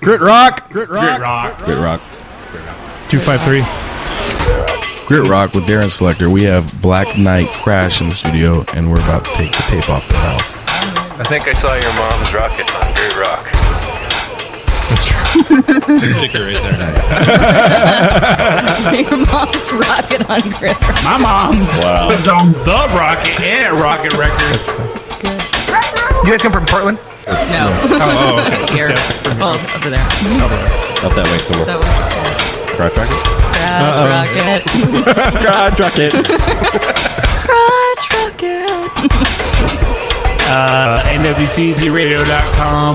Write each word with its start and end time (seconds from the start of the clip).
Grit 0.00 0.20
Rock. 0.20 0.70
Grit 0.70 0.88
rock. 0.88 1.02
Grit 1.18 1.20
Rock. 1.20 1.58
Grit 1.58 1.78
Rock. 1.78 2.00
253. 3.10 3.64
Grit 5.06 5.28
Rock 5.28 5.54
with 5.54 5.64
Darren 5.64 5.90
Selector. 5.90 6.28
We 6.30 6.44
have 6.44 6.70
Black 6.80 7.18
Knight 7.18 7.48
Crash 7.62 8.00
in 8.00 8.08
the 8.08 8.14
studio, 8.14 8.64
and 8.74 8.90
we're 8.90 9.00
about 9.02 9.24
to 9.24 9.30
take 9.32 9.50
the 9.52 9.62
tape 9.68 9.88
off 9.88 10.06
the 10.08 10.16
house. 10.16 10.52
I 11.18 11.24
think 11.24 11.48
I 11.48 11.52
saw 11.52 11.74
your 11.74 11.92
mom's 11.94 12.32
rocket 12.32 12.70
on 12.76 12.94
Grit 12.94 13.16
Rock. 13.16 13.44
That's 14.88 15.04
true. 15.04 15.18
Sticker 16.12 16.44
right 16.44 16.62
there. 16.62 16.78
Your 19.02 19.16
mom's 19.26 19.72
rocket 19.72 20.30
on 20.30 20.40
Grit 20.58 20.80
Rock. 20.80 21.02
My 21.04 21.18
mom's 21.18 21.76
Wow. 21.78 22.08
was 22.08 22.28
on 22.28 22.52
the 22.52 22.86
Rocket 22.94 23.40
and 23.40 23.76
Rocket 23.80 24.12
Records. 24.14 24.64
Good. 25.20 25.42
You 26.24 26.30
guys 26.32 26.40
come 26.42 26.52
from 26.52 26.66
Portland? 26.66 26.98
No. 27.28 27.68
Oh, 28.00 28.38
okay. 28.40 28.74
Here. 28.74 28.94
Oh, 29.40 29.54
over 29.76 29.90
there. 29.90 30.00
Up 31.04 31.12
that 31.14 31.26
way 31.30 31.38
somewhere. 31.38 31.66
That 31.66 31.78
was 31.78 32.38
Crotch 32.76 32.96
rocket? 32.96 33.20
Crotch 33.58 34.00
rocket. 34.08 34.62
Crotch 35.42 35.78
rocket. 35.80 36.12
Crotch 37.44 38.06
rocket. 38.14 38.70
Uh, 40.48 41.02
NWCZRadio.com. 41.04 42.94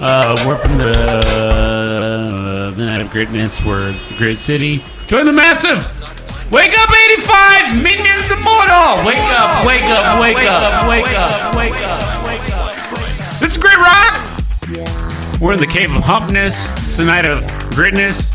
Uh, 0.00 0.44
we're 0.46 0.56
from 0.58 0.76
the, 0.78 0.90
uh, 0.90 2.70
the 2.72 2.84
Night 2.84 3.00
of 3.00 3.10
Greatness. 3.10 3.62
We're 3.64 3.92
the 3.92 4.14
Great 4.18 4.38
City. 4.38 4.82
Join 5.06 5.26
the 5.26 5.32
massive. 5.32 5.86
Wake 6.50 6.72
up, 6.78 6.90
85! 6.90 7.76
Minions 7.82 8.30
Immortal! 8.30 9.04
Wake 9.06 9.16
up, 9.32 9.64
wake 9.66 9.84
up, 9.84 10.20
wake 10.20 10.36
up, 10.44 10.88
wake 10.88 11.06
up, 11.08 11.54
wake 11.56 11.76
up, 11.76 11.80
wake 11.80 11.80
up. 11.82 12.23
This 13.44 13.56
is 13.56 13.62
Great 13.62 13.76
Rock! 13.76 15.38
We're 15.38 15.52
in 15.52 15.58
the 15.58 15.66
Cave 15.66 15.94
of 15.94 16.02
Humpness. 16.02 16.72
It's 16.82 16.96
the 16.96 17.04
Night 17.04 17.26
of 17.26 17.46
Greatness. 17.72 18.30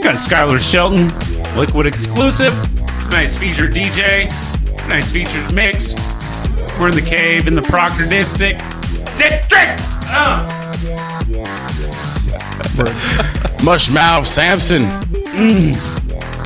Got 0.00 0.14
Skylar 0.14 0.58
Shelton, 0.58 1.08
Liquid 1.54 1.84
exclusive. 1.84 2.54
Nice 3.10 3.36
featured 3.36 3.72
DJ. 3.72 4.28
Nice 4.88 5.12
featured 5.12 5.54
mix. 5.54 5.92
We're 6.80 6.88
in 6.88 6.94
the 6.94 7.06
cave 7.06 7.48
in 7.48 7.54
the 7.54 7.60
Proctor 7.60 8.08
District. 8.08 8.58
District! 9.18 9.78
Uh, 10.08 10.48
Mushmouth 13.60 14.24
Samson. 14.24 14.84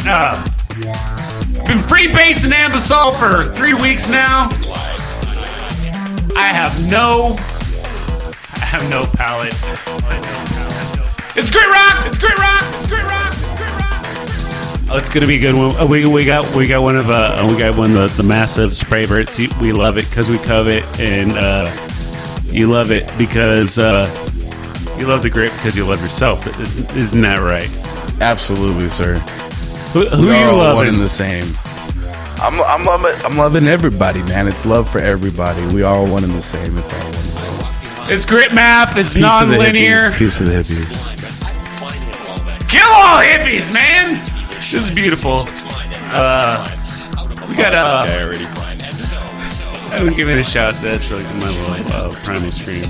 uh, 0.05 0.45
been 1.69 1.79
free 1.79 2.09
basing 2.09 2.51
Ambesol 2.51 3.15
for 3.15 3.55
three 3.55 3.75
weeks 3.75 4.09
now. 4.09 4.49
I 6.39 6.49
have 6.53 6.91
no. 6.91 7.35
I 8.55 8.65
have 8.67 8.89
no 8.91 9.07
palate. 9.17 9.55
It's 11.39 11.51
great 11.51 11.67
rock! 11.69 12.07
It's 12.07 12.19
great 12.19 12.37
rock! 12.39 12.63
It's 12.77 12.87
great 12.87 13.05
rock! 13.05 13.33
It's 13.33 13.61
great 13.61 13.73
rock! 13.73 14.89
Oh, 14.91 14.97
it's 14.99 15.09
gonna 15.09 15.27
be 15.27 15.37
a 15.37 15.41
good 15.41 15.55
one. 15.55 15.89
We, 15.89 16.07
we 16.07 16.25
got 16.25 16.55
we 16.55 16.67
got 16.67 16.83
one 16.83 16.97
of 16.97 17.11
uh 17.11 17.47
we 17.51 17.59
got 17.59 17.77
one 17.77 17.97
of 17.97 18.17
the, 18.17 18.23
the 18.23 18.29
massive 18.29 18.77
favorites. 18.77 19.39
You- 19.39 19.49
We 19.61 19.73
love 19.73 19.99
it 19.99 20.09
because 20.09 20.29
we 20.31 20.39
covet 20.39 20.85
it, 20.85 21.01
and 21.01 21.33
uh, 21.33 21.71
you 22.45 22.69
love 22.71 22.91
it 22.91 23.11
because 23.19 23.79
uh, 23.79 24.07
you 24.99 25.07
love 25.07 25.23
the 25.23 25.31
grit 25.31 25.53
because 25.53 25.77
you 25.77 25.85
love 25.87 26.01
yourself. 26.03 26.47
Isn't 26.97 27.21
that 27.23 27.41
right? 27.41 27.71
Absolutely, 28.21 28.89
sir. 28.89 29.15
Who, 29.93 30.07
who 30.09 30.27
you 30.29 30.35
all 30.35 30.75
one 30.77 30.87
and 30.89 31.01
the 31.01 31.09
same. 31.09 31.45
I'm, 32.39 32.61
I'm 32.63 32.85
loving 32.85 33.13
I'm 33.25 33.37
loving 33.37 33.67
everybody, 33.67 34.23
man. 34.25 34.47
It's 34.47 34.67
love 34.67 34.89
for 34.91 34.99
everybody. 34.99 35.65
We 35.75 35.83
are 35.83 36.03
one 36.09 36.23
and 36.25 36.33
the 36.33 36.43
same. 36.43 36.77
It's 36.79 36.93
all 36.93 37.01
one. 37.01 37.13
same. 37.15 38.15
It's 38.15 38.25
grit 38.25 38.53
math. 38.55 38.97
It's 38.97 39.15
Peace 39.15 39.25
of 39.25 39.49
non-linear. 39.49 40.11
hippies. 40.11 40.19
Peace 40.19 40.41
of 40.41 40.47
the 40.47 40.53
hippies. 40.53 41.13
Kill 42.69 42.87
all 42.89 43.23
hippies, 43.23 43.73
man. 43.73 44.15
This 44.71 44.89
is 44.89 44.95
beautiful. 44.95 45.45
Uh, 46.13 46.69
we 47.49 47.57
got 47.57 47.73
uh, 47.75 48.05
Okay, 48.05 48.23
already. 48.23 48.45
I'm 49.93 50.15
giving 50.15 50.37
it 50.37 50.41
a 50.41 50.45
shout. 50.45 50.75
That's 50.75 51.11
like 51.11 51.25
my 51.37 51.49
little 51.49 51.93
uh, 51.95 52.15
primal 52.23 52.51
screen. 52.51 52.85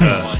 Uh, 0.00 0.36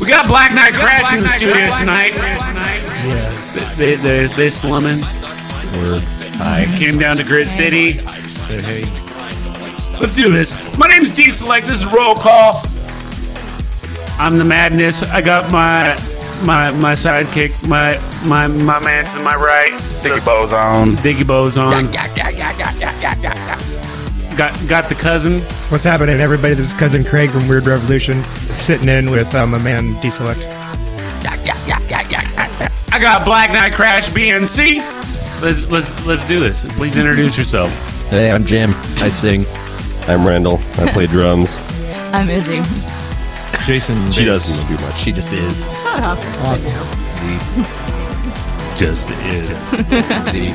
we 0.00 0.06
got 0.08 0.26
Black 0.28 0.52
Knight 0.54 0.74
Crash 0.74 1.14
in 1.14 1.20
the 1.20 1.28
studio 1.28 1.70
tonight. 1.78 2.12
Yeah. 2.14 3.74
They 3.76 3.94
they 3.96 4.26
they 4.26 4.50
slumming. 4.50 5.00
I 6.40 6.66
came 6.78 6.98
down 6.98 7.16
to 7.16 7.24
Grit 7.24 7.46
City. 7.46 7.92
Hey. 7.92 8.84
Let's 10.00 10.16
do 10.16 10.30
this. 10.30 10.54
My 10.78 10.88
name's 10.88 11.10
D 11.10 11.30
Select. 11.30 11.66
This 11.66 11.80
is 11.80 11.86
roll 11.86 12.14
call. 12.14 12.62
I'm 14.18 14.38
the 14.38 14.44
madness. 14.44 15.02
I 15.02 15.20
got 15.20 15.50
my 15.50 15.94
my 16.44 16.70
my 16.72 16.92
sidekick, 16.92 17.68
my 17.68 17.98
my 18.26 18.46
my 18.46 18.78
man 18.80 19.04
to 19.14 19.22
my 19.22 19.36
right, 19.36 19.72
Diggy 20.02 20.24
bows 20.24 20.52
on. 20.52 20.96
Diggy 20.96 21.26
Bo's 21.26 21.58
on. 21.58 21.86
Got 24.36 24.68
got 24.68 24.88
the 24.88 24.94
cousin. 24.94 25.40
What's 25.70 25.84
happening, 25.84 26.20
everybody? 26.20 26.54
This 26.54 26.72
is 26.72 26.78
Cousin 26.78 27.04
Craig 27.04 27.30
from 27.30 27.46
Weird 27.48 27.66
Revolution, 27.66 28.24
sitting 28.56 28.88
in 28.88 29.10
with 29.10 29.34
um, 29.34 29.54
a 29.54 29.58
man 29.58 30.00
D-Select. 30.00 30.40
I 32.94 32.98
got 33.00 33.24
Black 33.24 33.52
Knight 33.52 33.72
Crash 33.72 34.08
BNC. 34.10 35.01
Let's 35.42 35.68
let's 35.70 36.06
let's 36.06 36.24
do 36.28 36.38
this. 36.38 36.64
Please 36.76 36.96
introduce 36.96 37.36
yourself. 37.36 37.70
Hey, 38.10 38.30
I'm 38.30 38.44
Jim. 38.44 38.70
I 38.98 39.08
sing. 39.08 39.44
I'm 40.08 40.24
Randall. 40.26 40.58
I 40.78 40.88
play 40.92 41.06
drums. 41.08 41.56
I'm 42.12 42.28
Izzy. 42.30 42.62
Jason. 43.66 44.10
She 44.12 44.24
doesn't 44.24 44.68
do 44.68 44.80
much. 44.84 44.96
She 44.98 45.10
just 45.10 45.32
is. 45.32 45.64
Shut 45.64 46.02
up. 46.02 46.18
Awesome. 46.42 46.70
Just 48.76 49.10
is. 49.10 49.48
Z. 50.30 50.50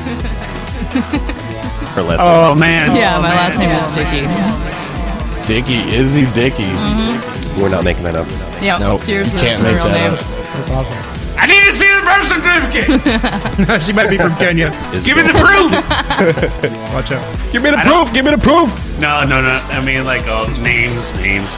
Her 1.94 2.02
last 2.02 2.20
Oh 2.20 2.54
man. 2.54 2.96
Yeah, 2.96 3.18
oh, 3.18 3.22
my 3.22 3.28
last 3.28 3.58
name 3.58 3.70
is 3.70 3.94
Dicky. 3.94 5.82
Dicky, 5.86 5.94
Izzy 5.96 6.24
Dicky. 6.32 6.62
name. 6.62 6.76
Mm-hmm. 6.76 7.60
We're 7.60 7.68
not 7.68 7.84
making 7.84 8.04
that 8.04 8.14
up. 8.14 8.26
Yeah, 8.62 8.78
Nope, 8.78 9.02
seriously, 9.02 9.38
you 9.40 9.46
can't 9.46 9.62
that's 9.62 9.62
the 9.62 9.74
make 9.74 9.84
real 9.84 9.92
that 9.92 10.10
name. 10.10 10.12
up. 10.14 10.20
That's 10.20 10.70
awesome. 10.70 11.17
I 11.40 11.46
need 11.46 11.62
to 11.64 11.72
see 11.72 11.86
the 11.94 12.02
birth 12.02 12.26
certificate. 12.26 13.82
she 13.86 13.92
might 13.92 14.10
be 14.10 14.18
from 14.18 14.34
Kenya. 14.36 14.68
Is 14.92 15.04
Give 15.06 15.16
me 15.16 15.22
the 15.22 15.32
proof. 15.38 15.70
Watch 16.94 17.12
out. 17.12 17.52
Give 17.52 17.62
me 17.62 17.70
the 17.70 17.78
I 17.78 17.84
proof. 17.84 18.12
Give 18.12 18.24
me 18.24 18.32
the 18.32 18.38
proof. 18.38 18.68
No, 19.00 19.24
no, 19.24 19.40
no. 19.40 19.54
I 19.70 19.84
mean, 19.84 20.04
like 20.04 20.26
uh, 20.26 20.46
names, 20.60 21.14
names. 21.14 21.54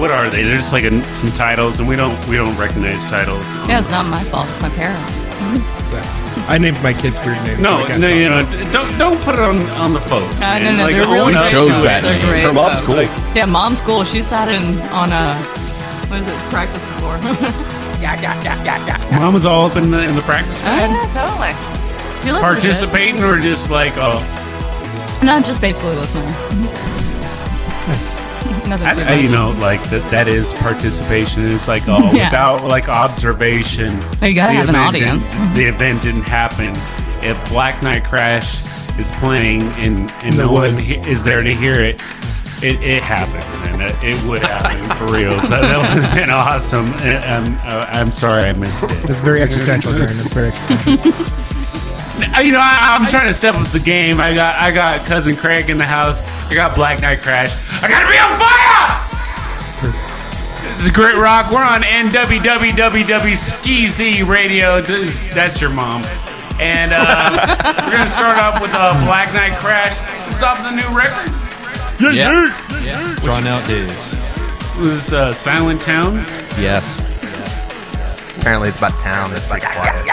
What 0.00 0.10
are 0.10 0.30
they? 0.30 0.42
They're 0.42 0.56
just 0.56 0.72
like 0.72 0.84
a, 0.84 1.00
some 1.12 1.30
titles, 1.32 1.78
and 1.80 1.88
we 1.88 1.94
don't 1.96 2.16
we 2.28 2.36
don't 2.36 2.56
recognize 2.56 3.04
titles. 3.04 3.44
Yeah, 3.68 3.80
it's 3.80 3.90
not 3.90 4.06
my 4.06 4.22
fault. 4.24 4.48
It's 4.48 4.62
my 4.62 4.70
parents. 4.70 5.12
I 6.48 6.56
named 6.58 6.82
my 6.82 6.92
kids 6.94 7.18
weird 7.26 7.36
names. 7.44 7.60
No, 7.60 7.78
so 7.78 7.84
I 7.84 7.88
got 7.88 8.00
no, 8.00 8.08
you 8.08 8.28
know, 8.28 8.42
don't 8.72 8.90
don't 8.98 9.20
put 9.20 9.34
it 9.34 9.40
on 9.44 9.60
on 9.76 9.92
the 9.92 10.00
folks. 10.00 10.40
No, 10.40 10.46
man. 10.48 10.64
no, 10.64 10.76
no, 10.78 10.84
Like, 10.84 10.94
they're 10.96 11.06
really 11.06 11.34
great. 11.34 11.50
chose 11.50 11.82
that. 11.82 12.02
They're 12.02 12.16
name. 12.16 12.26
great. 12.26 12.42
Her 12.44 12.52
mom's 12.52 12.80
folks. 12.80 13.08
cool. 13.10 13.36
Yeah, 13.36 13.44
mom's 13.44 13.80
cool. 13.82 14.04
She 14.04 14.22
sat 14.22 14.48
in 14.48 14.64
on 14.92 15.12
a 15.12 15.34
what 16.08 16.20
is 16.22 16.26
it? 16.28 16.38
Practice 16.50 16.82
before. 16.96 17.18
Mom 18.02 19.34
was 19.34 19.46
all 19.46 19.66
up 19.70 19.76
in 19.76 19.90
the 19.90 20.02
in 20.02 20.14
the 20.16 20.22
practice 20.22 20.60
Oh, 20.60 20.64
pad, 20.64 20.90
yeah, 20.90 21.06
totally. 21.12 21.52
She 22.24 22.30
listens 22.32 22.38
to 22.38 22.40
participating, 22.42 23.22
or 23.22 23.38
just 23.38 23.70
like 23.70 23.92
oh, 23.96 24.18
it. 25.20 25.24
No, 25.24 25.40
just 25.40 25.60
basically 25.60 25.94
listening. 25.96 26.24
Nothing 28.68 28.86
I, 28.86 28.94
too 28.94 29.00
I- 29.02 29.14
you 29.14 29.28
much. 29.28 29.32
know, 29.32 29.50
like 29.60 29.82
that 29.90 30.08
that 30.10 30.28
is 30.28 30.52
participation. 30.54 31.42
It's 31.48 31.68
like 31.68 31.82
oh, 31.86 31.98
Yeah. 32.14 32.28
without 32.30 32.64
like 32.64 32.88
observation. 32.88 33.90
Oh, 34.20 34.26
you 34.26 34.34
gotta 34.34 34.52
the 34.52 34.58
have 34.60 34.68
an 34.68 34.74
event 34.74 34.92
didn't- 34.94 35.08
audience. 35.22 35.56
The 35.56 35.64
event 35.66 36.02
didn't 36.02 36.22
happen. 36.22 36.70
If 37.24 37.38
Black 37.50 37.80
Knight 37.82 38.04
Crash 38.04 38.62
is 38.98 39.12
playing 39.12 39.62
and 39.78 40.10
and 40.22 40.32
The 40.34 40.44
no 40.44 40.52
one 40.52 40.74
wood. 40.74 40.82
he- 40.82 40.96
is 41.10 41.22
there 41.24 41.42
to 41.42 41.50
hear 41.54 41.80
it. 41.82 42.00
It, 42.62 42.80
it 42.80 43.02
happened, 43.02 43.42
and 43.68 43.82
it, 43.82 43.96
it 44.04 44.22
would 44.28 44.40
happen 44.40 44.84
for 44.96 45.06
real. 45.12 45.32
So 45.40 45.60
that 45.60 45.78
would 45.78 46.04
have 46.04 46.14
been 46.14 46.30
awesome. 46.30 46.86
And, 47.02 47.24
um, 47.24 47.56
uh, 47.64 47.86
I'm 47.90 48.12
sorry 48.12 48.44
I 48.44 48.52
missed 48.52 48.84
it. 48.84 48.92
It's 49.10 49.18
very 49.18 49.42
existential, 49.42 49.90
Darren. 49.92 50.16
It's 50.20 50.32
very 50.32 50.48
existential. 50.48 51.12
You 52.40 52.52
know, 52.52 52.60
I, 52.60 52.94
I'm 52.96 53.06
trying 53.08 53.26
to 53.26 53.32
step 53.32 53.56
up 53.56 53.66
the 53.68 53.80
game. 53.80 54.20
I 54.20 54.32
got 54.34 54.54
I 54.56 54.70
got 54.70 55.04
cousin 55.06 55.34
Craig 55.34 55.70
in 55.70 55.78
the 55.78 55.84
house. 55.84 56.22
I 56.22 56.54
got 56.54 56.72
Black 56.74 57.00
Knight 57.00 57.20
Crash. 57.20 57.52
I 57.82 57.88
gotta 57.88 58.06
be 58.06 58.16
on 58.18 58.38
fire. 58.38 59.00
This 60.62 60.84
is 60.84 60.90
Great 60.90 61.16
Rock. 61.16 61.50
We're 61.50 61.64
on 61.64 61.82
NWWWW 61.82 64.28
Radio. 64.28 64.80
This, 64.80 65.20
that's 65.34 65.60
your 65.60 65.70
mom. 65.70 66.04
And 66.60 66.92
uh, 66.94 67.72
we're 67.86 67.92
gonna 67.92 68.06
start 68.06 68.38
off 68.38 68.60
with 68.60 68.70
uh, 68.72 68.92
Black 69.04 69.34
Knight 69.34 69.58
Crash. 69.58 69.98
This 70.26 70.36
is 70.36 70.42
off 70.42 70.62
the 70.62 70.70
new 70.70 70.86
record. 70.96 71.32
Yeah. 72.10 73.16
Drawn 73.22 73.46
out 73.46 73.66
days. 73.68 74.10
This 74.78 75.06
is 75.08 75.12
uh, 75.12 75.32
Silent 75.32 75.80
Town. 75.80 76.14
Yes. 76.58 76.98
Apparently, 78.38 78.68
it's 78.68 78.78
about 78.78 78.98
town. 79.00 79.30
It's 79.34 79.48
like 79.50 79.62
quiet. 79.62 80.04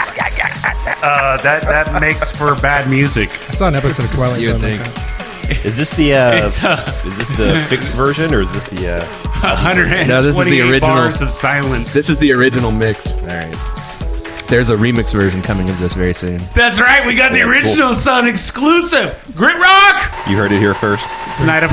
Uh, 1.02 1.36
that 1.38 1.62
that 1.62 2.00
makes 2.00 2.36
for 2.36 2.54
bad 2.60 2.88
music. 2.88 3.28
I 3.30 3.32
saw 3.32 3.68
an 3.68 3.74
episode 3.74 4.04
of 4.04 4.12
Twilight 4.12 4.40
You 4.40 4.52
would 4.52 4.60
Zone. 4.60 4.70
think. 4.70 4.84
like 4.84 4.94
that. 4.94 5.06
Is 5.64 5.76
this 5.76 5.90
the 5.96 6.14
uh, 6.14 6.32
It's, 6.46 6.62
uh, 6.62 6.76
is 7.04 7.16
this 7.18 7.36
the 7.36 7.58
fixed 7.68 7.90
version 7.92 8.32
or 8.32 8.40
is 8.40 8.52
this 8.52 8.68
the 8.68 8.98
uh, 8.98 9.04
128 9.40 10.06
No, 10.06 10.22
this 10.22 10.38
is 10.38 10.44
the 10.44 10.60
original. 10.60 10.90
bars 10.90 11.20
of 11.22 11.32
silence. 11.32 11.92
This 11.92 12.08
is 12.08 12.20
the 12.20 12.30
original 12.32 12.70
mix. 12.70 13.14
All 13.14 13.26
right. 13.26 13.52
There's 14.50 14.70
a 14.70 14.74
remix 14.74 15.12
version 15.12 15.42
coming 15.42 15.70
of 15.70 15.78
this 15.78 15.92
very 15.92 16.12
soon. 16.12 16.38
That's 16.56 16.80
right. 16.80 17.06
We 17.06 17.14
got 17.14 17.32
the 17.32 17.42
original 17.42 17.94
Sun 17.94 18.26
exclusive. 18.26 19.22
Grit 19.36 19.54
Rock. 19.54 20.28
You 20.28 20.36
heard 20.36 20.50
it 20.50 20.58
here 20.58 20.74
first. 20.74 21.06
It's 21.26 21.40
Night 21.44 21.62
of 21.62 21.70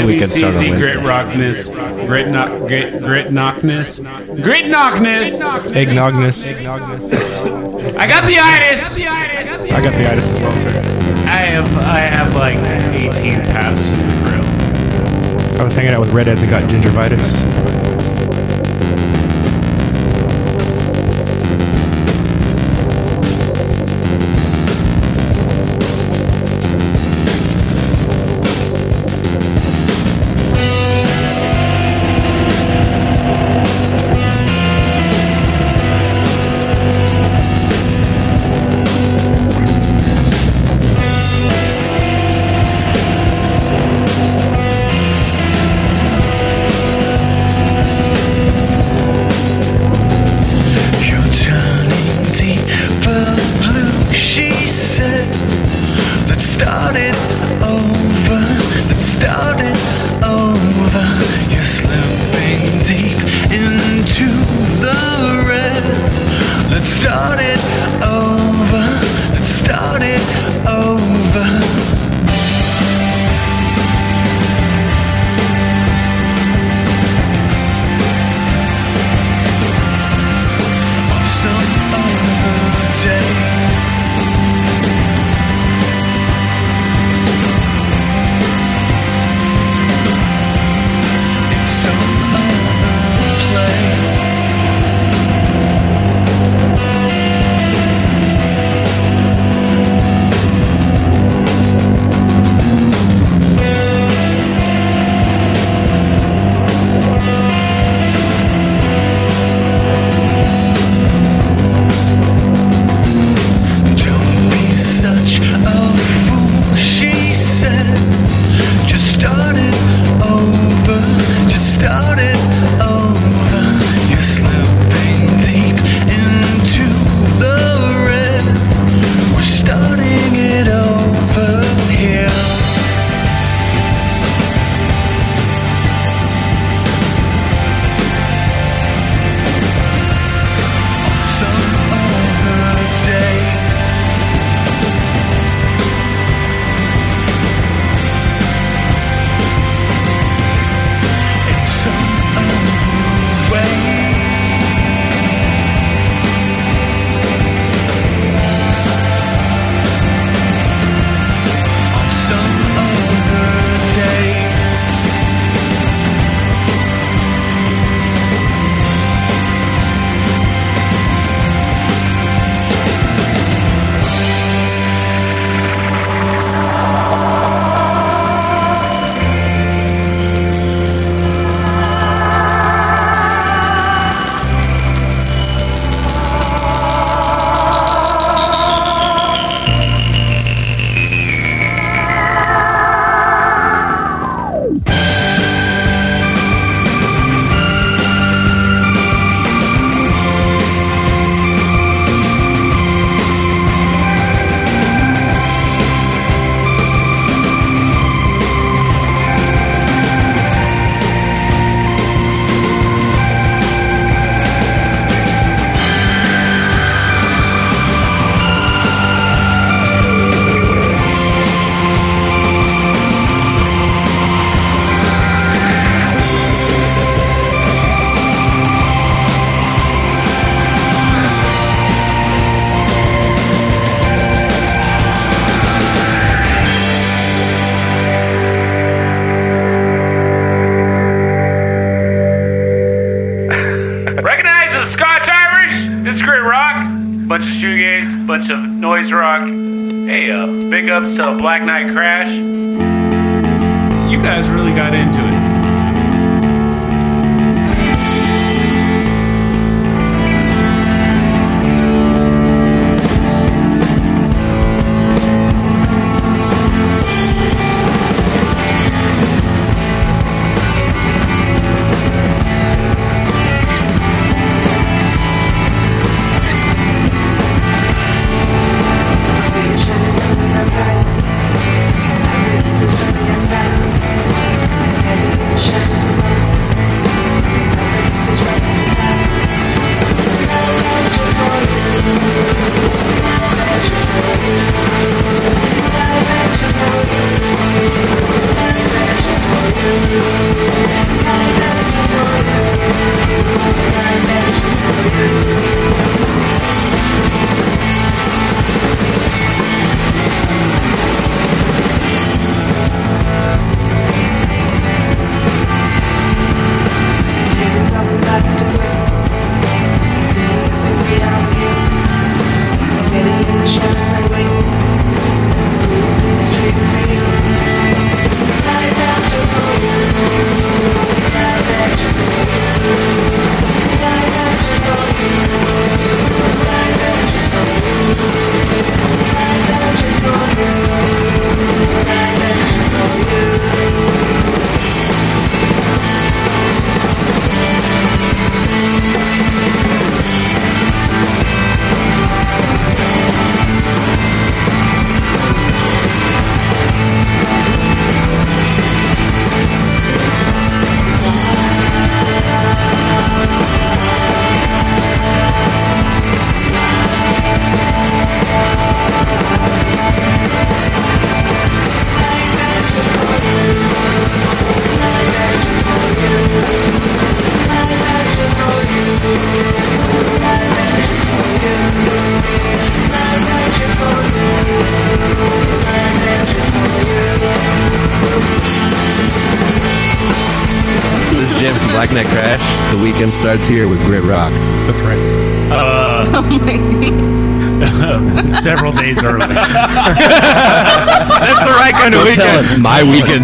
my 0.00 0.06
weekend 0.06 0.30
started 0.30 0.58
on 0.58 0.64
NWCZ 0.64 0.80
Grit 0.80 0.96
Rockness. 1.04 1.68
Grit 2.06 2.28
knock 2.28 2.68
grit 2.68 2.98
grit 3.02 3.32
knockness. 3.32 3.98
Grit 3.98 4.66
knockness. 4.66 5.40
Eggnogness. 5.40 6.46
I 7.96 8.06
got 8.06 8.24
the 8.24 8.38
itis. 8.38 8.98
I 9.00 9.80
got 9.82 9.92
the 9.92 10.10
itis 10.10 10.28
as 10.28 10.40
well, 10.40 10.52
sir. 10.52 10.78
I 11.26 11.36
have 11.36 11.78
I 11.78 11.98
have 12.00 12.34
like 12.34 12.56
18 12.56 13.42
paths 13.42 13.92
in 13.92 14.08
the 14.08 14.14
grill. 14.24 15.60
I 15.60 15.64
was 15.64 15.72
hanging 15.72 15.92
out 15.92 16.00
with 16.00 16.12
redheads 16.12 16.42
and 16.42 16.50
got 16.50 16.68
gingivitis. 16.70 17.77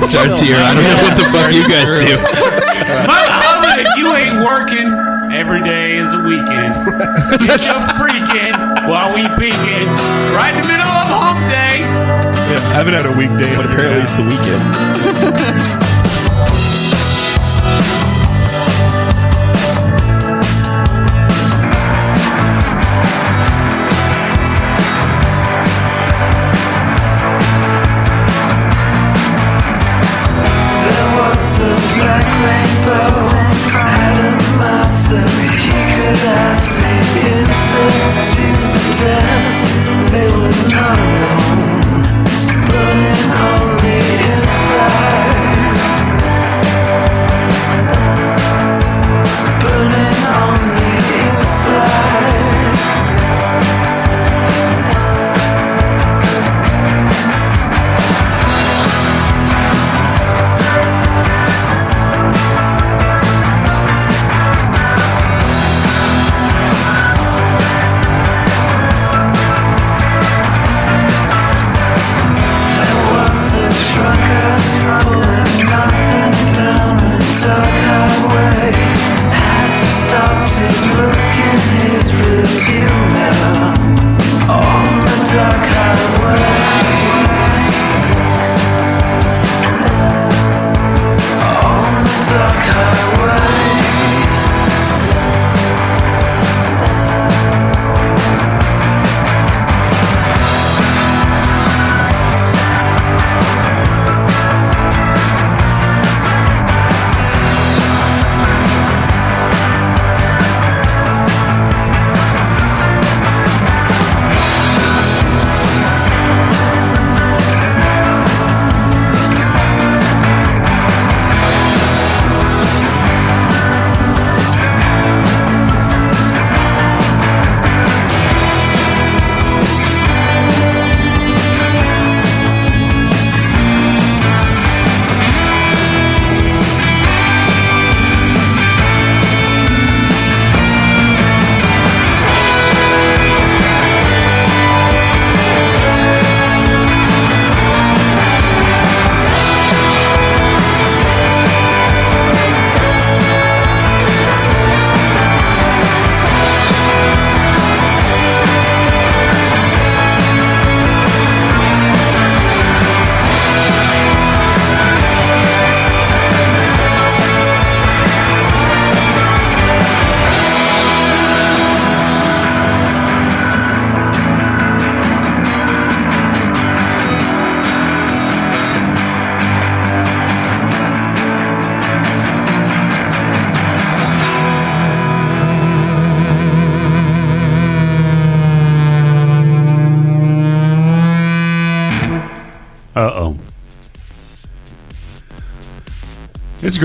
Starts 0.06 0.40
here. 0.40 0.56
I 0.56 0.74
don't 0.74 0.84
know 0.84 1.00
what 1.02 1.16
the 1.16 1.26
fuck 1.32 1.52
you 1.52 1.64
guys 1.68 1.90
do. 1.96 2.16
Mama, 3.08 3.80
if 3.80 3.88
you 3.96 4.14
ain't 4.14 4.44
working, 4.44 4.88
every 5.32 5.62
day 5.62 5.96
is 5.96 6.12
a 6.12 6.20
weekend. 6.20 6.74
Get 7.40 7.64
your 7.66 7.80
freaking 7.96 8.54
while 8.88 9.14
we 9.14 9.24
begin. 9.36 9.88
Right 10.36 10.54
in 10.54 10.60
the 10.62 10.68
middle 10.68 10.86
of 10.86 11.06
hump 11.08 11.48
day. 11.48 11.80
Yeah, 11.80 12.60
I 12.70 12.74
haven't 12.74 12.94
had 12.94 13.06
a 13.06 13.12
weekday. 13.12 13.56
But 13.56 13.66
apparently 13.66 14.02
it's 14.02 14.12
the 14.12 14.24
weekend. 14.24 15.80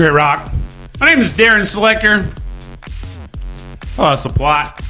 It's 0.00 0.08
Great 0.08 0.16
Rock. 0.16 0.50
My 0.98 1.04
name 1.04 1.18
is 1.18 1.34
Darren 1.34 1.66
Selector. 1.66 2.26
I 3.98 4.00
lost 4.00 4.24
the 4.24 4.30
plot. 4.30 4.80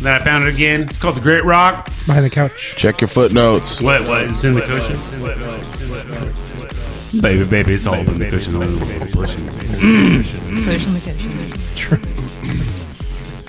Then 0.00 0.12
I 0.12 0.18
found 0.18 0.42
it 0.42 0.52
again. 0.52 0.82
It's 0.82 0.98
called 0.98 1.14
The 1.14 1.20
Great 1.20 1.44
Rock. 1.44 1.84
Behind 2.04 2.24
the 2.24 2.30
couch. 2.30 2.74
Check 2.76 3.00
your 3.00 3.06
footnotes. 3.06 3.80
What? 3.80 4.08
What? 4.08 4.22
It's 4.22 4.42
in 4.42 4.54
the 4.54 4.62
cushion? 4.62 4.98
Baby, 7.22 7.48
baby, 7.48 7.74
it's 7.74 7.86
all 7.86 7.94
in 7.94 8.18
the 8.18 8.28
cushion. 8.28 8.54
Pushing 9.12 9.46
the 9.46 11.00
kitchen. 11.04 12.18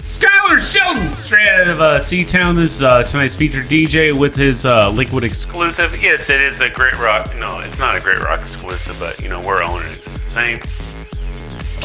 Skylar 0.04 0.60
Sheldon, 0.60 1.18
straight 1.18 1.48
out 1.48 1.68
of 1.68 1.82
uh, 1.82 1.98
Seatown. 1.98 2.56
This 2.56 2.76
is 2.76 2.84
uh, 2.84 3.02
tonight's 3.04 3.36
featured 3.36 3.66
DJ 3.66 4.16
with 4.16 4.36
his 4.36 4.68
uh, 4.68 4.90
Liquid 4.92 5.24
exclusive. 5.24 6.00
Yes, 6.00 6.30
it 6.30 6.42
is 6.42 6.62
a 6.62 6.70
Great 6.70 6.98
Rock. 7.00 7.36
No, 7.38 7.60
it's 7.60 7.78
not 7.80 7.96
a 7.96 8.02
Great 8.02 8.20
Rock 8.20 8.40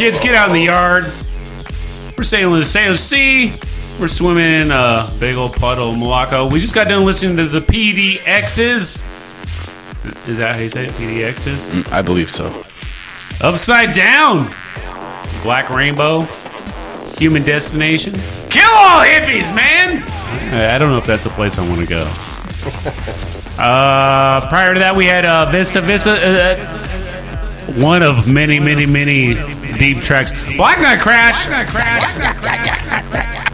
Kids, 0.04 0.20
get 0.20 0.34
out 0.34 0.48
in 0.48 0.54
the 0.54 0.60
yard. 0.60 1.04
We're 2.14 2.24
sailing 2.24 2.60
the 2.60 2.66
Salish 2.66 2.98
Sea. 2.98 3.54
We're 3.98 4.08
swimming 4.08 4.44
in 4.44 4.70
a 4.70 5.10
big 5.18 5.36
old 5.36 5.54
puddle 5.54 5.92
of 5.92 5.96
Morocco. 5.96 6.46
We 6.46 6.60
just 6.60 6.74
got 6.74 6.88
done 6.88 7.06
listening 7.06 7.38
to 7.38 7.48
the 7.48 7.60
PDXs. 7.60 9.02
Is 10.28 10.36
that 10.36 10.56
how 10.56 10.60
you 10.60 10.68
say 10.68 10.84
it? 10.84 10.90
PDXs? 10.90 11.90
I 11.90 12.02
believe 12.02 12.30
so. 12.30 12.66
Upside 13.40 13.94
Down, 13.94 14.54
Black 15.42 15.70
Rainbow, 15.70 16.24
Human 17.16 17.42
Destination. 17.42 18.12
Kill 18.50 18.68
all 18.68 19.02
hippies, 19.06 19.56
man! 19.56 20.02
I 20.52 20.76
don't 20.76 20.90
know 20.90 20.98
if 20.98 21.06
that's 21.06 21.24
a 21.24 21.30
place 21.30 21.56
I 21.56 21.66
want 21.66 21.80
to 21.80 21.86
go. 21.86 22.04
Uh, 23.56 24.44
prior 24.48 24.74
to 24.74 24.80
that, 24.80 24.96
we 24.96 25.06
had 25.06 25.24
uh, 25.24 25.48
Vista 25.48 25.80
Vista, 25.80 26.10
uh, 26.10 27.72
one 27.74 28.02
of 28.02 28.28
many, 28.28 28.58
many, 28.58 28.84
many 28.84 29.36
deep 29.78 29.98
tracks. 30.00 30.32
Black 30.56 30.78
Knight 30.80 31.00
Crash. 31.00 31.46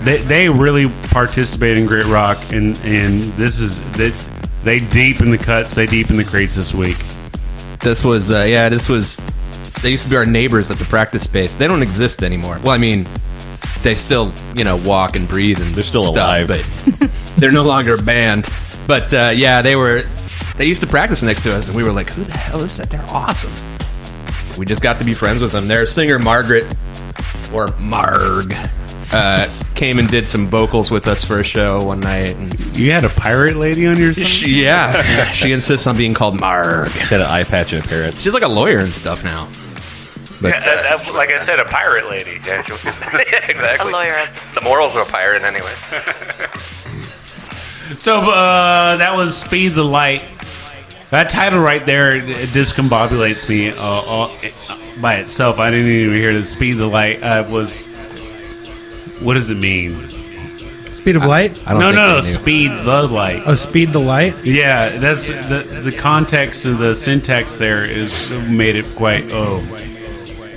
They, 0.04 0.18
they 0.22 0.48
really 0.48 0.88
participate 1.11 1.76
in 1.76 1.85
Great 1.87 2.06
Rock, 2.06 2.38
and 2.52 2.74
and 2.85 3.24
this 3.35 3.61
is 3.61 3.80
they, 3.92 4.11
they 4.64 4.78
deep 4.80 5.20
in 5.20 5.30
the 5.30 5.37
cuts, 5.38 5.74
they 5.74 5.85
deep 5.87 6.11
in 6.11 6.16
the 6.16 6.24
crates 6.24 6.54
this 6.56 6.72
week. 6.72 6.96
This 7.80 8.02
was, 8.02 8.30
uh, 8.30 8.44
yeah, 8.44 8.68
this 8.70 8.88
was. 8.88 9.20
They 9.83 9.90
used 9.90 10.04
to 10.04 10.11
be 10.11 10.16
our 10.16 10.26
neighbors 10.26 10.70
at 10.70 10.78
the 10.78 10.85
practice 10.87 11.24
space. 11.24 11.54
They 11.54 11.66
don't 11.66 11.83
exist 11.83 12.22
anymore. 12.22 12.59
Well, 12.62 12.72
I 12.72 12.78
mean, 12.78 13.06
they 13.83 13.94
still, 13.94 14.33
you 14.54 14.64
know, 14.64 14.76
walk 14.76 15.16
and 15.16 15.26
breathe 15.28 15.61
and 15.61 15.74
They're 15.74 15.83
still 15.83 16.02
stuff, 16.02 16.16
alive. 16.16 16.48
but 16.48 17.11
they're 17.37 17.52
no 17.52 17.62
longer 17.62 17.94
a 17.94 18.02
band. 18.02 18.48
But 18.87 19.12
uh, 19.12 19.33
yeah, 19.35 19.61
they 19.62 19.76
were. 19.76 20.02
They 20.56 20.66
used 20.66 20.80
to 20.83 20.87
practice 20.87 21.22
next 21.22 21.42
to 21.44 21.54
us, 21.54 21.68
and 21.68 21.76
we 21.76 21.83
were 21.83 21.92
like, 21.92 22.12
"Who 22.12 22.24
the 22.24 22.37
hell 22.37 22.62
is 22.62 22.76
that? 22.78 22.88
They're 22.90 23.04
awesome." 23.11 23.52
We 24.61 24.66
just 24.66 24.83
got 24.83 24.99
to 24.99 25.07
be 25.07 25.14
friends 25.14 25.40
with 25.40 25.53
them. 25.53 25.68
Their 25.68 25.87
singer 25.87 26.18
Margaret, 26.18 26.66
or 27.51 27.68
Marg, 27.79 28.55
uh, 29.11 29.49
came 29.75 29.99
and 29.99 30.07
did 30.07 30.29
some 30.29 30.49
vocals 30.49 30.90
with 30.90 31.09
us 31.09 31.25
for 31.25 31.40
a 31.40 31.42
show 31.42 31.83
one 31.83 32.01
night. 32.01 32.37
And 32.37 32.79
You 32.79 32.92
had 32.92 33.05
a 33.05 33.09
pirate 33.09 33.57
lady 33.57 33.87
on 33.87 33.96
your 33.96 34.12
side? 34.12 34.27
she, 34.27 34.62
yeah, 34.62 35.25
she 35.25 35.53
insists 35.53 35.87
on 35.87 35.96
being 35.96 36.12
called 36.12 36.38
Marg. 36.38 36.90
She 36.90 36.99
had 36.99 37.23
an 37.23 37.27
eye 37.29 37.44
patch 37.44 37.73
and 37.73 37.83
a 37.83 37.88
parrot. 37.88 38.16
She's 38.18 38.35
like 38.35 38.42
a 38.42 38.49
lawyer 38.49 38.81
and 38.81 38.92
stuff 38.94 39.25
now. 39.25 39.49
But 40.42 40.53
like 41.14 41.31
I 41.31 41.38
said, 41.38 41.59
a 41.59 41.64
pirate 41.64 42.11
lady. 42.11 42.38
Yeah, 42.46 42.61
she- 42.64 42.75
exactly. 42.75 43.88
A 43.90 43.90
lawyer. 43.90 44.29
The 44.55 44.61
morals 44.61 44.94
of 44.94 45.09
a 45.09 45.11
pirate, 45.11 45.42
anyway. 45.42 45.73
So 47.96 48.20
uh, 48.20 48.96
that 48.99 49.16
was 49.16 49.37
Speed 49.37 49.73
the 49.73 49.83
Light. 49.85 50.25
That 51.11 51.29
title 51.29 51.61
right 51.61 51.85
there 51.85 52.11
it 52.11 52.51
discombobulates 52.51 53.49
me 53.49 53.70
uh, 53.70 53.77
uh, 53.77 55.01
by 55.01 55.16
itself. 55.16 55.59
I 55.59 55.70
didn't 55.70 55.90
even 55.90 56.14
hear 56.14 56.33
the 56.33 56.42
Speed 56.44 56.75
the 56.75 56.87
Light. 56.87 57.20
Uh, 57.23 57.44
was 57.49 57.88
what 59.20 59.35
does 59.35 59.51
it 59.51 59.57
mean? 59.57 60.09
Speed 60.92 61.16
of 61.16 61.25
light. 61.25 61.59
I 61.66 61.73
don't 61.73 61.81
No, 61.81 61.90
no, 61.92 62.14
no. 62.14 62.20
Speed 62.20 62.70
the 62.70 63.09
Light. 63.09 63.42
Oh, 63.46 63.55
speed 63.55 63.92
the 63.92 63.99
light. 63.99 64.37
Yeah, 64.44 64.99
that's 64.99 65.29
the 65.29 65.83
the 65.83 65.92
context 65.92 66.66
of 66.66 66.79
the 66.79 66.94
syntax 66.94 67.59
there 67.59 67.85
is 67.85 68.31
made 68.49 68.77
it 68.77 68.85
quite 68.94 69.25
oh. 69.33 69.59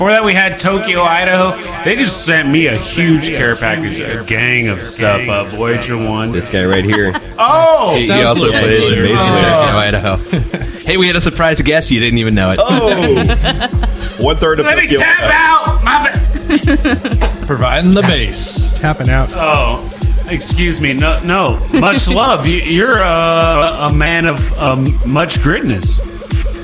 Before 0.04 0.12
that, 0.16 0.26
we 0.26 0.34
had 0.34 0.58
Tokyo, 0.60 1.02
Idaho. 1.02 1.56
They 1.86 1.96
just 1.96 2.26
sent 2.26 2.50
me 2.50 2.68
a 2.68 2.76
huge 2.76 3.30
care 3.30 3.56
package, 3.56 4.02
a 4.02 4.22
gang 4.26 4.68
of 4.68 4.82
stuff. 4.82 5.26
Uh, 5.30 5.46
Voyager 5.46 5.96
One. 5.96 6.34
This 6.34 6.50
guy 6.50 6.66
right 6.66 6.84
here. 6.84 7.14
Oh, 7.40 7.96
He, 7.96 8.08
he 8.08 8.22
also 8.24 8.52
like 8.52 8.62
plays 8.64 8.84
in 8.86 8.90
Voyager. 8.90 9.06
Amazing 9.06 9.48
Oh. 9.48 9.78
Idaho. 9.78 10.16
hey, 10.86 10.98
we 10.98 11.08
had 11.08 11.16
a 11.16 11.22
surprise 11.22 11.62
guest. 11.62 11.90
You 11.90 12.02
didn't 12.02 12.20
even 12.20 12.36
know 12.36 12.52
it. 12.52 12.60
Oh, 12.62 14.22
one 14.22 14.36
third 14.36 14.60
of 14.60 14.66
let 14.66 14.76
me 14.78 14.88
Tokyo. 14.88 15.00
tap 15.00 15.22
out. 15.32 15.84
My 15.86 16.12
ba- 16.12 17.46
Providing 17.48 17.94
the 17.94 18.02
base. 18.02 18.70
Tapping 18.82 19.10
out. 19.10 19.30
oh, 19.32 19.90
excuse 20.30 20.82
me. 20.82 20.92
No, 20.92 21.22
no. 21.24 21.66
Much 21.80 22.10
love. 22.10 22.46
You, 22.46 22.58
you're 22.58 23.02
uh, 23.02 23.88
a 23.90 23.94
man 23.94 24.26
of 24.26 24.52
um, 24.60 25.00
much 25.10 25.38
gritness. 25.40 26.02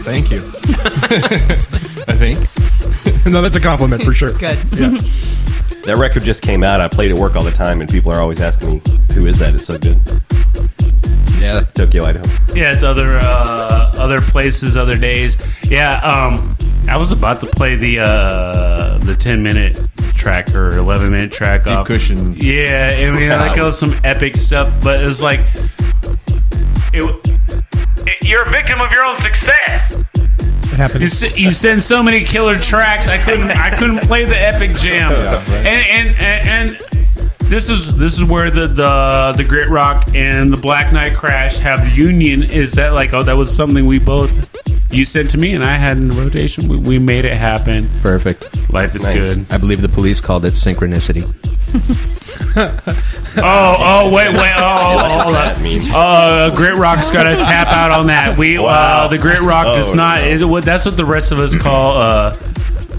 Thank 0.04 0.30
you. 0.30 0.40
I 2.06 2.16
think. 2.18 2.38
no, 3.26 3.42
that's 3.42 3.56
a 3.56 3.60
compliment 3.60 4.04
for 4.04 4.14
sure. 4.14 4.32
Good. 4.40 4.58
That 5.86 5.96
record 5.98 6.24
just 6.24 6.42
came 6.44 6.64
out. 6.64 6.82
I 6.82 6.88
played 6.88 7.12
at 7.12 7.18
work 7.18 7.36
all 7.36 7.44
the 7.44 7.52
time, 7.52 7.82
and 7.82 7.90
people 7.90 8.12
are 8.12 8.20
always 8.20 8.40
asking 8.40 8.70
me, 8.74 8.82
"Who 9.14 9.26
is 9.28 9.40
that? 9.40 9.56
It's 9.56 9.66
so 9.66 9.78
good." 9.78 9.98
Yeah. 11.40 11.62
Tokyo, 11.74 12.04
Idaho. 12.04 12.26
Yes, 12.54 12.84
other 12.84 13.18
uh, 13.18 13.94
other 13.98 14.20
places, 14.22 14.76
other 14.78 14.98
days. 14.98 15.38
Yeah, 15.64 15.98
um, 16.00 16.56
I 16.90 16.98
was 16.98 17.12
about 17.14 17.40
to 17.40 17.46
play 17.46 17.76
the 17.78 18.00
uh, 18.00 18.98
the 19.00 19.16
ten 19.16 19.42
minute 19.42 19.80
track 20.16 20.54
or 20.54 20.78
eleven 20.78 21.12
minute 21.12 21.32
track 21.32 21.64
Deep 21.64 21.74
off. 21.74 21.88
cushions. 21.88 22.46
Yeah, 22.46 22.94
I 22.98 23.10
mean, 23.18 23.30
like 23.30 23.58
it 23.58 23.64
was 23.64 23.80
some 23.80 23.96
epic 24.04 24.36
stuff, 24.38 24.72
but 24.84 25.02
it's 25.04 25.24
like 25.24 25.40
it, 26.94 27.04
it- 28.06 28.28
you're 28.28 28.44
a 28.44 28.50
victim 28.50 28.82
of 28.82 28.92
your 28.92 29.04
own 29.06 29.18
success. 29.20 29.96
It 30.80 30.84
You, 30.84 30.88
happens. 30.88 31.24
s- 31.24 31.38
you 31.38 31.52
send 31.52 31.82
so 31.84 32.02
many 32.02 32.24
killer 32.24 32.58
tracks. 32.58 33.08
I 33.10 33.18
couldn't. 33.18 33.52
I 33.52 33.70
couldn't 33.78 34.00
play 34.00 34.24
the 34.26 34.38
epic 34.40 34.76
jam. 34.78 35.12
and, 35.12 35.68
and 35.68 36.16
and 36.18 36.48
and 36.78 36.82
this 37.50 37.70
is 37.70 37.96
this 37.98 38.14
is 38.18 38.24
where 38.24 38.50
the 38.52 38.68
the 38.68 39.34
the 39.38 39.44
grit 39.44 39.70
rock 39.70 40.06
and 40.14 40.52
the 40.54 40.58
Black 40.58 40.94
Knight 40.94 41.16
Crash 41.16 41.58
have 41.60 41.98
union. 41.98 42.44
Is 42.44 42.74
that 42.74 42.94
like 42.94 43.14
oh 43.14 43.24
that 43.24 43.36
was 43.38 43.54
something 43.56 43.86
we 43.86 44.00
both 44.00 44.48
you 44.92 45.06
sent 45.06 45.30
to 45.32 45.38
me 45.38 45.54
and 45.54 45.64
I 45.64 45.76
had 45.76 45.98
in 45.98 46.10
rotation. 46.16 46.68
We, 46.68 46.78
we 46.78 47.00
made 47.00 47.24
it 47.26 47.36
happen. 47.36 47.88
Perfect. 48.02 48.72
Life 48.72 48.96
is 48.96 49.04
Nice. 49.04 49.36
good. 49.36 49.46
I 49.52 49.58
believe 49.58 49.82
the 49.82 49.90
police 49.90 50.20
called 50.20 50.46
it 50.46 50.54
synchronicity. 50.54 51.24
Oh 53.38 53.76
oh 53.80 54.12
wait 54.14 54.30
wait 54.34 54.52
oh, 54.58 54.62
oh, 54.62 54.98
oh 55.00 55.20
hold 55.22 55.36
that 55.36 55.58
on. 55.58 55.64
mean? 55.64 55.82
Uh, 55.94 56.50
Grit 56.56 56.76
Rock's 56.76 57.12
got 57.12 57.24
to 57.24 57.36
tap 57.38 57.68
out 57.68 57.92
on 57.92 58.08
that. 58.08 58.38
We 58.38 58.58
uh, 58.58 58.64
Wow. 58.64 59.08
the 59.08 59.18
Grit 59.20 59.42
Rock 59.42 59.66
does 59.66 59.92
Oh, 59.92 59.96
not. 59.96 60.22
no. 60.22 60.28
Is 60.28 60.44
what 60.44 60.66
that's 60.66 60.86
what 60.86 60.98
the 60.98 61.06
rest 61.06 61.32
of 61.32 61.40
us 61.40 61.56
call 61.56 61.98
uh, 61.98 62.36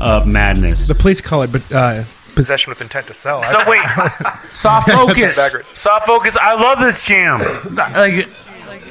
uh 0.01 0.25
madness. 0.27 0.87
The 0.87 0.95
police 0.95 1.21
call 1.21 1.43
it, 1.43 1.51
but 1.53 1.71
uh, 1.73 2.05
possession 2.45 2.71
with 2.71 2.81
intent 2.81 3.07
to 3.07 3.15
sell. 3.15 3.43
So 3.43 3.59
wait, 3.69 3.83
soft 4.49 4.91
focus. 4.91 5.37
soft 5.75 6.07
focus. 6.07 6.37
I 6.41 6.55
love 6.55 6.81
this 6.81 7.05
jam. 7.05 7.41
Like, 7.75 8.29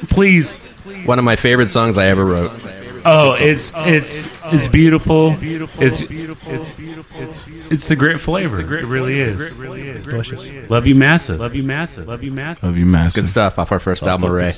please. 0.08 0.58
One 1.04 1.18
of 1.18 1.24
my 1.24 1.36
favorite 1.36 1.68
songs 1.68 1.98
I 1.98 2.06
ever 2.06 2.24
wrote. 2.24 2.52
Oh, 3.04 3.34
it's 3.38 3.72
it's 3.76 4.40
it's 4.46 4.68
beautiful. 4.68 5.36
It's 5.40 6.02
it's 6.02 6.70
it's 7.70 7.88
the 7.88 7.96
grit 7.96 8.20
flavor. 8.20 8.60
It 8.60 8.84
really 8.84 9.20
is. 9.20 9.54
delicious. 9.54 10.70
Love 10.70 10.86
you 10.86 10.94
massive. 10.94 11.40
Love 11.40 11.54
you 11.54 11.62
massive. 11.62 12.08
Love 12.08 12.22
you 12.22 12.32
massive. 12.32 12.64
Of 12.64 12.78
you 12.78 12.86
massive. 12.86 13.24
Good 13.24 13.30
stuff 13.30 13.58
off 13.58 13.72
our 13.72 13.80
first 13.80 14.02
album, 14.02 14.30
Array. 14.30 14.52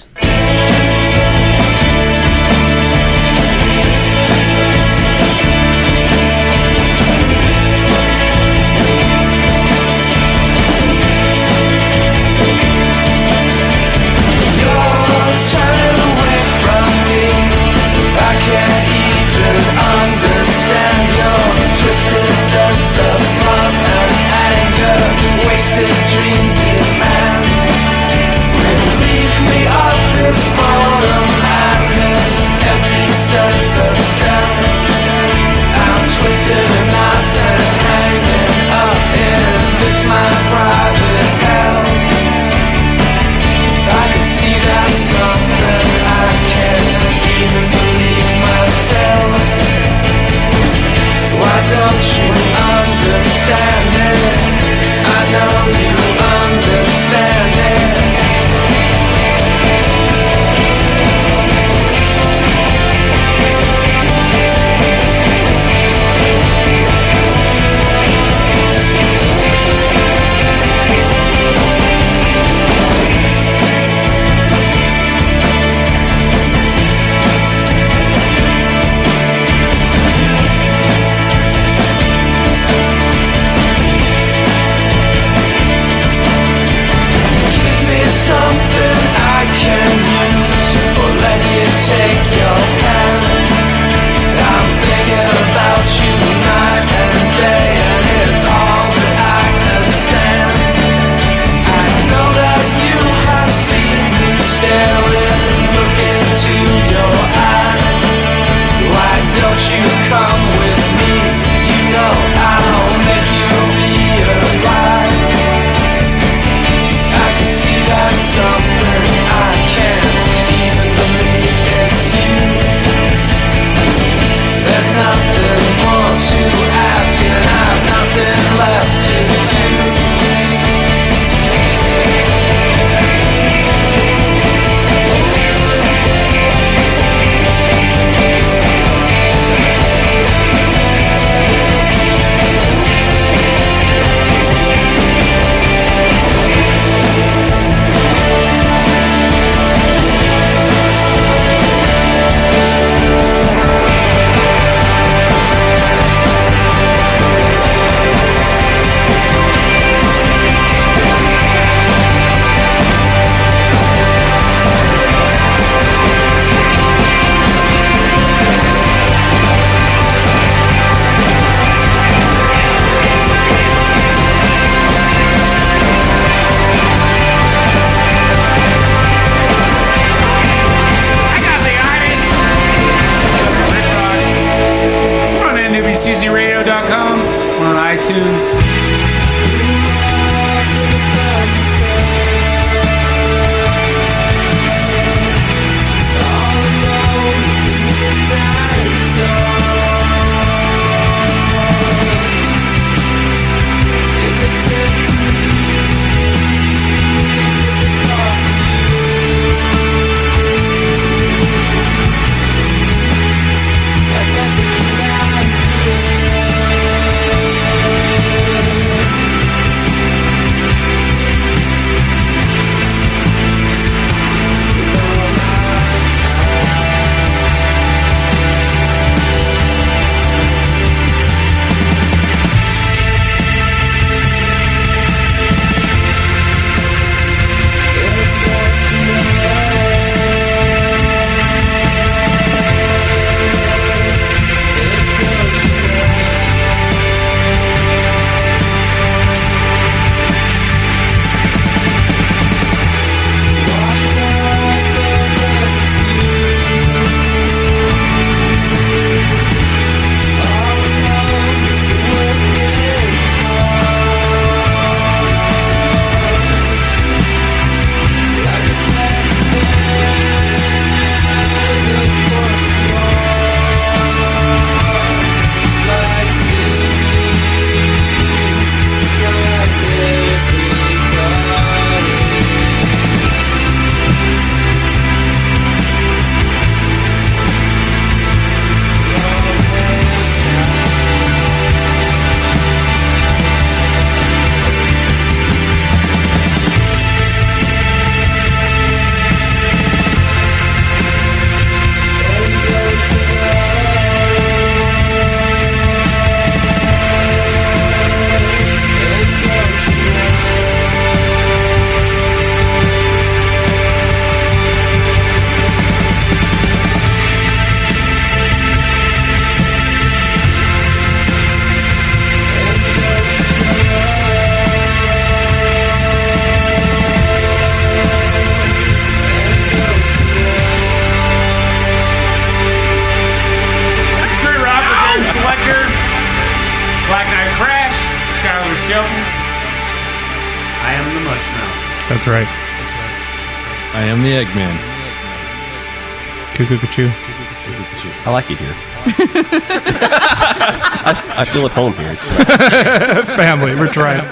I, 351.43 351.45
I 351.45 351.49
feel 351.49 351.67
at 351.67 351.73
home 351.73 351.93
here. 351.95 352.15
Family, 353.37 353.75
we're 353.75 353.93
trying. 353.93 354.25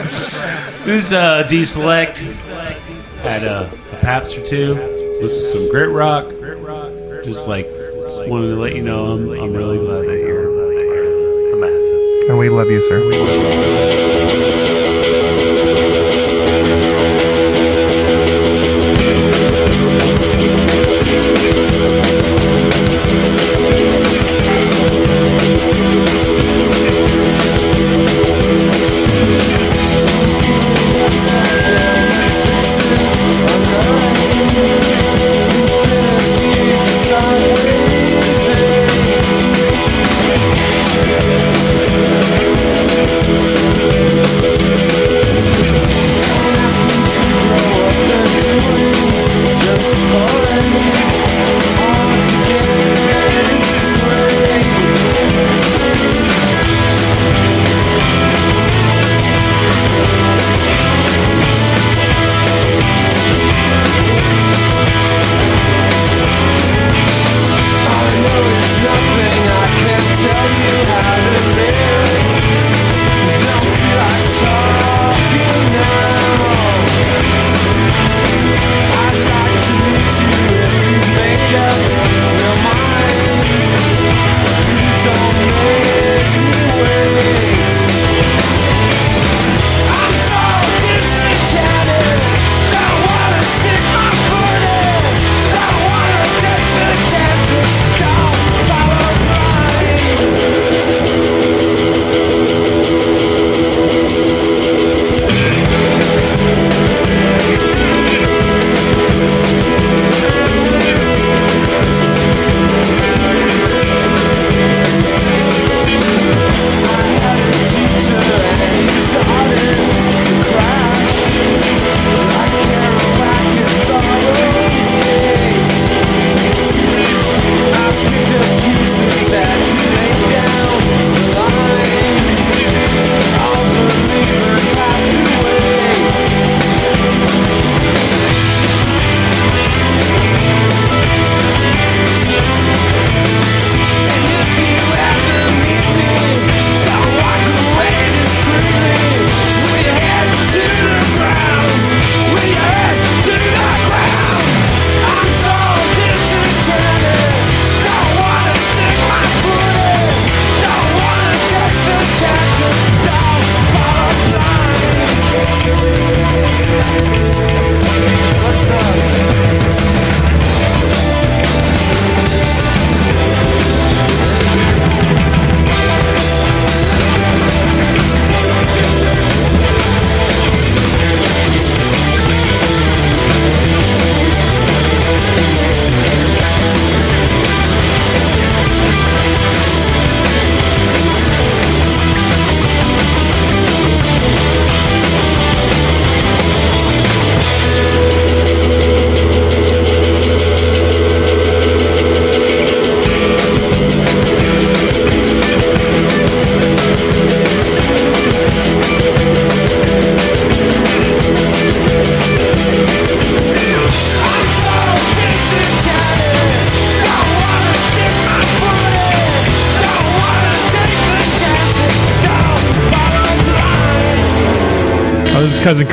This 0.84 1.06
is 1.06 1.12
uh, 1.12 1.42
D 1.42 1.64
Select. 1.64 2.18
Had 2.18 3.42
uh, 3.42 3.68
a 3.90 3.96
Paps 3.96 4.36
or 4.36 4.46
two. 4.46 4.74
Listen 5.20 5.42
to 5.42 5.50
some 5.50 5.68
grit 5.70 5.90
rock. 5.90 6.28
Just 7.24 7.48
like, 7.48 7.66
just 7.66 8.28
wanted 8.28 8.54
to 8.54 8.56
let 8.56 8.76
you 8.76 8.82
know 8.84 9.10
I'm, 9.10 9.28
I'm 9.28 9.52
really 9.52 9.78
glad 9.78 10.06
that 10.06 10.18
you're 10.18 11.52
a 11.52 11.56
massive. 11.56 12.30
And 12.30 12.38
we 12.38 12.48
love 12.48 12.70
you, 12.70 12.80
sir. 12.80 13.89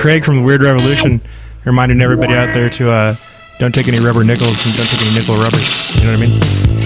Craig 0.08 0.24
from 0.24 0.38
the 0.38 0.41
Weird 0.41 0.62
Revolution, 0.62 1.20
reminding 1.65 2.00
everybody 2.00 2.34
out 2.34 2.54
there 2.54 2.70
to 2.70 2.89
uh, 2.89 3.15
don't 3.60 3.76
take 3.76 3.89
any 3.89 4.00
rubber 4.00 4.24
nickels 4.24 4.65
and 4.65 4.74
don't 4.78 4.88
take 4.88 5.02
any 5.02 5.13
nickel 5.13 5.36
rubbers. 5.36 5.78
You 5.96 6.06
know 6.06 6.17
what 6.17 6.24
I 6.24 6.28
mean? 6.28 6.77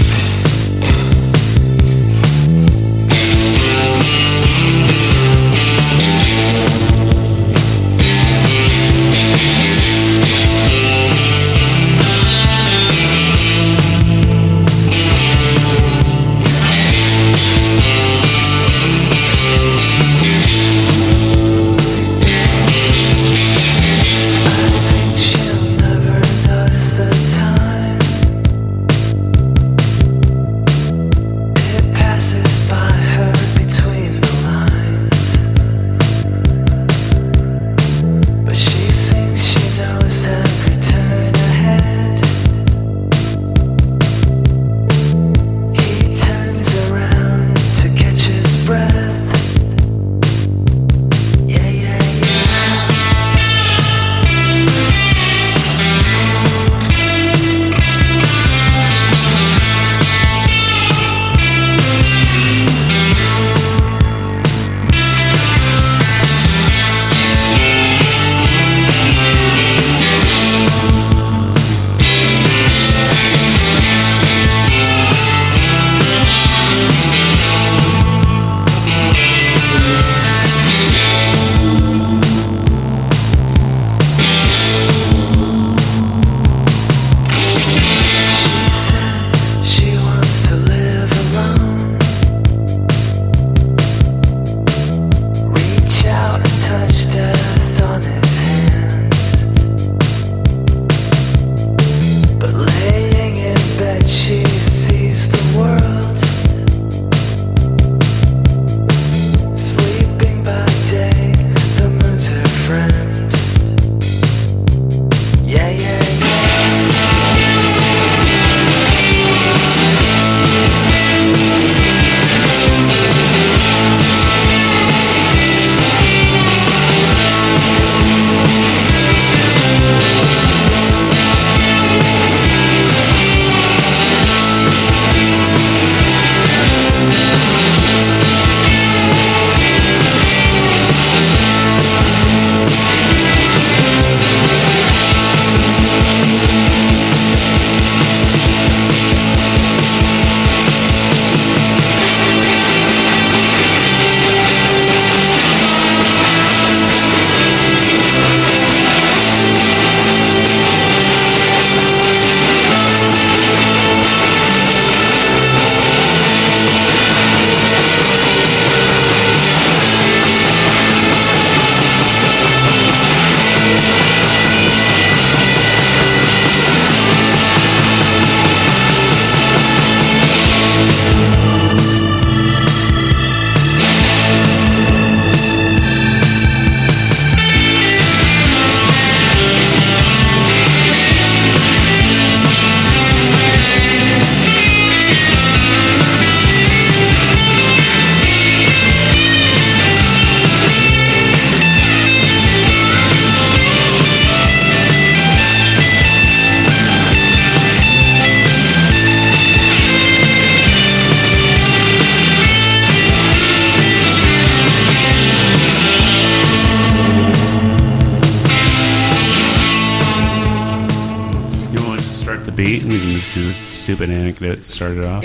Start 224.71 224.97
it 224.97 225.03
off. 225.05 225.21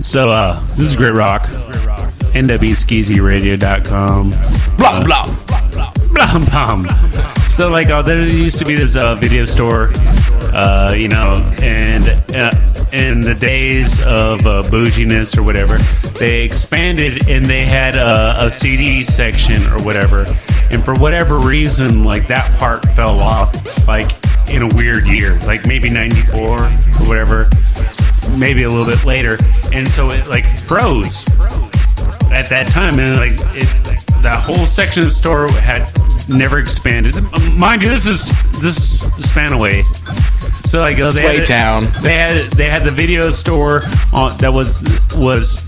So, 0.00 0.30
uh, 0.30 0.60
this 0.76 0.80
is 0.80 0.96
Grit 0.96 1.14
Rock. 1.14 1.42
NWSkeezyRadio.com. 2.34 4.30
Blah, 4.76 5.04
blah. 5.04 5.26
Blah, 6.12 6.38
blah. 6.50 6.84
So, 7.48 7.68
like, 7.70 7.88
uh, 7.88 8.02
there 8.02 8.18
used 8.18 8.58
to 8.58 8.64
be 8.64 8.74
this 8.74 8.96
uh, 8.96 9.14
video 9.14 9.44
store, 9.44 9.90
uh, 10.52 10.92
you 10.96 11.08
know, 11.08 11.40
and 11.60 12.08
uh, 12.34 12.50
in 12.92 13.20
the 13.20 13.34
days 13.38 14.00
of 14.02 14.46
uh, 14.46 14.62
bouginess 14.70 15.36
or 15.38 15.42
whatever, 15.42 15.78
they 16.18 16.42
expanded 16.42 17.28
and 17.28 17.46
they 17.46 17.64
had 17.64 17.94
a, 17.96 18.44
a 18.44 18.50
CD 18.50 19.04
section 19.04 19.62
or 19.68 19.82
whatever. 19.84 20.24
And 20.70 20.84
for 20.84 20.94
whatever 20.94 21.38
reason, 21.38 22.02
like, 22.04 22.26
that 22.28 22.50
part 22.58 22.84
fell 22.90 23.20
off, 23.20 23.52
like, 23.54 23.63
in 24.54 24.62
a 24.62 24.74
weird 24.74 25.08
year, 25.08 25.38
like 25.40 25.66
maybe 25.66 25.90
94 25.90 26.38
or 26.38 26.68
whatever, 27.08 27.48
maybe 28.38 28.62
a 28.62 28.68
little 28.68 28.86
bit 28.86 29.04
later. 29.04 29.36
And 29.72 29.88
so 29.88 30.10
it, 30.10 30.26
like, 30.28 30.46
froze 30.46 31.26
at 32.32 32.48
that 32.48 32.68
time, 32.70 32.98
and 32.98 33.16
like 33.16 33.32
it, 33.54 33.68
that 34.22 34.42
whole 34.42 34.66
section 34.66 35.02
of 35.02 35.08
the 35.08 35.14
store 35.14 35.50
had 35.52 35.86
never 36.28 36.58
expanded. 36.58 37.14
Mind 37.56 37.82
you, 37.82 37.88
this 37.88 38.06
is 38.06 38.28
this 38.60 38.98
Spanaway. 39.18 39.84
So 40.66 40.80
like 40.80 40.98
uh, 40.98 41.10
they 41.12 41.22
Sway 41.22 41.36
had, 41.38 41.46
Town. 41.46 41.84
they 42.02 42.14
had 42.14 42.44
they 42.52 42.68
had 42.68 42.82
the 42.82 42.90
video 42.90 43.30
store 43.30 43.82
on, 44.12 44.36
that 44.38 44.52
was 44.52 44.82
was 45.14 45.64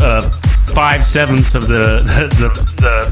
uh, 0.00 0.28
five 0.74 1.04
sevenths 1.04 1.54
of 1.54 1.68
the 1.68 2.02
the, 2.38 2.48
the 2.82 3.10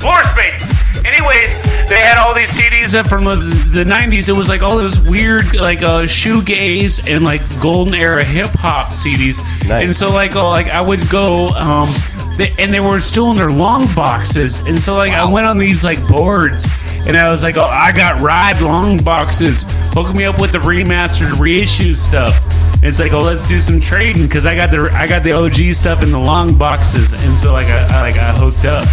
floor 0.00 0.22
space. 0.34 1.04
Anyways, 1.04 1.71
they 1.92 2.00
had 2.00 2.18
all 2.18 2.34
these 2.34 2.50
CDs 2.50 2.92
that 2.92 3.06
from 3.06 3.24
the, 3.24 3.36
the 3.72 3.84
90s. 3.84 4.28
It 4.28 4.36
was 4.36 4.48
like 4.48 4.62
all 4.62 4.78
this 4.78 4.98
weird, 5.08 5.54
like 5.54 5.82
uh, 5.82 6.02
shoegaze 6.02 7.08
and 7.08 7.24
like 7.24 7.42
golden 7.60 7.94
era 7.94 8.24
hip 8.24 8.50
hop 8.54 8.88
CDs. 8.88 9.40
Nice. 9.68 9.86
And 9.86 9.94
so, 9.94 10.10
like, 10.10 10.36
oh, 10.36 10.50
like 10.50 10.68
I 10.68 10.80
would 10.80 11.08
go 11.10 11.48
um, 11.48 11.88
they, 12.36 12.52
and 12.58 12.72
they 12.72 12.80
were 12.80 13.00
still 13.00 13.30
in 13.30 13.36
their 13.36 13.50
long 13.50 13.86
boxes. 13.94 14.60
And 14.60 14.80
so 14.80 14.96
like 14.96 15.12
I 15.12 15.24
went 15.30 15.46
on 15.46 15.58
these 15.58 15.84
like 15.84 16.06
boards, 16.08 16.66
and 17.06 17.16
I 17.16 17.30
was 17.30 17.44
like, 17.44 17.56
oh, 17.56 17.64
I 17.64 17.92
got 17.92 18.20
ride 18.20 18.60
long 18.60 19.02
boxes. 19.02 19.64
Hook 19.92 20.14
me 20.14 20.24
up 20.24 20.40
with 20.40 20.52
the 20.52 20.58
remastered 20.58 21.38
reissue 21.38 21.94
stuff. 21.94 22.34
And 22.76 22.84
it's 22.84 22.98
like, 22.98 23.12
oh, 23.12 23.22
let's 23.22 23.46
do 23.46 23.60
some 23.60 23.80
trading 23.80 24.22
because 24.22 24.46
I 24.46 24.56
got 24.56 24.70
the 24.70 24.90
I 24.92 25.06
got 25.06 25.22
the 25.22 25.32
OG 25.32 25.74
stuff 25.74 26.02
in 26.02 26.10
the 26.10 26.18
long 26.18 26.56
boxes, 26.56 27.12
and 27.12 27.36
so 27.36 27.52
like 27.52 27.68
I, 27.68 27.86
I 27.86 28.00
like 28.00 28.16
I 28.16 28.32
hooked 28.32 28.64
up. 28.64 28.86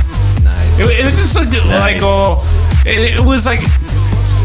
Nice. 0.44 0.80
It, 0.80 1.00
it 1.00 1.06
was 1.06 1.18
just 1.18 1.36
like 1.36 1.50
like 1.68 1.98
oh, 2.02 2.38
it, 2.90 3.20
it 3.20 3.26
was 3.26 3.46
like 3.46 3.62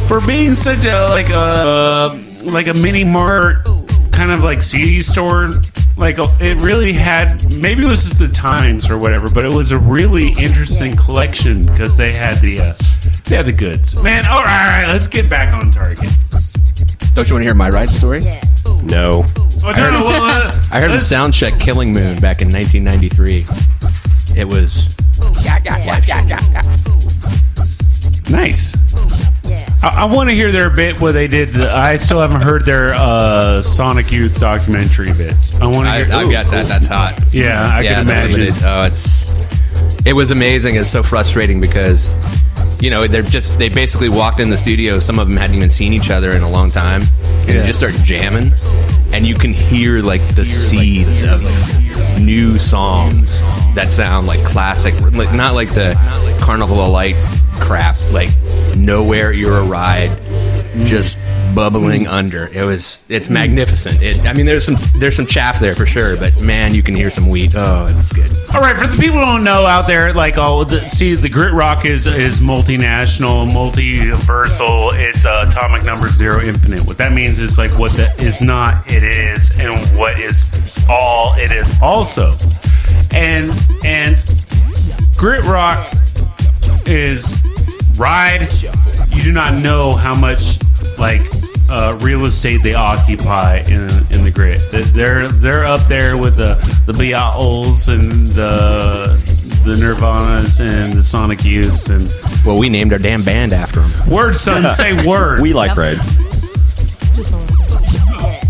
for 0.09 0.21
being 0.27 0.55
such 0.55 0.85
a 0.85 1.09
like 1.09 1.31
a 1.31 2.23
like 2.51 2.67
a 2.67 2.75
mini 2.75 3.05
mart 3.05 3.67
kind 4.13 4.31
of 4.31 4.43
like 4.43 4.61
CD 4.61 5.01
store. 5.01 5.51
Like 5.97 6.17
it 6.19 6.61
really 6.61 6.93
had 6.93 7.57
maybe 7.59 7.85
it 7.85 7.89
was 7.89 8.03
just 8.05 8.19
the 8.19 8.29
times 8.29 8.91
or 8.91 9.01
whatever, 9.01 9.29
but 9.33 9.45
it 9.45 9.53
was 9.53 9.71
a 9.71 9.79
really 9.79 10.29
interesting 10.41 10.97
collection 10.97 11.65
because 11.67 11.97
they 11.97 12.13
had 12.13 12.39
the 12.39 12.59
uh, 12.61 12.73
they 13.27 13.37
had 13.37 13.47
the 13.47 13.53
goods. 13.53 13.95
Man, 13.95 14.25
all 14.27 14.43
right, 14.43 14.77
all 14.77 14.83
right, 14.83 14.93
let's 14.93 15.07
get 15.07 15.31
back 15.31 15.55
on 15.55 15.71
target. 15.71 16.11
Don't 17.15 17.29
you 17.29 17.35
want 17.35 17.43
to 17.43 17.47
hear 17.47 17.55
my 17.55 17.71
ride 17.71 17.89
story? 17.89 18.21
No. 18.83 19.25
Oh, 19.63 19.73
no, 19.77 19.91
no, 19.91 20.05
well, 20.05 20.23
uh, 20.49 20.53
I 20.73 20.81
heard 20.81 20.87
him 20.87 20.93
let's- 20.93 21.07
sound 21.07 21.33
check 21.33 21.59
Killing 21.61 21.93
Moon 21.93 22.19
back 22.21 22.43
in 22.43 22.51
1993. 22.51 23.45
It 24.37 24.49
was 24.49 24.95
Nice. 28.35 28.75
I, 29.85 30.03
I 30.03 30.05
want 30.13 30.29
to 30.29 30.35
hear 30.35 30.51
their 30.51 30.71
bit 30.71 31.01
where 31.01 31.13
they 31.13 31.29
did. 31.29 31.49
The, 31.51 31.71
I 31.73 31.95
still 31.97 32.21
haven't 32.21 32.41
heard 32.41 32.65
their 32.65 32.95
uh, 32.95 33.63
Sonic 33.63 34.11
Youth 34.11 34.41
documentary 34.41 35.07
bits. 35.07 35.61
I 35.61 35.69
want 35.69 35.87
to 35.87 35.93
I, 35.93 36.05
hear. 36.05 36.15
I've 36.15 36.31
got 36.31 36.47
that. 36.51 36.67
That's 36.67 36.87
hot. 36.87 37.33
Yeah, 37.33 37.63
I 37.63 37.81
yeah, 37.83 37.95
can 37.95 38.03
imagine. 38.09 38.41
limited- 38.41 38.63
oh, 38.67 38.81
it's 38.87 39.33
it 40.05 40.13
was 40.15 40.33
amazing. 40.33 40.75
It's 40.75 40.91
so 40.91 41.03
frustrating 41.05 41.61
because 41.61 42.11
you 42.83 42.91
know 42.91 43.07
they're 43.07 43.23
just 43.23 43.57
they 43.59 43.69
basically 43.69 44.09
walked 44.09 44.41
in 44.41 44.51
the 44.51 44.59
studio. 44.59 44.99
Some 44.99 45.19
of 45.21 45.29
them 45.29 45.37
hadn't 45.37 45.55
even 45.57 45.71
seen 45.71 45.93
each 45.93 46.11
other 46.11 46.31
in 46.31 46.43
a 46.43 46.51
long 46.51 46.71
time, 46.73 47.03
and 47.03 47.49
Yeah. 47.49 47.61
they 47.61 47.67
just 47.69 47.79
start 47.79 47.93
jamming, 48.05 48.53
and 49.13 49.25
you 49.27 49.35
can 49.37 49.53
hear 49.53 50.01
like 50.01 50.23
the 50.35 50.45
seeds 50.45 51.23
of 51.23 51.41
new 52.21 52.59
songs 52.59 53.41
that 53.75 53.89
sound 53.91 54.27
like 54.27 54.41
classic, 54.45 54.95
like 55.15 55.33
not 55.35 55.55
like 55.55 55.69
the 55.75 55.95
Carnival 56.41 56.81
of 56.81 56.89
Light 56.91 57.17
crap, 57.61 57.95
like 58.13 58.31
Nowhere 58.77 59.33
You're 59.33 59.59
a 59.59 59.65
Ride, 59.65 60.11
just 60.85 61.19
bubbling 61.55 62.07
under. 62.09 62.49
It 62.53 62.65
was 62.65 63.05
it's 63.09 63.29
magnificent. 63.29 64.03
It, 64.03 64.21
I 64.27 64.33
mean, 64.33 64.47
there's 64.47 64.65
some 64.65 64.77
there's 64.97 65.17
some 65.17 65.27
chaff 65.27 65.61
there 65.61 65.75
for 65.75 65.87
sure, 65.87 66.17
but 66.17 66.41
man, 66.43 66.75
you 66.75 66.83
can 66.83 66.95
hear 66.95 67.11
some 67.11 67.29
wheat. 67.29 67.55
Oh, 67.57 67.87
it's 67.89 68.13
good. 68.13 68.31
All 68.55 68.61
right, 68.61 68.77
for 68.77 68.87
the 68.87 69.01
people 69.01 69.19
who 69.19 69.25
don't 69.25 69.45
know 69.45 69.65
out 69.65 69.87
there, 69.87 70.13
like, 70.13 70.35
oh, 70.37 70.65
the, 70.65 70.81
see, 70.81 71.15
the 71.15 71.29
grit 71.29 71.53
rock 71.53 71.85
is 71.85 72.07
is 72.07 72.41
multinational, 72.41 73.49
multiversal. 73.49 74.91
It's 74.95 75.25
uh, 75.25 75.47
atomic 75.49 75.85
number 75.85 76.09
zero 76.09 76.41
infinite. 76.41 76.87
What 76.87 76.99
that 76.99 77.13
means 77.13 77.39
is 77.39 77.59
like 77.59 77.79
what 77.79 77.93
that 77.93 78.21
is 78.21 78.41
not, 78.41 78.91
it 78.91 79.03
is, 79.03 79.51
and 79.59 79.75
what 79.99 80.19
is 80.19 80.85
all, 80.89 81.35
it 81.37 81.53
is 81.53 81.81
also. 81.81 82.29
And 83.13 83.51
and 83.85 84.17
grit 85.17 85.45
rock 85.45 85.87
is 86.87 87.43
ride. 87.99 88.49
You 89.11 89.23
do 89.23 89.33
not 89.33 89.61
know 89.63 89.93
how 89.95 90.15
much 90.15 90.59
like 90.99 91.23
uh, 91.71 91.99
real 92.03 92.25
estate 92.27 92.63
they 92.63 92.75
occupy 92.75 93.57
in 93.67 93.89
in 94.13 94.25
the 94.25 94.31
grid. 94.35 94.61
They're 94.71 95.29
they're 95.29 95.65
up 95.65 95.81
there 95.89 96.17
with 96.17 96.37
the 96.37 96.55
the 96.87 96.93
Beatles 96.93 97.89
and 97.93 98.27
the 98.29 99.15
the 99.65 99.75
Nirvanas 99.75 100.61
and 100.61 100.93
the 100.93 101.03
Sonic 101.03 101.45
Youths 101.45 101.89
and 101.89 102.13
Well, 102.45 102.59
we 102.59 102.69
named 102.69 102.93
our 102.93 102.99
damn 102.99 103.23
band 103.25 103.53
after 103.53 103.81
them. 103.81 104.11
word 104.11 104.37
son 104.37 104.69
say 104.69 105.07
word. 105.07 105.41
We 105.45 105.53
like 105.53 105.77
Ride. 105.77 105.99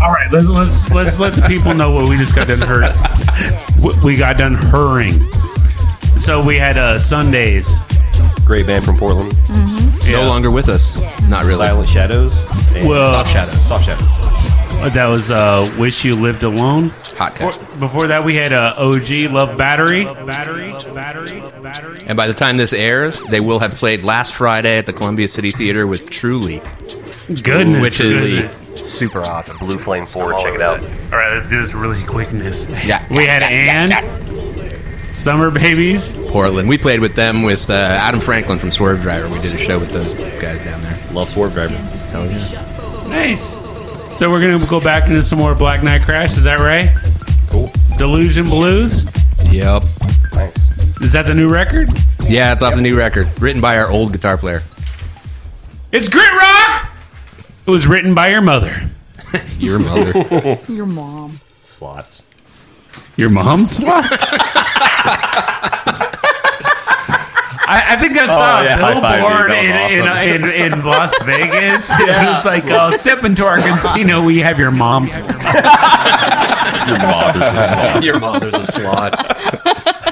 All 0.01 0.11
right, 0.11 0.29
let's, 0.31 0.45
let's 0.47 0.91
let's 0.93 1.19
let 1.19 1.33
the 1.33 1.45
people 1.47 1.73
know 1.73 1.89
what 1.91 2.07
we 2.09 2.17
just 2.17 2.35
got 2.35 2.47
done 2.47 2.59
heard. 2.59 2.91
We 4.03 4.15
got 4.17 4.37
done 4.37 4.55
hurrying. 4.55 5.21
So 6.17 6.43
we 6.43 6.57
had 6.57 6.77
uh, 6.77 6.97
Sundays. 6.97 7.69
Great 8.45 8.67
band 8.67 8.85
from 8.85 8.97
Portland. 8.97 9.33
Yeah. 10.05 10.21
No 10.21 10.27
longer 10.29 10.51
with 10.51 10.69
us. 10.69 10.95
Not 11.29 11.43
really. 11.43 11.65
Silent 11.65 11.89
Shadows. 11.89 12.51
and 12.75 12.87
Well- 12.87 13.11
Soft 13.11 13.31
Shadows. 13.31 13.61
Soft 13.67 13.85
Shadows. 13.85 14.07
Uh, 14.81 14.89
That 14.93 15.07
was 15.07 15.31
uh, 15.31 15.73
"Wish 15.79 16.03
You 16.03 16.15
Lived 16.15 16.43
Alone." 16.43 16.89
Hot 17.17 17.31
Before, 17.33 17.51
cut. 17.53 17.79
before 17.79 18.07
that, 18.07 18.25
we 18.25 18.35
had 18.35 18.51
uh, 18.51 18.73
OG 18.77 19.09
Love 19.31 19.57
Battery. 19.57 20.03
Battery, 20.03 20.73
battery, 20.93 21.41
battery. 21.63 21.97
And 22.05 22.17
by 22.17 22.27
the 22.27 22.33
time 22.33 22.57
this 22.57 22.73
airs, 22.73 23.21
they 23.21 23.39
will 23.39 23.59
have 23.59 23.71
played 23.75 24.03
last 24.03 24.33
Friday 24.35 24.77
at 24.77 24.85
the 24.85 24.91
Columbia 24.93 25.29
City 25.29 25.51
Theater 25.51 25.87
with 25.87 26.09
Truly, 26.09 26.61
Goodness, 27.41 27.81
which 27.81 28.01
is 28.01 28.35
goodness. 28.41 28.87
super 28.99 29.21
awesome. 29.23 29.57
Blue 29.59 29.79
Flame 29.79 30.05
4, 30.05 30.33
check 30.41 30.55
it 30.55 30.61
out. 30.61 30.81
All 30.81 31.17
right, 31.17 31.31
let's 31.33 31.47
do 31.47 31.59
this 31.61 31.73
really 31.73 32.03
quickness. 32.03 32.67
Yeah. 32.85 33.03
we 33.09 33.25
had 33.25 33.43
Ann, 33.43 33.91
Summer 35.15 35.49
Babies. 35.49 36.13
Portland. 36.27 36.67
We 36.67 36.77
played 36.77 36.99
with 36.99 37.15
them 37.15 37.43
with 37.43 37.69
uh, 37.69 37.73
Adam 37.73 38.19
Franklin 38.19 38.59
from 38.59 38.69
Swervedriver. 38.69 39.31
We 39.31 39.39
did 39.39 39.55
a 39.55 39.57
show 39.57 39.79
with 39.79 39.91
those 39.91 40.13
guys 40.13 40.63
down 40.63 40.81
there. 40.81 40.97
Love 41.13 41.29
Swervedriver. 41.29 41.69
Hell 42.11 42.29
yeah. 42.29 43.07
Nice. 43.09 43.55
So 44.17 44.29
we're 44.29 44.41
gonna 44.41 44.65
go 44.67 44.81
back 44.81 45.07
into 45.07 45.21
some 45.21 45.39
more 45.39 45.55
Black 45.55 45.83
Knight 45.83 46.01
Crash. 46.01 46.37
Is 46.37 46.43
that 46.43 46.59
right? 46.59 46.93
Cool. 47.49 47.71
Delusion 47.97 48.45
Blues. 48.45 49.05
Yep. 49.51 49.83
Nice. 50.33 51.01
Is 51.01 51.13
that 51.13 51.25
the 51.25 51.33
new 51.33 51.49
record? 51.49 51.87
Yeah, 52.27 52.51
it's 52.51 52.61
off 52.61 52.75
the 52.75 52.81
new 52.81 52.97
record, 52.97 53.27
written 53.41 53.61
by 53.61 53.77
our 53.77 53.89
old 53.89 54.11
guitar 54.11 54.37
player. 54.37 54.63
It's 55.93 56.09
Grit 56.09 56.31
Rock. 56.31 56.89
It 57.65 57.71
was 57.71 57.87
written 57.87 58.13
by 58.13 58.27
your 58.29 58.41
mother. 58.41 58.75
Your 59.57 59.79
mother. 59.79 60.59
Your 60.67 60.85
mom. 60.85 61.39
Slots. 61.63 62.23
Your 63.17 63.29
mom's 63.29 63.77
slots. 63.77 64.25
I, 67.67 67.93
I 67.93 67.95
think 67.95 68.15
I 68.17 68.23
oh, 68.23 68.27
saw 68.27 68.59
Oh, 68.59 68.63
yeah, 68.63 68.75
a 68.75 68.93
billboard 68.93 69.51
in, 69.51 69.73
was 69.73 70.15
in, 70.27 70.43
in, 70.43 70.73
in 70.73 70.85
Las 70.85 71.17
Vegas. 71.23 71.89
It 71.91 72.27
was 72.27 72.45
like, 72.45 72.63
oh, 72.67 72.91
step 72.91 73.23
into 73.23 73.43
our 73.43 73.57
casino. 73.57 74.23
We 74.23 74.39
have 74.39 74.59
your 74.59 74.71
mom's. 74.71 75.21
Your 76.85 76.99
mother's 76.99 77.53
a 77.53 77.67
slot. 77.67 78.03
Your 78.03 78.19
mother's 78.19 78.53
a 78.53 78.65
slot. 78.67 80.04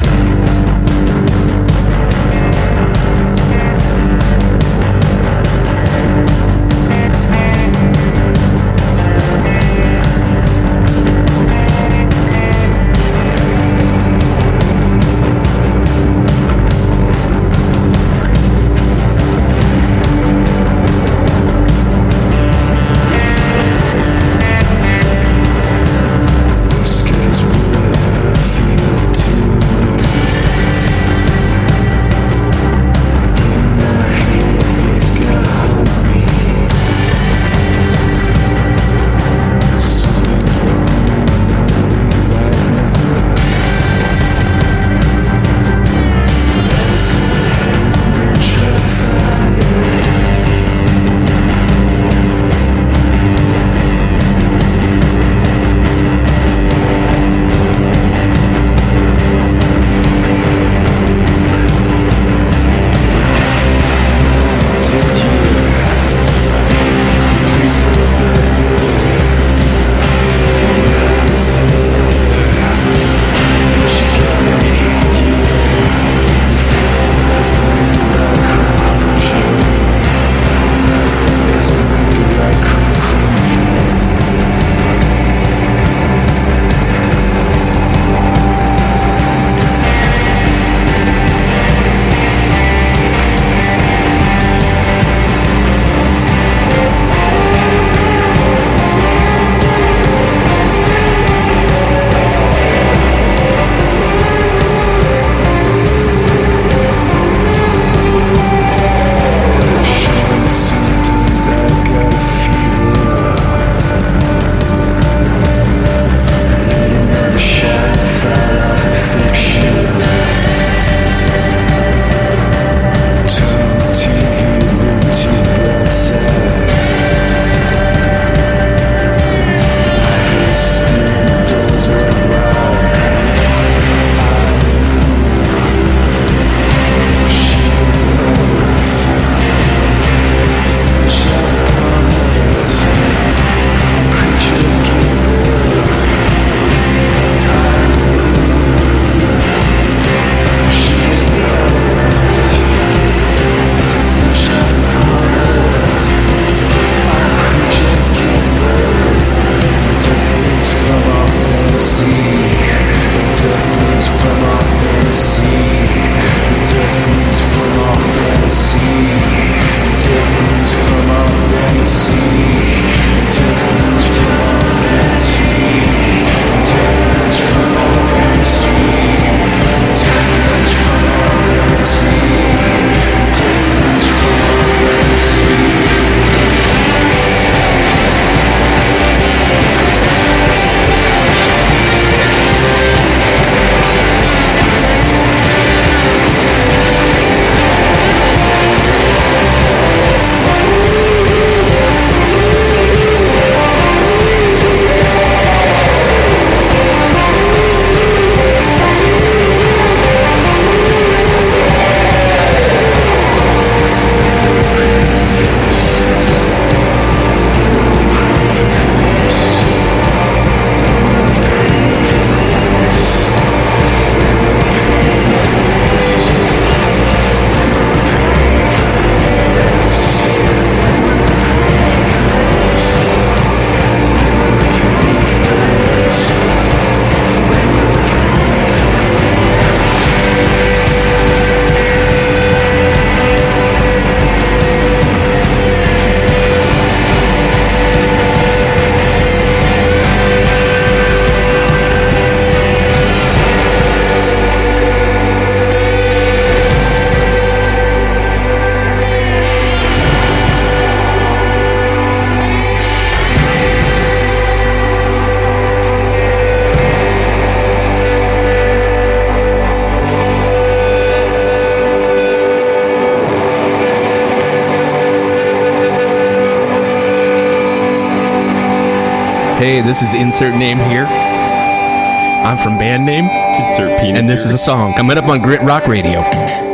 Hey, 279.64 279.80
this 279.80 280.02
is 280.02 280.14
insert 280.14 280.56
name 280.56 280.78
here. 280.78 281.06
I'm 281.06 282.58
from 282.58 282.78
band 282.78 283.06
name. 283.06 283.24
Insert 283.64 283.98
penis. 284.02 284.20
And 284.20 284.28
this 284.28 284.44
is 284.44 284.52
a 284.52 284.58
song 284.58 284.94
coming 284.94 285.18
up 285.18 285.24
on 285.30 285.42
Grit 285.42 285.62
Rock 285.62 285.88
Radio. 285.88 286.73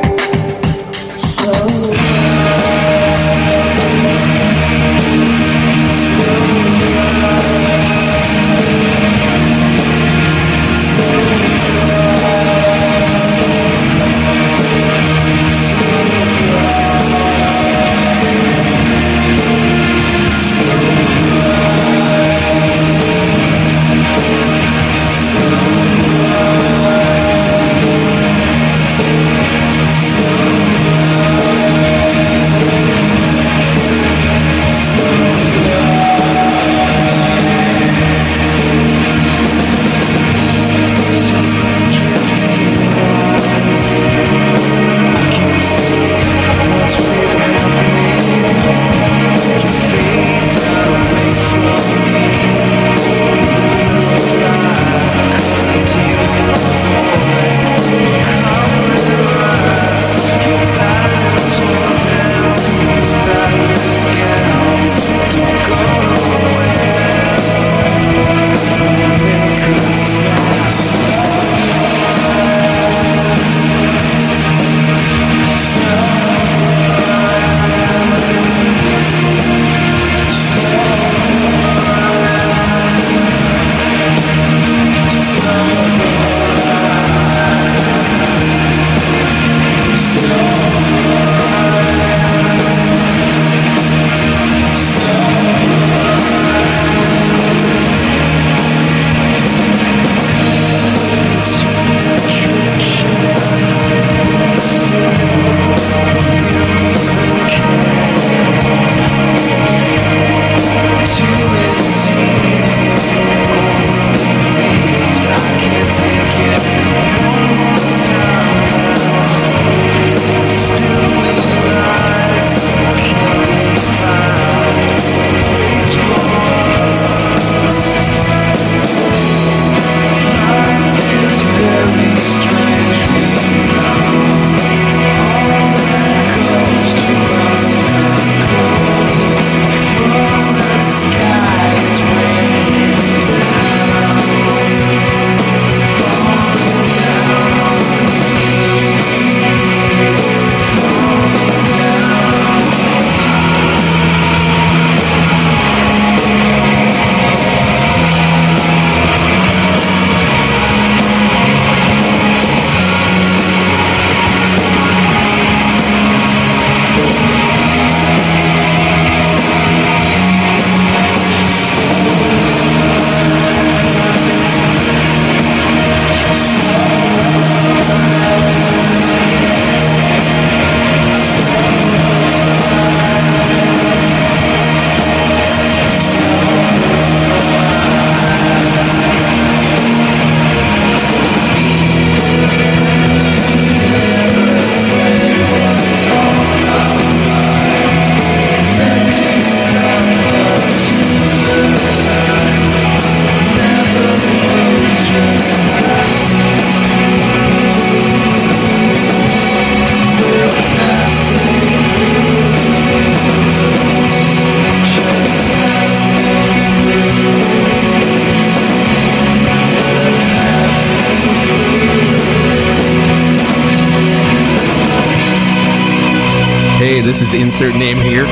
Insert 227.50 227.74
name 227.74 227.98
here. 227.98 228.26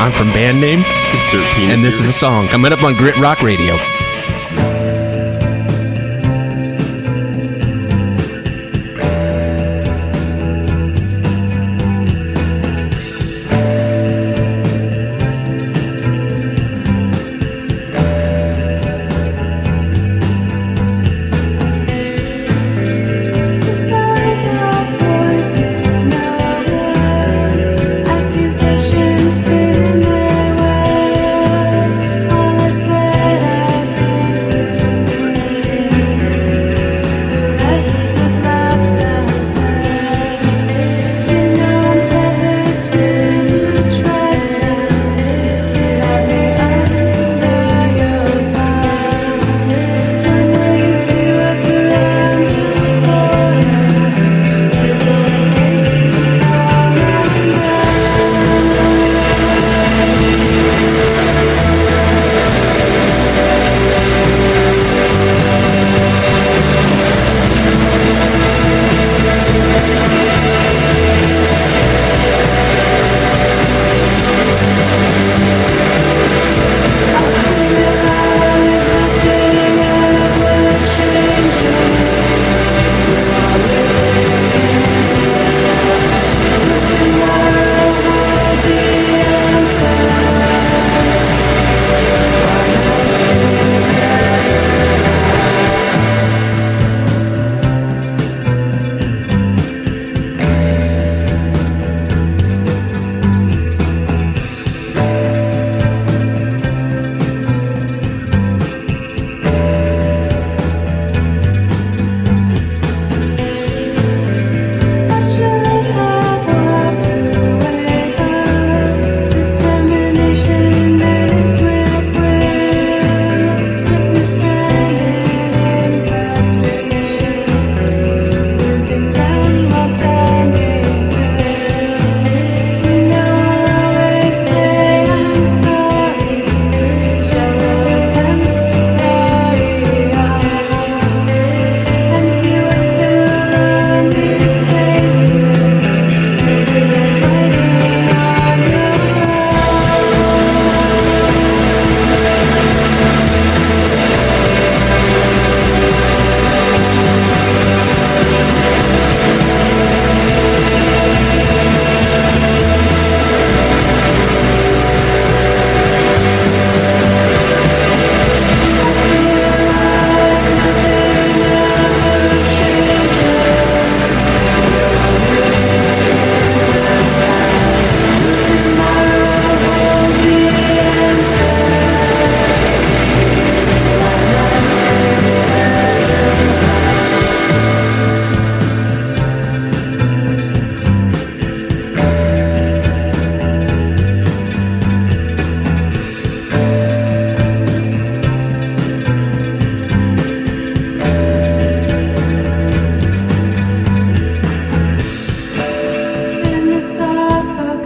I'm 0.00 0.10
from 0.10 0.32
band 0.32 0.58
name. 0.58 0.78
Insert 0.78 1.44
penis. 1.54 1.74
And 1.74 1.82
this 1.82 1.98
here. 1.98 2.08
is 2.08 2.16
a 2.16 2.18
song 2.18 2.48
coming 2.48 2.72
up 2.72 2.82
on 2.82 2.94
Grit 2.94 3.14
Rock 3.18 3.42
Radio. 3.42 3.76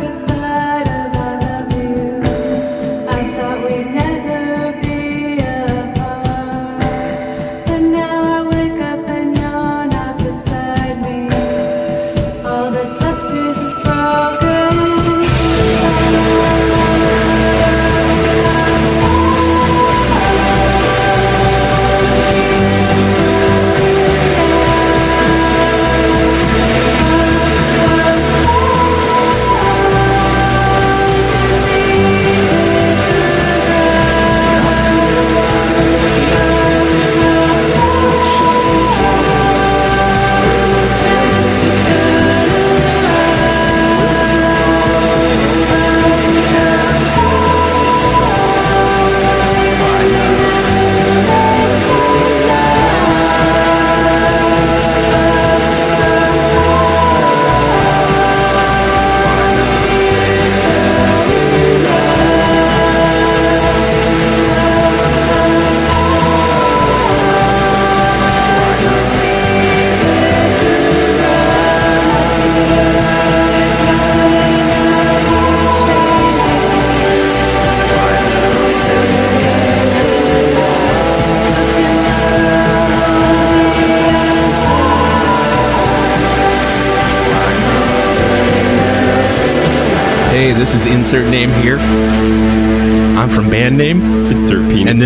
Cause 0.09 0.25
the 0.25 0.48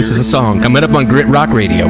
this 0.03 0.11
is 0.11 0.19
a 0.19 0.25
song 0.25 0.61
coming 0.61 0.83
up 0.83 0.91
on 0.95 1.07
Grit 1.07 1.29
Rock 1.29 1.51
Radio. 1.51 1.87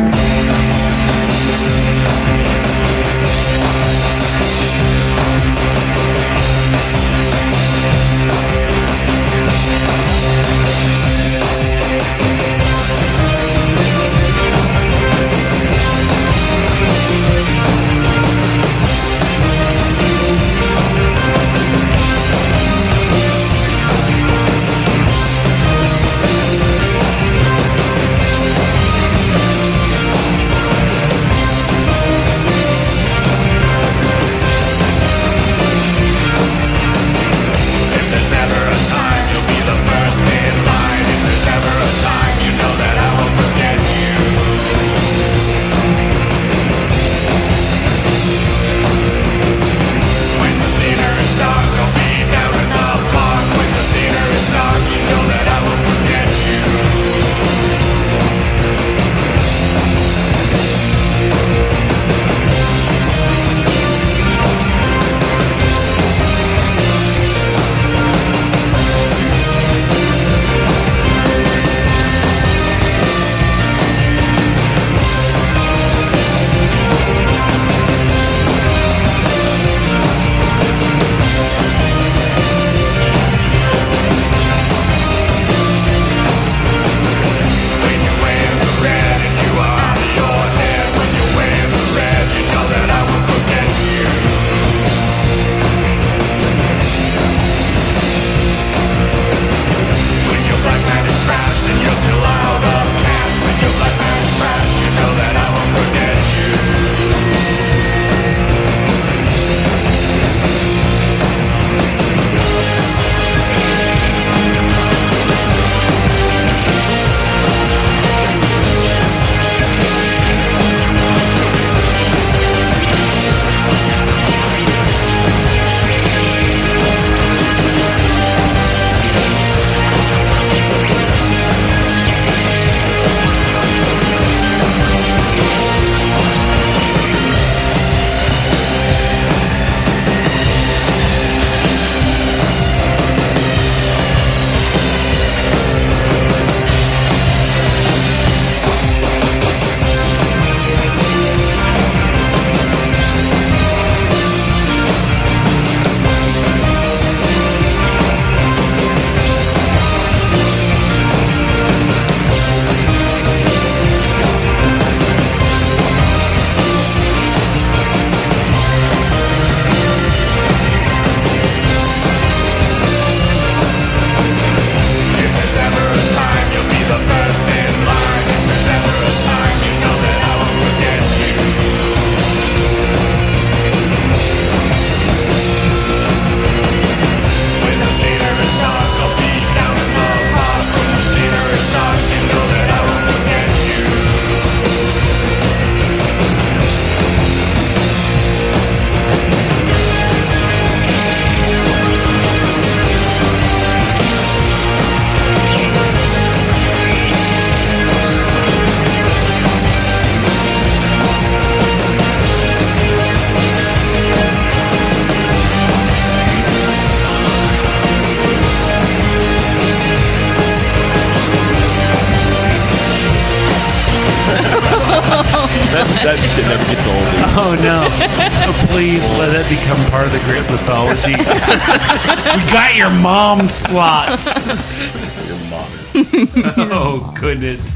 Goodness! 237.23 237.73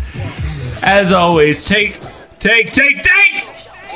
As 0.83 1.13
always, 1.13 1.65
take, 1.65 2.01
take, 2.41 2.73
take, 2.73 3.01
take. 3.01 3.45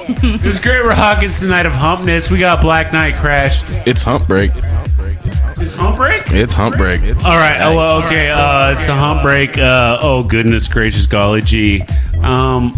This 0.42 0.60
Grit 0.60 0.84
Rock 0.84 1.24
is 1.24 1.40
the 1.40 1.48
night 1.48 1.66
of 1.66 1.72
humpness. 1.72 2.30
We 2.30 2.38
got 2.38 2.60
Black 2.60 2.92
Knight 2.92 3.14
Crash. 3.14 3.64
It's 3.84 4.04
hump 4.04 4.28
break. 4.28 4.52
It's 4.54 5.74
hump 5.74 5.96
break? 5.96 6.22
It's 6.28 6.54
hump 6.54 6.76
break. 6.76 7.02
All 7.24 7.36
right. 7.36 7.60
Oh, 7.62 7.74
well, 7.74 8.02
okay. 8.04 8.30
Uh, 8.30 8.70
it's 8.70 8.88
a 8.88 8.94
hump 8.94 9.22
break. 9.22 9.58
Uh, 9.58 9.98
oh 10.00 10.22
goodness 10.22 10.68
gracious, 10.68 11.08
golly 11.08 11.42
gee. 11.42 11.82
Um, 12.22 12.72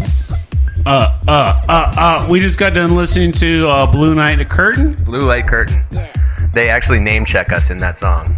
uh, 0.87 1.19
uh, 1.27 1.63
uh, 1.69 1.93
uh, 1.95 2.27
we 2.27 2.39
just 2.39 2.57
got 2.57 2.73
done 2.73 2.95
listening 2.95 3.33
to 3.33 3.67
uh, 3.67 3.91
Blue 3.91 4.15
Night 4.15 4.37
the 4.37 4.45
Curtain. 4.45 4.93
Blue 5.03 5.21
Light 5.21 5.45
Curtain. 5.45 5.83
They 6.55 6.69
actually 6.69 7.01
name 7.01 7.23
check 7.23 7.51
us 7.51 7.69
in 7.69 7.77
that 7.77 7.99
song. 7.99 8.35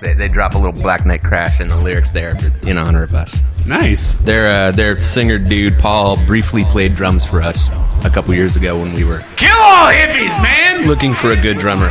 They, 0.00 0.14
they 0.14 0.28
drop 0.28 0.54
a 0.54 0.58
little 0.58 0.72
Black 0.72 1.04
Knight 1.04 1.24
Crash 1.24 1.60
in 1.60 1.66
the 1.66 1.76
lyrics 1.76 2.12
there 2.12 2.36
in 2.66 2.78
honor 2.78 3.02
of 3.02 3.14
us. 3.14 3.42
Nice. 3.66 4.14
Their 4.16 4.48
uh, 4.68 4.70
their 4.72 4.98
singer 5.00 5.38
dude 5.38 5.78
Paul 5.78 6.22
briefly 6.24 6.64
played 6.64 6.94
drums 6.94 7.24
for 7.24 7.40
us 7.40 7.68
a 8.04 8.10
couple 8.10 8.34
years 8.34 8.56
ago 8.56 8.78
when 8.80 8.92
we 8.94 9.04
were 9.04 9.24
Kill 9.36 9.56
all 9.56 9.86
hippies, 9.92 10.42
man. 10.42 10.86
looking 10.88 11.14
for 11.14 11.30
a 11.32 11.40
good 11.40 11.58
drummer, 11.58 11.90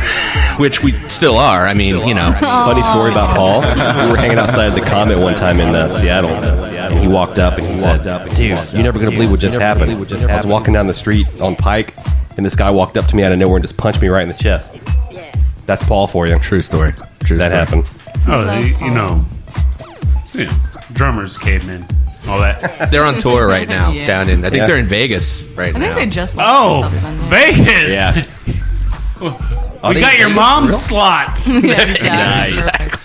which 0.58 0.82
we 0.82 0.92
still 1.08 1.36
are. 1.36 1.66
I 1.66 1.72
mean, 1.72 2.06
you 2.06 2.14
know, 2.14 2.32
Funny 2.40 2.82
story 2.82 3.10
about 3.10 3.34
Paul. 3.34 3.60
We 4.04 4.10
were 4.10 4.16
hanging 4.18 4.38
outside 4.38 4.70
the 4.70 4.82
Comet 4.82 5.18
one 5.18 5.34
time 5.34 5.60
in 5.60 5.74
uh, 5.74 5.88
Seattle, 5.90 6.30
and 6.30 6.98
he 6.98 7.08
walked 7.08 7.38
up 7.38 7.56
and 7.58 7.66
he 7.66 7.76
said, 7.78 8.02
"Dude, 8.36 8.58
you're 8.74 8.82
never 8.82 8.98
gonna 8.98 9.10
believe 9.10 9.30
what 9.30 9.40
just 9.40 9.58
happened." 9.58 9.90
I 9.92 10.36
was 10.36 10.46
walking 10.46 10.74
down 10.74 10.86
the 10.86 10.94
street 10.94 11.26
on 11.40 11.56
Pike, 11.56 11.94
and 12.36 12.44
this 12.44 12.54
guy 12.54 12.70
walked 12.70 12.96
up 12.98 13.06
to 13.06 13.16
me 13.16 13.22
out 13.24 13.32
of 13.32 13.38
nowhere 13.38 13.56
and 13.56 13.64
just 13.64 13.76
punched 13.78 14.02
me 14.02 14.08
right 14.08 14.22
in 14.22 14.28
the 14.28 14.34
chest. 14.34 14.72
That's 15.66 15.84
Paul 15.88 16.06
for 16.06 16.26
you. 16.26 16.38
true 16.40 16.60
story. 16.60 16.92
True 17.24 17.38
That 17.38 17.66
story. 17.66 17.84
happened. 17.84 17.98
Oh, 18.28 18.44
they, 18.44 18.66
you 18.84 18.90
know, 18.92 19.24
you 20.34 20.44
know, 20.46 20.52
drummers, 21.02 21.36
cavemen, 21.36 21.84
all 22.28 22.38
that. 22.38 22.88
They're 22.92 23.04
on 23.04 23.18
tour 23.18 23.48
right 23.48 23.68
now 23.68 23.90
Yeah. 23.90 24.06
down 24.06 24.28
in. 24.28 24.44
I 24.44 24.50
think 24.50 24.60
Yeah. 24.60 24.66
they're 24.68 24.78
in 24.78 24.86
Vegas 24.86 25.42
right 25.56 25.74
now. 25.74 25.80
I 25.80 25.88
now. 25.88 25.94
think 25.96 26.12
they 26.12 26.14
just 26.14 26.36
left 26.36 26.48
Oh, 26.48 26.82
or 26.84 26.90
something. 26.90 27.28
Vegas. 27.28 27.90
Yeah. 27.90 28.22
we 29.88 29.94
they 29.94 30.00
got 30.00 30.12
in 30.14 30.20
your 30.20 30.28
Vegas, 30.28 30.36
mom's 30.36 30.68
bro? 30.68 30.78
slots. 30.78 31.48
Yeah, 31.52 31.60
yeah, 31.60 32.14
Nice. 32.38 32.70
perfect. 32.70 32.98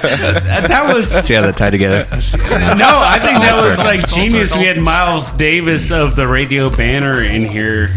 that 0.00 0.94
was 0.94 1.10
See 1.26 1.34
how 1.34 1.42
they 1.42 1.52
tie 1.52 1.68
together. 1.68 2.06
no. 2.10 2.16
I 2.16 3.18
think 3.22 3.40
that 3.42 3.60
was 3.62 3.76
circle. 3.76 3.84
like 3.84 4.08
genius. 4.08 4.56
We 4.56 4.64
had 4.64 4.78
Miles 4.78 5.30
Davis 5.32 5.90
of 5.90 6.16
the 6.16 6.26
Radio 6.26 6.70
Banner 6.70 7.22
in 7.22 7.44
here. 7.44 7.90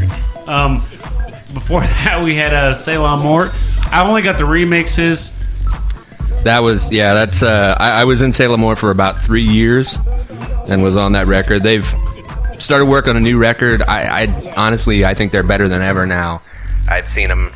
Um, 0.48 0.80
before 1.54 1.80
that, 1.82 2.22
we 2.22 2.36
had 2.36 2.54
uh, 2.54 2.76
Ceylon 2.76 3.24
Mort. 3.24 3.52
I 3.90 4.06
only 4.06 4.22
got 4.22 4.38
the 4.38 4.44
remixes. 4.44 5.32
That 6.48 6.64
was 6.64 6.92
yeah. 6.94 7.14
That's 7.14 7.44
uh, 7.44 7.76
I, 7.78 8.02
I 8.02 8.04
was 8.06 8.22
in 8.22 8.32
Salem 8.32 8.62
Moore 8.62 8.78
for 8.78 8.90
about 8.90 9.18
three 9.18 9.44
years, 9.44 9.98
and 10.70 10.82
was 10.82 10.96
on 10.96 11.12
that 11.12 11.28
record. 11.28 11.62
They've 11.62 11.86
started 12.58 12.86
work 12.86 13.08
on 13.08 13.18
a 13.18 13.20
new 13.20 13.38
record. 13.38 13.82
I, 13.82 14.24
I 14.24 14.54
honestly 14.56 15.04
I 15.04 15.14
think 15.14 15.34
they're 15.34 15.44
better 15.44 15.68
than 15.68 15.82
ever 15.82 16.06
now. 16.06 16.42
I've 16.90 17.10
seen 17.10 17.28
them 17.28 17.52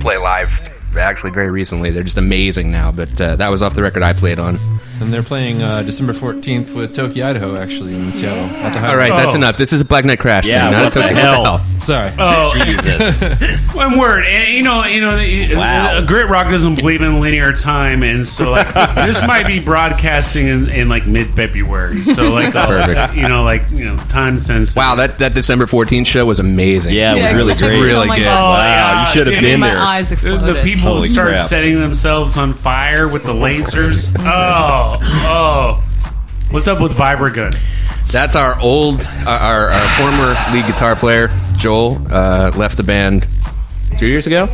play 0.00 0.16
live 0.16 0.50
actually 0.98 1.30
very 1.30 1.50
recently. 1.50 1.90
They're 1.90 2.02
just 2.02 2.18
amazing 2.18 2.70
now. 2.70 2.90
But 2.92 3.20
uh, 3.20 3.36
that 3.36 3.48
was 3.48 3.62
off 3.62 3.74
the 3.74 3.82
record 3.82 4.02
I 4.02 4.12
played 4.12 4.38
on. 4.38 4.56
And 5.00 5.12
they're 5.12 5.22
playing 5.22 5.62
uh, 5.62 5.82
December 5.82 6.12
14th 6.12 6.74
with 6.74 6.96
Tokyo, 6.96 7.28
Idaho, 7.28 7.56
actually, 7.56 7.94
in 7.94 8.10
Seattle. 8.12 8.44
At 8.56 8.72
the 8.72 8.84
All 8.88 8.96
right, 8.96 9.10
that's 9.10 9.34
Oh. 9.34 9.36
enough. 9.36 9.56
This 9.56 9.72
is 9.72 9.80
a 9.80 9.84
Black 9.84 10.04
Night 10.04 10.18
Crash. 10.18 10.44
Yeah, 10.46 10.64
thing, 10.64 10.72
not 10.72 10.84
what 10.84 10.96
a 10.96 10.98
the 10.98 11.02
Tokyo- 11.08 11.20
hell? 11.22 11.58
Sorry. 11.82 12.10
Oh, 12.18 12.52
Jesus. 12.64 13.20
One 13.74 13.96
word, 13.96 14.24
and 14.26 14.52
you 14.52 14.62
know, 14.64 14.84
you 14.84 15.00
know, 15.00 15.16
the- 15.16 15.54
Wow. 15.54 15.98
uh, 15.98 16.04
Grit 16.04 16.28
Rock 16.28 16.50
doesn't 16.50 16.74
believe 16.74 17.00
in 17.02 17.20
linear 17.20 17.52
time, 17.52 18.02
and 18.02 18.26
so 18.26 18.50
like 18.50 18.74
this 18.96 19.22
might 19.24 19.46
be 19.46 19.60
broadcasting 19.60 20.48
in, 20.48 20.68
in 20.68 20.88
like 20.88 21.06
mid 21.06 21.32
February. 21.32 22.02
So 22.02 22.30
like, 22.32 22.56
uh, 22.56 22.66
Perfect. 22.66 23.14
you 23.14 23.28
know, 23.28 23.44
like 23.44 23.62
you 23.70 23.84
know, 23.84 23.96
time 24.08 24.38
sensitive. 24.40 24.76
Wow, 24.80 24.96
that, 24.96 25.18
that 25.18 25.32
December 25.34 25.66
14th 25.66 26.06
show 26.06 26.26
was 26.26 26.40
amazing. 26.40 26.94
Yeah, 26.94 27.12
it 27.12 27.14
was 27.14 27.30
Yeah, 27.30 27.36
really 27.36 27.52
exactly. 27.52 27.78
great. 27.78 27.86
Really 27.86 28.04
oh 28.04 28.08
my 28.08 28.18
good. 28.18 28.24
God. 28.24 28.58
Wow, 28.58 29.00
you 29.06 29.12
should 29.12 29.26
have 29.28 29.34
Yeah, 29.36 29.40
been 29.42 29.60
My 29.60 29.68
there. 29.70 29.78
eyes 29.78 30.08
The, 30.08 30.14
exploded. 30.14 30.56
the 30.56 30.62
people 30.62 30.87
Holy 30.88 31.08
start 31.08 31.28
crap. 31.30 31.40
setting 31.42 31.80
themselves 31.80 32.36
on 32.36 32.52
fire 32.54 33.08
with 33.08 33.24
the 33.24 33.32
lasers. 33.32 34.14
Oh, 34.20 34.98
oh. 35.26 35.84
What's 36.50 36.66
up 36.68 36.80
with 36.80 36.92
Vibragun? 36.96 37.56
That's 38.10 38.34
our 38.36 38.58
old, 38.60 39.04
our, 39.26 39.36
our, 39.38 39.68
our 39.70 39.88
former 39.98 40.34
lead 40.52 40.66
guitar 40.66 40.96
player, 40.96 41.28
Joel, 41.58 42.00
uh, 42.10 42.50
left 42.56 42.76
the 42.78 42.82
band 42.82 43.26
two 43.98 44.06
years 44.06 44.26
ago. 44.26 44.48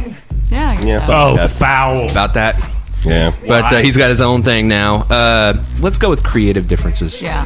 yeah, 0.51 0.71
I 0.71 0.75
guess 0.77 0.85
Yeah, 0.85 1.07
so. 1.07 1.13
Oh, 1.15 1.35
like 1.35 1.51
foul. 1.51 2.11
About 2.11 2.35
that. 2.35 2.57
Yeah. 3.05 3.33
But 3.47 3.73
uh, 3.73 3.77
he's 3.79 3.97
got 3.97 4.09
his 4.09 4.21
own 4.21 4.43
thing 4.43 4.67
now. 4.67 4.97
Uh, 5.11 5.63
let's 5.81 5.99
go 5.99 6.09
with 6.09 6.25
creative 6.25 6.67
differences. 6.69 7.21
yeah. 7.23 7.45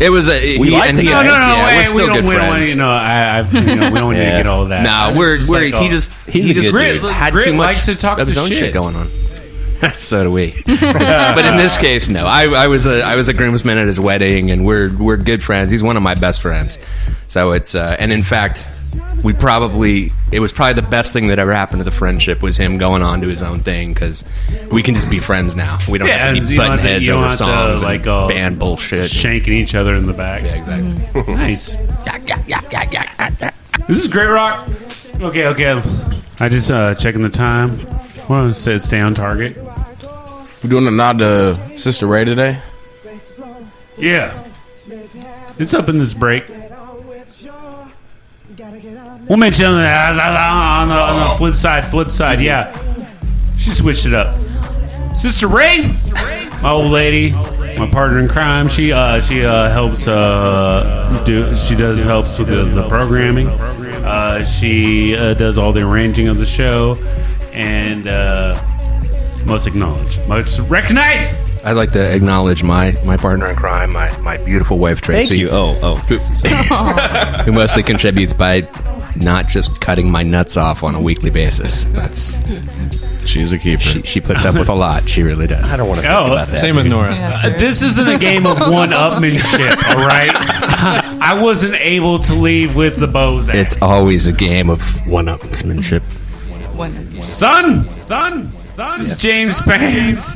It 0.00 0.10
was 0.10 0.28
a. 0.28 0.58
We 0.58 0.68
he- 0.68 0.74
like 0.74 0.88
and 0.90 0.98
the 0.98 1.02
he- 1.02 1.08
No, 1.10 1.22
no, 1.22 1.28
no. 1.28 1.30
yeah, 1.38 1.70
hey, 1.82 1.88
we're 1.88 1.94
we 2.02 2.06
don't. 2.06 2.14
good 2.16 2.24
We 2.26 2.34
don't 2.36 2.46
want 2.48 2.52
friends. 2.52 2.70
to. 2.70 2.76
No, 2.76 2.88
I, 2.90 3.38
I've, 3.38 3.52
you 3.52 3.74
know, 3.74 3.90
we 3.90 3.98
don't 3.98 4.12
need 4.14 4.20
Yeah. 4.20 4.30
to 4.32 4.36
get 4.38 4.46
all 4.46 4.64
that. 4.66 4.82
Nah, 4.84 5.08
It's 5.10 5.18
we're, 5.18 5.36
just 5.38 5.50
we're 5.50 5.64
like, 5.72 5.74
he 5.82 5.88
oh. 5.88 5.90
just 5.90 6.12
He's 6.28 6.44
he 6.46 6.50
a 6.52 6.54
just 6.54 6.66
good 6.68 6.72
Grit, 6.72 7.02
dude. 7.02 7.12
had 7.12 7.32
Grit 7.32 7.46
too 7.46 7.52
much 7.54 7.66
likes 7.66 7.86
to 7.86 7.96
talk 7.96 8.18
of 8.18 8.28
his 8.28 8.38
own 8.38 8.46
shit. 8.48 8.58
shit. 8.58 8.72
going 8.74 8.94
on. 8.94 9.10
so 9.94 10.24
do 10.24 10.30
we. 10.30 10.60
but 10.66 11.44
in 11.44 11.56
this 11.56 11.76
case, 11.76 12.08
no. 12.08 12.26
I, 12.26 12.46
I 12.46 12.66
was 12.68 12.86
a 12.86 13.02
I 13.02 13.14
was 13.16 13.28
a 13.28 13.32
groomsman 13.32 13.78
at 13.78 13.86
his 13.86 13.98
wedding, 14.00 14.50
and 14.50 14.64
we're 14.64 14.96
we're 14.96 15.16
good 15.16 15.42
friends. 15.42 15.70
He's 15.70 15.82
one 15.82 15.96
of 15.96 16.02
my 16.02 16.14
best 16.14 16.42
friends. 16.42 16.78
So 17.28 17.52
it's 17.52 17.74
uh, 17.74 17.96
and 17.98 18.10
in 18.12 18.22
fact, 18.22 18.64
we 19.22 19.32
probably 19.32 20.12
it 20.32 20.40
was 20.40 20.52
probably 20.52 20.80
the 20.80 20.88
best 20.88 21.12
thing 21.12 21.28
that 21.28 21.38
ever 21.38 21.52
happened 21.52 21.80
to 21.80 21.84
the 21.84 21.90
friendship 21.90 22.42
was 22.42 22.56
him 22.56 22.78
going 22.78 23.02
on 23.02 23.20
to 23.22 23.28
his 23.28 23.42
own 23.42 23.60
thing 23.60 23.92
because 23.94 24.24
we 24.70 24.82
can 24.82 24.94
just 24.94 25.08
be 25.10 25.18
friends 25.18 25.56
now. 25.56 25.78
We 25.88 25.98
don't 25.98 26.08
Yeah, 26.08 26.18
have 26.18 26.34
to 26.34 26.38
and 26.40 26.48
be 26.48 26.54
you 26.54 26.60
don't 26.60 26.68
butting 26.68 26.78
have 26.78 26.86
to- 26.86 26.92
heads 26.92 27.06
you 27.06 27.12
don't 27.12 27.18
over 27.18 27.24
have 27.28 27.32
to, 27.32 27.38
songs 27.38 27.82
like, 27.82 28.00
and 28.00 28.08
uh, 28.08 28.28
band 28.28 28.58
bullshit. 28.58 29.10
shanking 29.10 29.54
each 29.54 29.74
other 29.74 29.94
in 29.94 30.06
the 30.06 30.12
back. 30.12 30.42
yeah, 30.42 30.56
exactly. 30.56 31.34
Nice. 31.34 31.76
This 33.88 34.04
is 34.04 34.08
Grit 34.08 34.28
Rock. 34.28 34.68
Okay, 35.20 35.46
okay. 35.46 35.82
I 36.40 36.48
just 36.48 36.70
uh 36.70 36.94
checking 36.94 37.22
the 37.22 37.28
time. 37.30 37.78
Well, 38.28 38.46
it 38.48 38.52
says 38.54 38.84
stay 38.84 39.00
on 39.00 39.14
target. 39.14 39.56
We're 39.56 40.70
doing 40.70 40.86
a 40.86 40.90
nod 40.90 41.18
to 41.20 41.78
Sister 41.78 42.06
Ray 42.06 42.24
today. 42.24 42.60
Yeah. 43.96 44.44
It's 45.58 45.74
up 45.74 45.88
in 45.88 45.96
this 45.98 46.14
break. 46.14 46.44
We'll 49.28 49.38
mention 49.38 49.66
on 49.66 49.74
the, 49.74 49.88
on 49.88 50.88
the, 50.88 50.94
on 50.94 51.28
the 51.28 51.34
flip 51.36 51.54
side, 51.54 51.84
flip 51.90 52.08
side, 52.08 52.40
yeah. 52.40 52.72
She 53.58 53.70
switched 53.70 54.06
it 54.06 54.14
up. 54.14 54.40
Sister 55.14 55.48
Ray, 55.48 55.82
my 56.62 56.70
old 56.70 56.90
lady, 56.90 57.32
my 57.78 57.88
partner 57.90 58.20
in 58.20 58.28
crime. 58.28 58.68
She 58.68 58.92
uh, 58.92 59.20
she 59.20 59.44
uh, 59.44 59.68
helps 59.68 60.08
uh, 60.08 61.22
do. 61.26 61.54
She 61.54 61.74
does 61.74 62.00
helps 62.00 62.38
with 62.38 62.48
the, 62.48 62.62
the 62.64 62.88
programming. 62.88 63.48
Uh, 63.48 64.44
she 64.44 65.16
uh, 65.16 65.34
does 65.34 65.58
all 65.58 65.72
the 65.72 65.86
arranging 65.86 66.28
of 66.28 66.38
the 66.38 66.46
show, 66.46 66.96
and 67.52 68.06
uh, 68.08 68.58
must 69.44 69.66
acknowledge, 69.66 70.18
must 70.26 70.60
recognize. 70.70 71.34
I'd 71.64 71.72
like 71.72 71.90
to 71.92 72.14
acknowledge 72.14 72.62
my, 72.62 72.96
my 73.04 73.16
partner 73.16 73.48
in 73.48 73.56
crime, 73.56 73.92
my, 73.92 74.16
my 74.20 74.36
beautiful 74.38 74.78
wife 74.78 75.00
Tracy. 75.00 75.28
Thank 75.28 75.40
you. 75.40 75.48
Oh, 75.50 75.78
oh. 75.82 75.96
who 77.44 77.52
mostly 77.52 77.82
contributes 77.82 78.32
by 78.32 78.62
not 79.20 79.46
just 79.48 79.80
cutting 79.80 80.10
my 80.10 80.22
nuts 80.22 80.56
off 80.56 80.82
on 80.82 80.94
a 80.94 81.00
weekly 81.00 81.30
basis. 81.30 81.84
That's 81.84 82.38
She's 83.26 83.52
a 83.52 83.58
keeper. 83.58 83.82
she, 83.82 84.02
she 84.02 84.20
puts 84.20 84.44
up 84.46 84.54
with 84.54 84.68
a 84.70 84.74
lot. 84.74 85.06
She 85.08 85.22
really 85.22 85.46
does. 85.46 85.70
I 85.70 85.76
don't 85.76 85.86
want 85.88 86.00
to 86.00 86.06
think 86.06 86.14
Oh, 86.18 86.32
about 86.32 86.48
that. 86.48 86.60
Same 86.60 86.76
with 86.76 86.86
Nora. 86.86 87.14
Yeah, 87.14 87.40
Uh. 87.44 87.50
This 87.50 87.82
isn't 87.82 88.08
a 88.08 88.16
game 88.18 88.46
of 88.46 88.58
one 88.58 88.88
upmanship, 88.90 89.76
all 89.96 90.06
right? 90.06 90.30
I 91.20 91.38
wasn't 91.42 91.74
able 91.74 92.18
to 92.20 92.34
leave 92.34 92.74
with 92.74 92.96
the 92.96 93.06
bows. 93.06 93.48
It's 93.48 93.76
always 93.82 94.26
a 94.28 94.32
game 94.32 94.70
of 94.70 94.80
one-upsmanship. 95.06 96.00
When- 96.74 97.26
son, 97.26 97.94
son, 97.94 98.52
son. 98.74 98.98
This 99.00 99.12
is 99.12 99.18
James 99.18 99.60
Payne's 99.60 100.32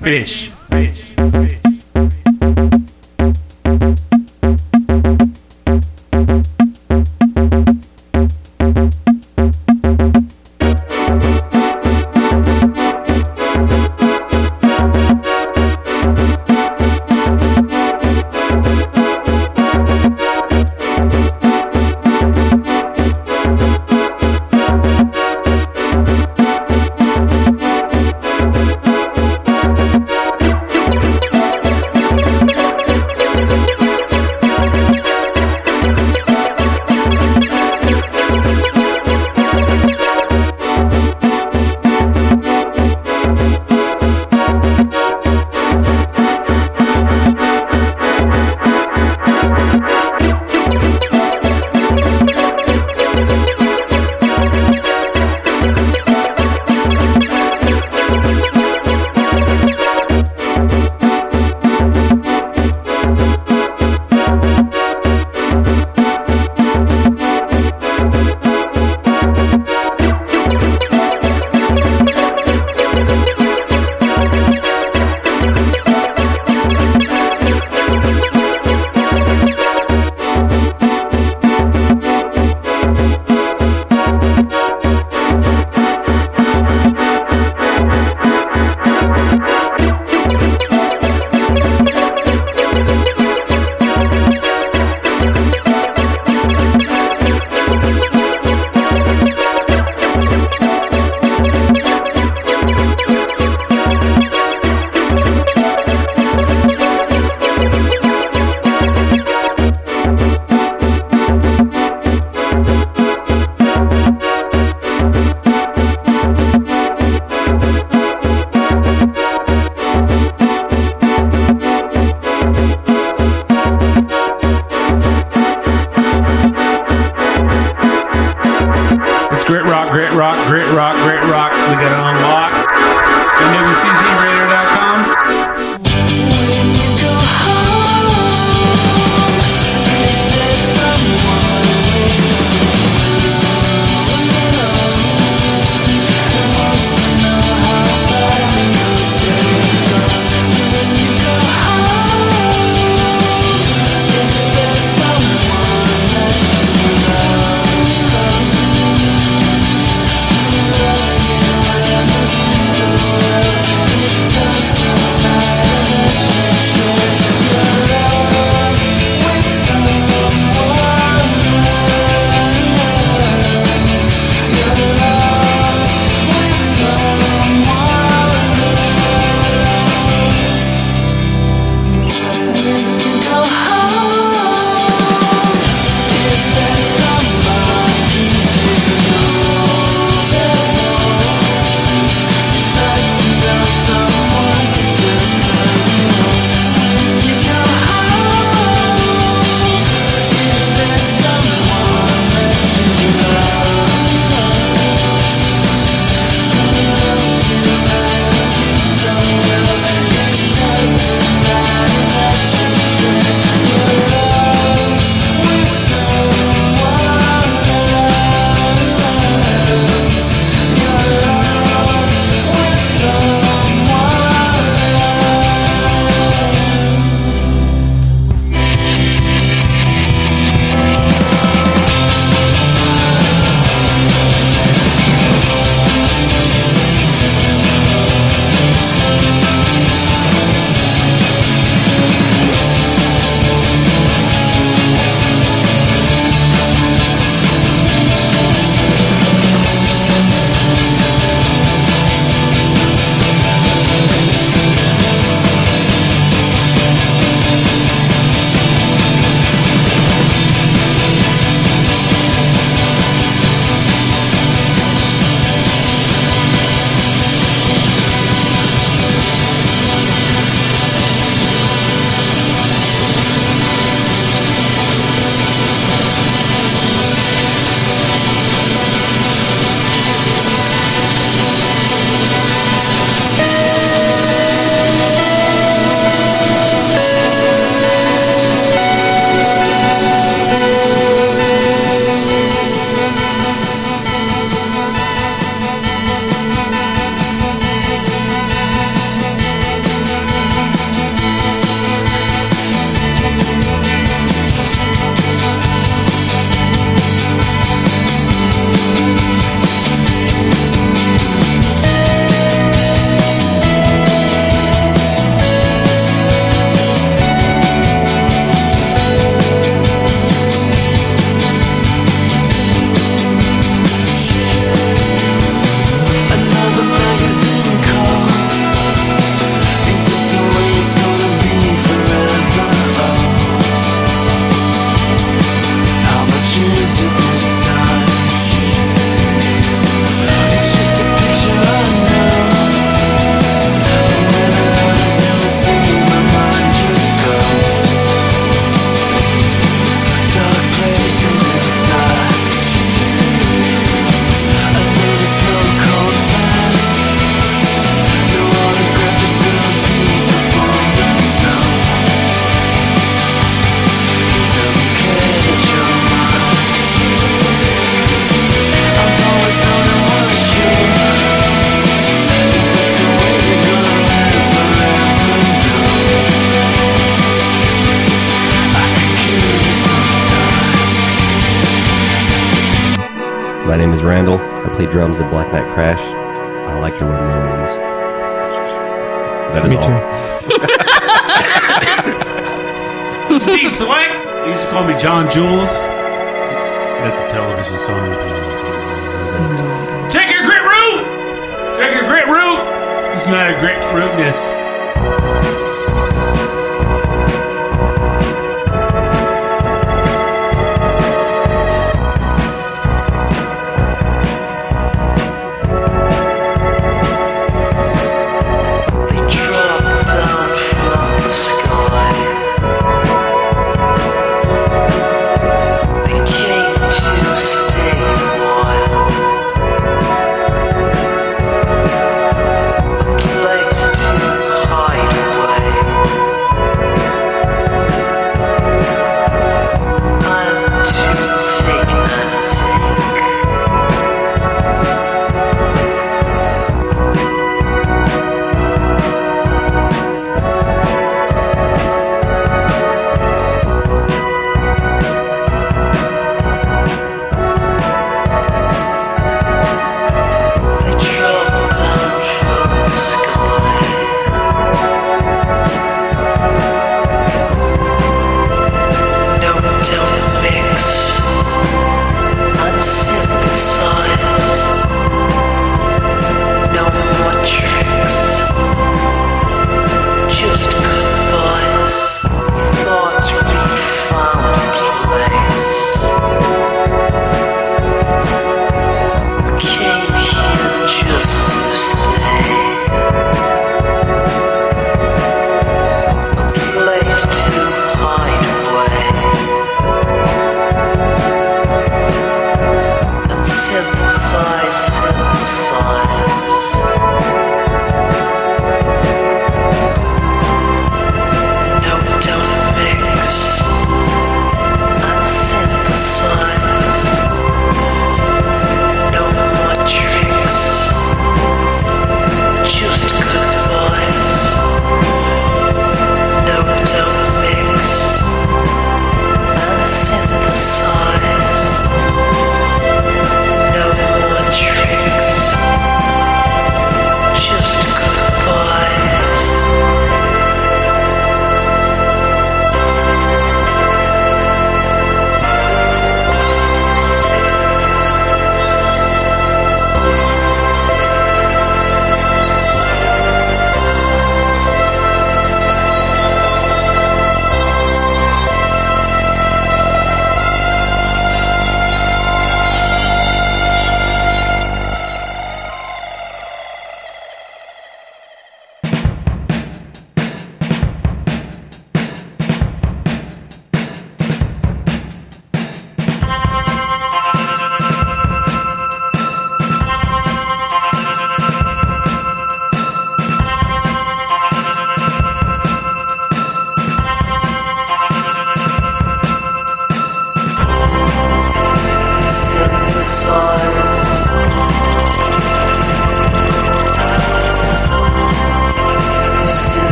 fish. 0.00 0.48
Fish. 0.48 1.62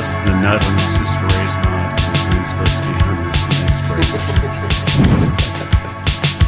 Fucking 0.00 0.32
the 0.32 0.40
nut 0.40 0.64
on 0.66 0.74
the 0.76 0.80
sister 0.80 1.26
Ray's 1.26 1.54
mouth. 1.56 2.00
I'm 2.32 2.44
supposed 2.46 2.74
to 2.74 2.80
be 2.88 2.94
on 3.04 3.16
this 3.16 3.48
next 3.60 3.80
break. 3.86 4.06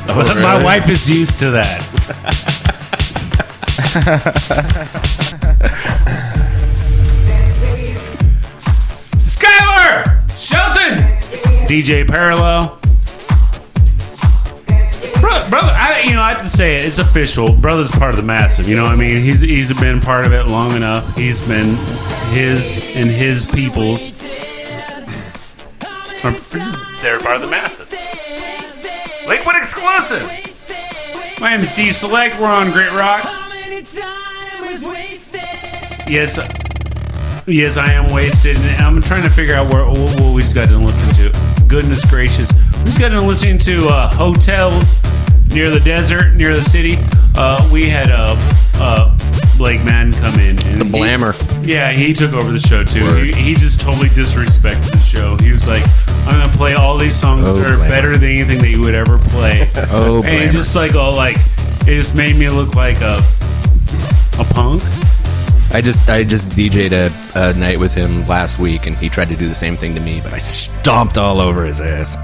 Oh, 0.08 0.14
But 0.26 0.36
My 0.40 0.62
wife 0.64 0.88
is 0.88 1.10
used 1.10 1.38
to 1.40 1.50
that. 1.50 1.82
Skylar! 9.18 10.20
Shelton! 10.38 10.98
DJ 11.68 12.06
Parallel. 12.08 12.78
Brother, 15.20 15.50
brother, 15.50 15.70
I, 15.70 16.02
you 16.04 16.14
know, 16.14 16.22
I 16.22 16.32
have 16.32 16.42
to 16.42 16.48
say 16.48 16.74
it. 16.74 16.84
It's 16.86 16.98
official. 16.98 17.52
Brother's 17.52 17.90
part 17.90 18.10
of 18.10 18.16
the 18.16 18.22
massive. 18.22 18.66
You 18.66 18.76
know 18.76 18.84
what 18.84 18.92
I 18.92 18.96
mean? 18.96 19.22
He's 19.22 19.40
he's 19.40 19.72
been 19.78 20.00
part 20.00 20.26
of 20.26 20.32
it 20.32 20.46
long 20.46 20.74
enough. 20.74 21.14
He's 21.16 21.46
been 21.46 21.76
his 22.32 22.76
and 22.96 23.10
his 23.10 23.46
people's. 23.46 24.22
are- 26.24 26.30
They're 27.02 27.18
part 27.20 27.36
of 27.36 27.42
the 27.42 27.48
masses. 27.50 27.92
Lakewood 29.26 29.56
exclusive. 29.56 30.22
My 31.40 31.50
name 31.50 31.60
is 31.60 31.72
D 31.72 31.90
Select. 31.92 32.38
We're 32.40 32.46
on 32.46 32.70
Grit 32.72 32.92
Rock. 32.92 33.22
Yes, 36.08 36.38
yes, 37.46 37.76
I 37.78 37.92
am 37.92 38.12
wasted, 38.12 38.56
and 38.56 38.84
I'm 38.84 39.00
trying 39.02 39.22
to 39.22 39.30
figure 39.30 39.54
out 39.54 39.72
where, 39.72 39.86
what, 39.86 40.20
what 40.20 40.34
we 40.34 40.42
just 40.42 40.54
got 40.54 40.68
to 40.68 40.76
listen 40.76 41.08
to. 41.14 41.64
Goodness 41.66 42.04
gracious, 42.08 42.52
we 42.78 42.84
just 42.84 43.00
got 43.00 43.08
to 43.10 43.20
listen 43.20 43.56
to 43.58 43.88
uh, 43.88 44.08
hotels 44.14 45.00
near 45.48 45.70
the 45.70 45.80
desert, 45.80 46.34
near 46.34 46.54
the 46.54 46.62
city. 46.62 46.96
Uh, 47.34 47.66
we 47.72 47.88
had 47.88 48.10
uh, 48.10 48.36
uh, 48.74 49.11
Blake 49.62 49.84
Madden 49.84 50.12
come 50.14 50.34
in, 50.40 50.58
and 50.66 50.80
The 50.80 50.84
Blammer. 50.84 51.64
He, 51.64 51.72
yeah, 51.74 51.92
he 51.92 52.12
took 52.12 52.32
over 52.32 52.50
the 52.50 52.58
show 52.58 52.82
too. 52.82 53.04
He, 53.14 53.30
he 53.30 53.54
just 53.54 53.80
totally 53.80 54.08
disrespected 54.08 54.90
the 54.90 54.98
show. 54.98 55.36
He 55.36 55.52
was 55.52 55.68
like, 55.68 55.84
"I'm 56.26 56.40
gonna 56.40 56.52
play 56.52 56.74
all 56.74 56.98
these 56.98 57.14
songs 57.14 57.46
Oh, 57.46 57.54
that 57.54 57.70
are 57.70 57.76
Blammer. 57.76 57.88
better 57.88 58.12
than 58.18 58.24
anything 58.30 58.58
that 58.60 58.68
you 58.70 58.80
would 58.80 58.96
ever 58.96 59.18
play." 59.18 59.70
Oh, 59.92 60.16
and 60.16 60.24
he 60.24 60.30
Blammer. 60.48 60.50
just 60.52 60.74
like, 60.74 60.96
oh, 60.96 61.10
like 61.14 61.36
it 61.82 61.94
just 61.94 62.16
made 62.16 62.34
me 62.34 62.48
look 62.48 62.74
like 62.74 63.00
a 63.02 63.22
a 64.40 64.44
punk. 64.52 64.82
I 65.72 65.80
just 65.80 66.10
I 66.10 66.24
just 66.24 66.48
DJ'd 66.48 66.92
a, 66.92 67.10
a 67.36 67.54
night 67.56 67.78
with 67.78 67.94
him 67.94 68.26
last 68.26 68.58
week, 68.58 68.86
and 68.88 68.96
he 68.96 69.08
tried 69.08 69.28
to 69.28 69.36
do 69.36 69.48
the 69.48 69.54
same 69.54 69.76
thing 69.76 69.94
to 69.94 70.00
me, 70.00 70.20
but 70.22 70.32
I 70.32 70.38
stomped 70.38 71.18
all 71.18 71.40
over 71.40 71.64
his 71.64 71.80
ass. 71.80 72.16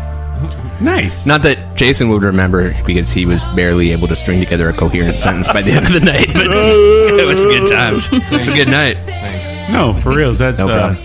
Nice. 0.81 1.27
Not 1.27 1.43
that 1.43 1.77
Jason 1.77 2.09
would 2.11 2.23
remember 2.23 2.75
because 2.85 3.11
he 3.11 3.27
was 3.27 3.45
barely 3.57 3.91
able 3.93 4.07
to 4.09 4.17
string 4.17 4.41
together 4.41 4.69
a 4.69 4.73
coherent 4.73 5.19
sentence 5.27 5.49
by 5.49 5.63
the 5.63 5.73
end 5.73 5.87
of 5.87 5.93
the 5.93 6.01
night, 6.01 6.29
but 6.33 6.47
it 6.47 7.27
was 7.27 7.45
good 7.45 7.69
times. 7.71 8.09
It 8.13 8.31
was 8.31 8.49
a 8.49 8.55
good 8.55 8.69
night. 8.69 8.97
No, 9.71 9.93
for 9.93 10.17
reals. 10.17 10.39
That's 10.39 10.61
No 10.65 10.73
uh, 10.73 10.97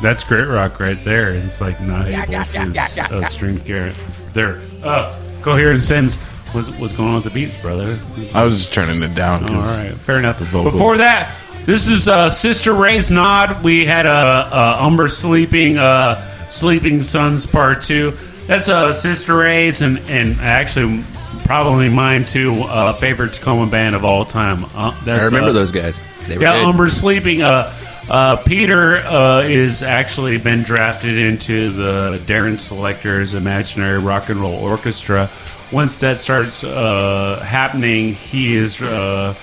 that's 0.00 0.22
Grit 0.24 0.48
Rock 0.48 0.78
right 0.78 1.02
there. 1.04 1.30
It's 1.30 1.60
like 1.60 1.80
not 1.80 2.06
able 2.08 2.44
to 2.44 3.06
uh, 3.16 3.22
string 3.24 3.58
together. 3.58 3.92
There, 4.32 4.60
uh, 4.84 5.18
coherent 5.42 5.82
sentence. 5.82 6.16
What's, 6.52 6.70
what's 6.78 6.92
going 6.92 7.08
on 7.10 7.14
with 7.16 7.24
the 7.24 7.30
beats, 7.30 7.56
brother? 7.56 7.98
I 8.34 8.44
was 8.44 8.58
just 8.58 8.72
turning 8.72 9.02
it 9.02 9.14
down. 9.14 9.42
All 9.42 9.48
'cause 9.48 9.84
right, 9.84 9.94
fair 9.94 10.18
enough. 10.18 10.38
the. 10.38 10.44
Before 10.62 10.96
that, 10.98 11.34
this 11.64 11.88
is 11.88 12.08
uh, 12.08 12.30
Sister 12.30 12.72
Ray's 12.72 13.10
nod. 13.10 13.62
We 13.64 13.84
had 13.84 14.06
a 14.06 14.10
uh, 14.10 14.78
Umber 14.80 15.08
sleeping, 15.08 15.76
uh, 15.78 16.22
sleeping 16.48 17.02
sons 17.02 17.44
part 17.46 17.82
two. 17.82 18.12
That's 18.46 18.68
uh, 18.68 18.92
Sister 18.92 19.36
Ray's 19.36 19.82
and 19.82 19.98
and 20.08 20.38
actually 20.40 21.02
probably 21.44 21.88
mine 21.88 22.24
too. 22.24 22.54
Uh, 22.62 22.92
favorite 22.92 23.32
Tacoma 23.32 23.66
band 23.70 23.94
of 23.94 24.04
all 24.04 24.24
time. 24.24 24.64
Uh, 24.74 24.98
that's, 25.04 25.22
I 25.22 25.26
remember 25.26 25.50
uh, 25.50 25.52
those 25.52 25.72
guys. 25.72 26.00
They 26.26 26.36
were 26.36 26.42
yeah, 26.42 26.60
good. 26.60 26.68
Umber 26.68 26.88
sleeping. 26.88 27.42
Uh, 27.42 27.72
Uh, 28.08 28.36
Peter 28.36 28.98
uh, 28.98 29.40
is 29.40 29.82
actually 29.82 30.38
been 30.38 30.62
drafted 30.62 31.18
into 31.18 31.70
the 31.72 32.22
Darren 32.24 32.56
Selector's 32.56 33.34
Imaginary 33.34 33.98
Rock 33.98 34.28
and 34.28 34.38
Roll 34.40 34.54
Orchestra. 34.54 35.28
Once 35.72 35.98
that 35.98 36.16
starts 36.16 36.62
uh, 36.62 37.42
happening, 37.44 38.14
he 38.14 38.54
is 38.54 38.80
uh, 38.80 39.34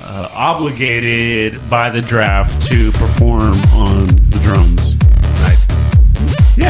uh, 0.00 0.28
obligated 0.32 1.60
by 1.68 1.90
the 1.90 2.00
draft 2.00 2.66
to 2.68 2.90
perform 2.92 3.52
on 3.74 4.06
the 4.06 4.38
drums. 4.42 4.97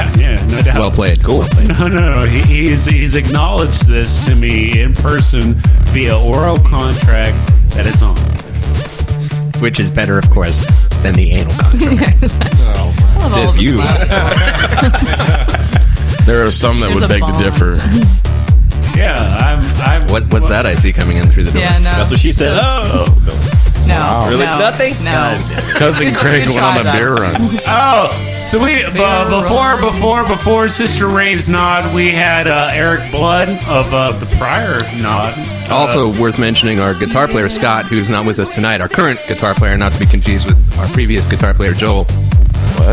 Nice. 0.07 0.19
Yeah, 0.19 0.31
yeah, 0.35 0.47
no 0.47 0.63
doubt. 0.63 0.79
Well 0.79 0.91
played. 0.91 1.23
Cool. 1.23 1.45
No, 1.79 1.87
no, 1.89 1.99
no. 2.21 2.25
He, 2.27 2.41
he's 2.43 2.85
he's 2.87 3.15
acknowledged 3.15 3.87
this 3.87 4.25
to 4.27 4.35
me 4.35 4.81
in 4.81 4.95
person 4.95 5.55
via 5.93 6.19
oral 6.19 6.59
contract 6.59 7.37
that 7.75 7.87
it's 7.87 8.03
on. 8.03 8.17
Which 9.63 9.81
is 9.81 9.91
better, 9.91 10.19
of 10.19 10.29
course, 10.31 10.65
than 11.03 11.15
the 11.15 11.33
anal 11.33 11.53
contract. 11.55 12.31
Says 13.31 13.57
you. 13.59 13.81
There 16.29 16.47
are 16.47 16.51
some 16.51 16.81
that 16.81 16.89
There's 16.89 17.01
would 17.01 17.09
beg 17.09 17.21
bond. 17.23 17.39
to 17.39 17.43
differ. 17.43 17.77
Yeah, 18.95 19.17
I'm. 19.39 19.65
I'm 19.81 20.07
What 20.13 20.31
what's 20.31 20.49
that 20.51 20.67
I 20.67 20.75
see 20.75 20.93
coming 20.93 21.17
in 21.17 21.31
through 21.31 21.45
the 21.45 21.53
door? 21.53 21.63
Yeah, 21.63 21.79
no. 21.79 21.85
That's 21.93 22.11
what 22.11 22.21
she 22.21 22.33
said. 22.33 22.53
Oh, 22.61 23.07
no. 23.89 24.27
Really? 24.29 24.45
No, 24.45 24.59
Nothing? 24.59 24.95
No. 25.03 25.35
Cousin 25.77 26.15
Craig 26.21 26.49
went 26.49 26.61
on 26.61 26.79
a 26.79 26.85
though. 26.85 26.93
beer 26.93 27.15
run. 27.15 27.59
Oh, 27.67 28.43
so 28.45 28.63
we 28.63 28.83
uh, 28.85 29.41
before 29.43 29.77
before 29.81 30.27
before 30.27 30.69
Sister 30.69 31.09
Ray's 31.09 31.49
nod, 31.49 31.95
we 31.95 32.11
had 32.11 32.47
uh, 32.47 32.71
Eric 32.73 33.01
Blood 33.11 33.49
of 33.69 33.93
uh, 33.93 34.13
the 34.13 34.27
prior 34.39 34.81
nod. 35.03 35.35
Uh, 35.37 35.75
Also 35.75 36.09
worth 36.21 36.39
mentioning 36.39 36.81
our 36.81 36.95
guitar 36.95 37.29
player 37.29 37.49
Scott, 37.49 37.85
who's 37.87 38.09
not 38.09 38.25
with 38.27 38.39
us 38.39 38.49
tonight. 38.55 38.81
Our 38.81 38.89
current 38.89 39.19
guitar 39.29 39.55
player, 39.55 39.77
not 39.77 39.93
to 39.93 39.99
be 39.99 40.07
confused 40.07 40.47
with 40.47 40.79
our 40.79 40.87
previous 40.89 41.27
guitar 41.27 41.53
player 41.53 41.75
Joel, 41.75 42.07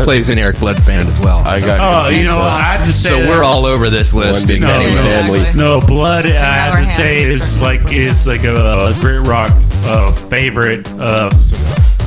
plays 0.04 0.28
in 0.28 0.38
Eric 0.38 0.58
Blood's 0.58 0.84
band 0.86 1.08
as 1.08 1.18
well. 1.20 1.38
I 1.38 1.60
got 1.60 2.06
oh, 2.06 2.08
you 2.08 2.24
know, 2.24 2.38
I 2.38 2.60
have 2.62 2.86
to 2.86 2.92
say 2.92 3.08
so 3.10 3.20
that- 3.20 3.28
we're 3.28 3.42
all 3.44 3.64
over 3.66 3.90
this 3.90 4.12
list. 4.14 4.46
Big 4.46 4.60
No, 4.60 4.66
family. 4.68 4.94
no, 4.94 5.02
family. 5.22 5.52
no, 5.54 5.80
Blood. 5.80 6.26
I 6.26 6.30
have 6.30 6.76
to 6.76 6.86
say 6.86 7.22
is 7.22 7.60
like 7.60 7.92
is 7.92 8.26
like 8.26 8.44
a, 8.44 8.54
a 8.88 8.94
Grit 9.00 9.26
Rock 9.26 9.52
uh, 9.84 10.12
favorite 10.12 10.86
uh, 10.92 11.30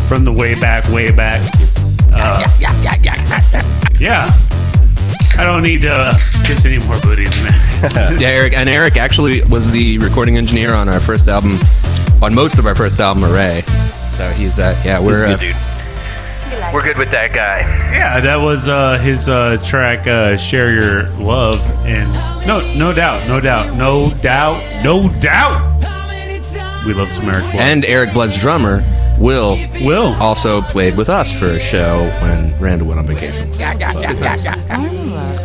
from 0.07 0.23
the 0.25 0.31
way 0.33 0.59
back, 0.59 0.87
way 0.89 1.11
back. 1.11 1.41
Uh, 2.11 2.43
yeah. 3.99 4.29
I 5.37 5.45
don't 5.45 5.63
need 5.63 5.81
to 5.83 6.17
kiss 6.43 6.65
any 6.65 6.79
more 6.79 6.99
booty 6.99 7.25
than 7.25 7.43
that. 7.45 8.17
Yeah, 8.19 8.27
Eric 8.27 8.53
and 8.53 8.67
Eric 8.67 8.97
actually 8.97 9.41
was 9.43 9.71
the 9.71 9.97
recording 9.99 10.35
engineer 10.35 10.73
on 10.73 10.89
our 10.89 10.99
first 10.99 11.29
album, 11.29 11.57
on 12.21 12.35
most 12.35 12.59
of 12.59 12.65
our 12.65 12.75
first 12.75 12.99
album, 12.99 13.23
Array. 13.23 13.61
So 14.09 14.27
he's 14.31 14.59
uh, 14.59 14.75
yeah, 14.83 14.99
we're 14.99 15.27
uh, 15.27 15.37
dude. 15.37 15.55
We're 16.73 16.83
good 16.83 16.97
with 16.97 17.11
that 17.11 17.33
guy. 17.33 17.59
Yeah, 17.93 18.19
that 18.19 18.37
was 18.37 18.69
uh, 18.69 18.97
his 18.97 19.29
uh, 19.29 19.57
track 19.65 20.07
uh, 20.07 20.37
"Share 20.37 20.71
Your 20.71 21.09
Love," 21.17 21.59
and 21.85 22.11
no, 22.47 22.59
no 22.75 22.93
doubt, 22.93 23.27
no 23.27 23.39
doubt, 23.39 23.75
no 23.77 24.11
doubt, 24.21 24.83
no 24.83 25.09
doubt. 25.19 25.79
We 26.85 26.93
love 26.93 27.09
some 27.09 27.29
Eric 27.29 27.43
Blood. 27.43 27.55
and 27.55 27.85
Eric 27.85 28.13
Blood's 28.13 28.37
drummer 28.39 28.83
Will 29.19 29.57
Will 29.81 30.13
also 30.21 30.61
played 30.61 30.95
with 30.95 31.09
us 31.09 31.29
for 31.31 31.47
a 31.47 31.59
show 31.59 32.09
when 32.21 32.57
Randall 32.59 32.87
went 32.87 32.99
on 32.99 33.05
vacation. 33.05 33.51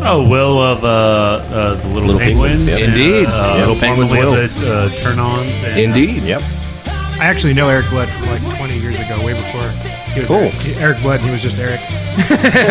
oh, 0.06 0.26
Will 0.28 0.62
of 0.62 0.84
uh, 0.84 0.86
uh, 0.88 1.74
the 1.74 1.88
Little, 1.88 2.02
Little 2.14 2.20
Penguins, 2.20 2.66
Penguins, 2.66 2.80
yep. 2.80 2.88
and, 2.88 3.00
Indeed. 3.00 3.26
uh, 3.28 3.56
Little 3.58 3.76
Penguins 3.76 4.12
with 4.12 4.20
Will. 4.20 4.32
the 4.32 4.74
uh, 4.74 4.88
turn-ons. 4.90 5.50
And, 5.64 5.80
Indeed. 5.80 6.22
Yep. 6.22 6.42
I 6.86 7.26
actually 7.26 7.54
know 7.54 7.68
Eric 7.68 7.90
Blood 7.90 8.08
from 8.08 8.26
like 8.26 8.58
20 8.58 8.78
years 8.78 8.98
ago, 9.00 9.24
way 9.24 9.34
before 9.34 9.93
he 10.14 10.20
was 10.20 10.28
Cool. 10.28 10.38
Eric, 10.38 10.54
he- 10.54 10.74
Eric 10.74 11.02
Blood. 11.02 11.20
He 11.20 11.30
was 11.30 11.42
just 11.42 11.58
Eric. 11.58 11.80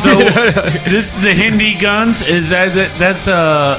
So 0.00 0.16
this 0.88 1.16
is 1.16 1.20
the 1.22 1.32
Hindi 1.34 1.74
Guns. 1.78 2.22
Is 2.22 2.50
that 2.50 2.74
that- 2.74 2.96
that's 2.98 3.28
uh 3.28 3.78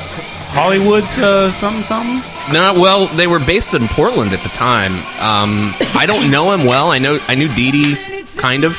Hollywood's 0.53 1.17
uh, 1.17 1.49
something 1.49 1.81
something? 1.83 2.21
No, 2.53 2.73
well, 2.79 3.05
they 3.07 3.25
were 3.27 3.39
based 3.39 3.73
in 3.73 3.87
Portland 3.87 4.33
at 4.33 4.39
the 4.41 4.49
time. 4.49 4.91
Um, 5.21 5.71
I 5.95 6.05
don't 6.05 6.29
know 6.29 6.51
him 6.51 6.65
well. 6.67 6.91
I 6.91 6.97
know 6.99 7.17
I 7.29 7.35
knew 7.35 7.47
Dee 7.55 7.71
Dee, 7.71 7.95
kind 8.37 8.63
of. 8.65 8.75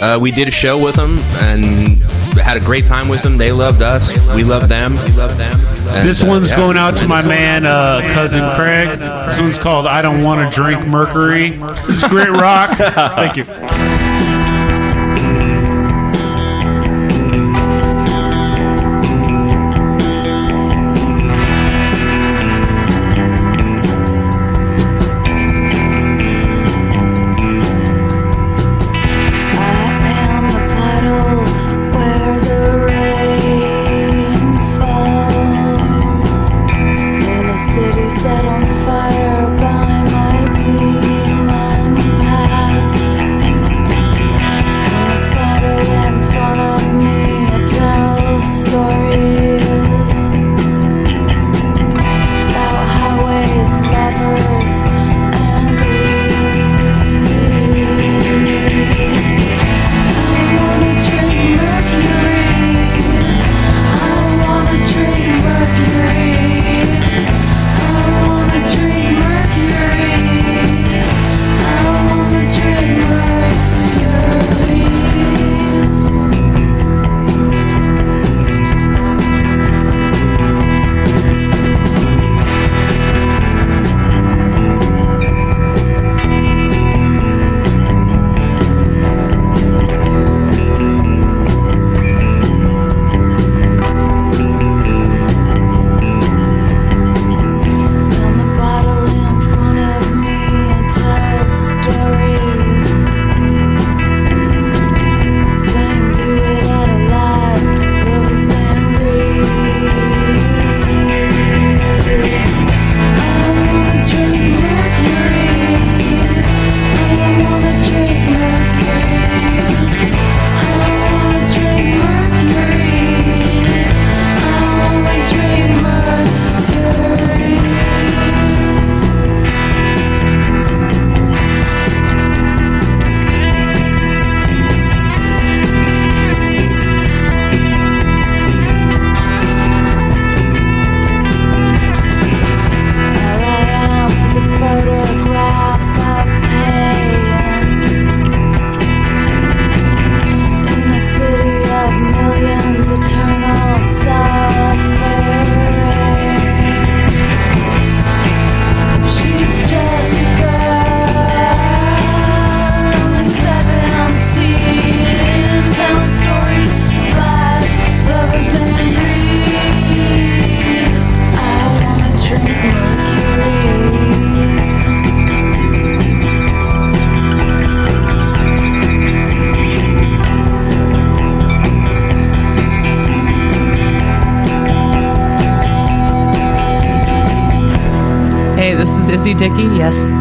Uh, 0.00 0.18
we 0.20 0.30
did 0.32 0.48
a 0.48 0.50
show 0.50 0.76
with 0.76 0.96
them 0.96 1.18
and 1.40 2.02
had 2.40 2.56
a 2.56 2.60
great 2.60 2.84
time 2.84 3.08
with 3.08 3.22
them. 3.22 3.38
They 3.38 3.52
loved 3.52 3.80
us. 3.82 4.12
We 4.34 4.42
loved 4.44 4.68
them. 4.68 4.94
We 5.04 5.12
loved 5.12 5.38
them. 5.38 5.58
And, 5.88 6.08
This 6.08 6.22
uh, 6.22 6.26
one's 6.26 6.50
yeah. 6.50 6.56
going 6.56 6.76
out 6.76 6.96
to 6.98 7.08
my 7.08 7.26
man, 7.26 7.66
uh, 7.66 8.00
cousin 8.12 8.48
Craig. 8.56 8.98
This 8.98 9.40
one's 9.40 9.58
called 9.58 9.86
"I 9.86 10.02
Don't 10.02 10.24
Want 10.24 10.50
to 10.50 10.54
Drink 10.54 10.86
Mercury." 10.86 11.58
It's 11.88 12.02
is 12.02 12.08
Grit 12.08 12.30
Rock. 12.30 12.70
Thank 12.76 13.36
you. 13.36 13.85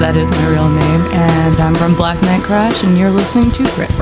That 0.05 0.17
is 0.17 0.29
my 0.29 0.47
real 0.51 0.69
name, 0.69 1.01
and 1.13 1.55
I'm 1.59 1.73
from 1.73 1.95
Black 1.95 2.21
Nite 2.21 2.43
Crash, 2.43 2.83
and 2.83 2.95
you're 2.95 3.09
listening 3.09 3.49
to 3.49 3.63
Grit. 3.73 3.94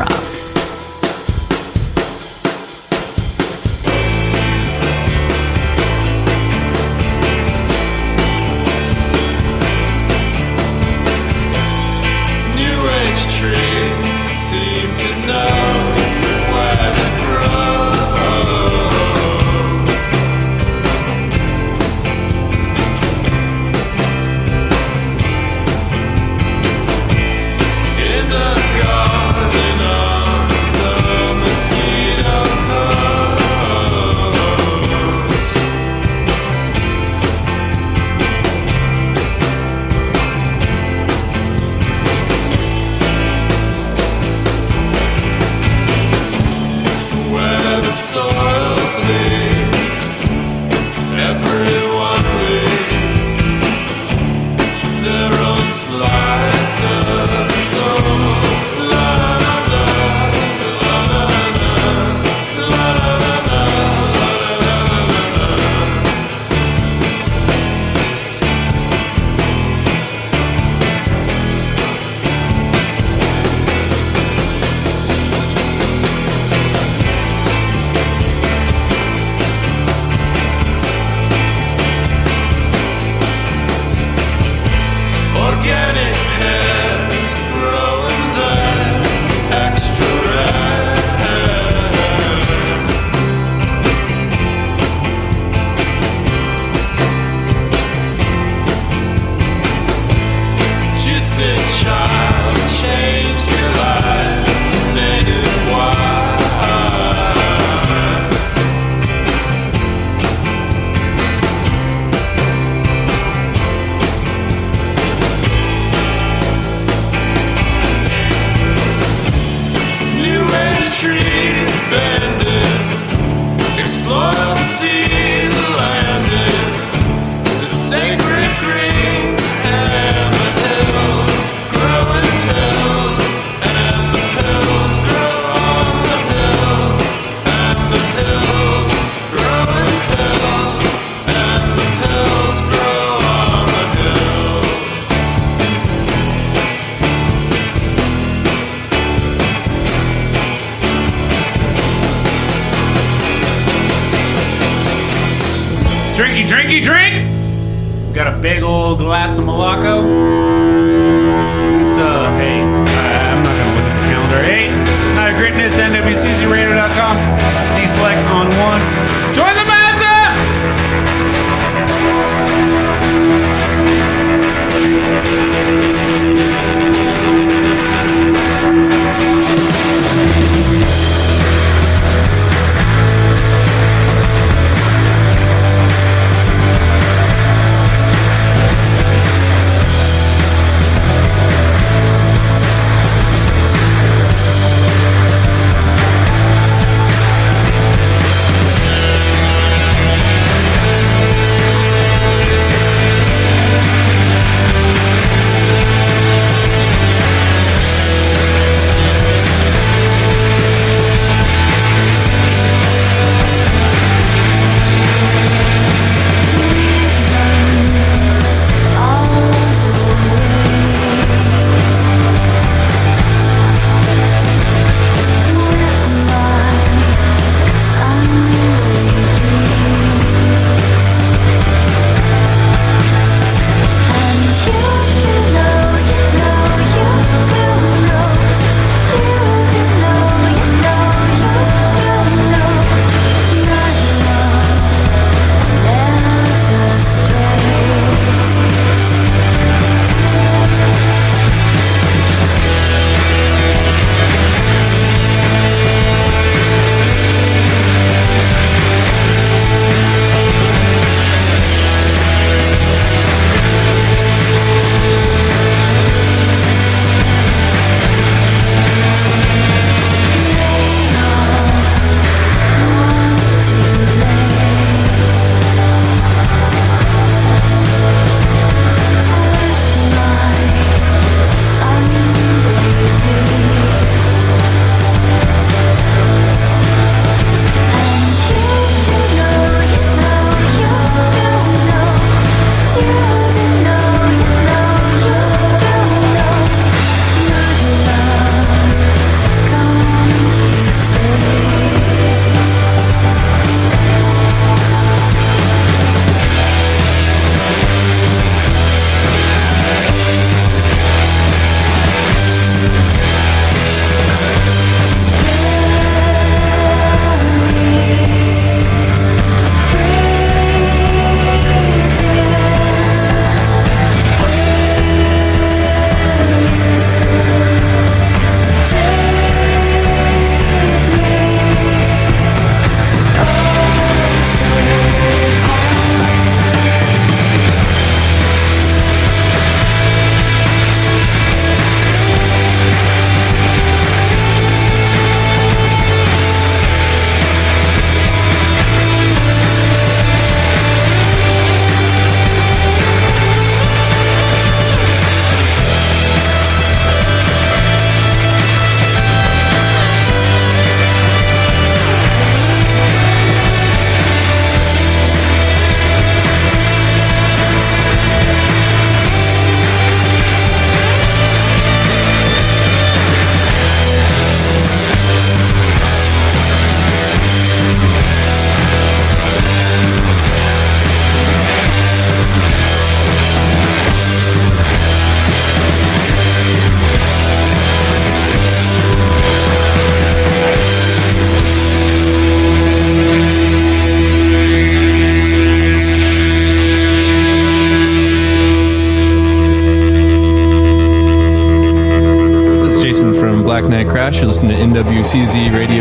To 405.33 405.39
NWCZRadio.com. 405.39 405.92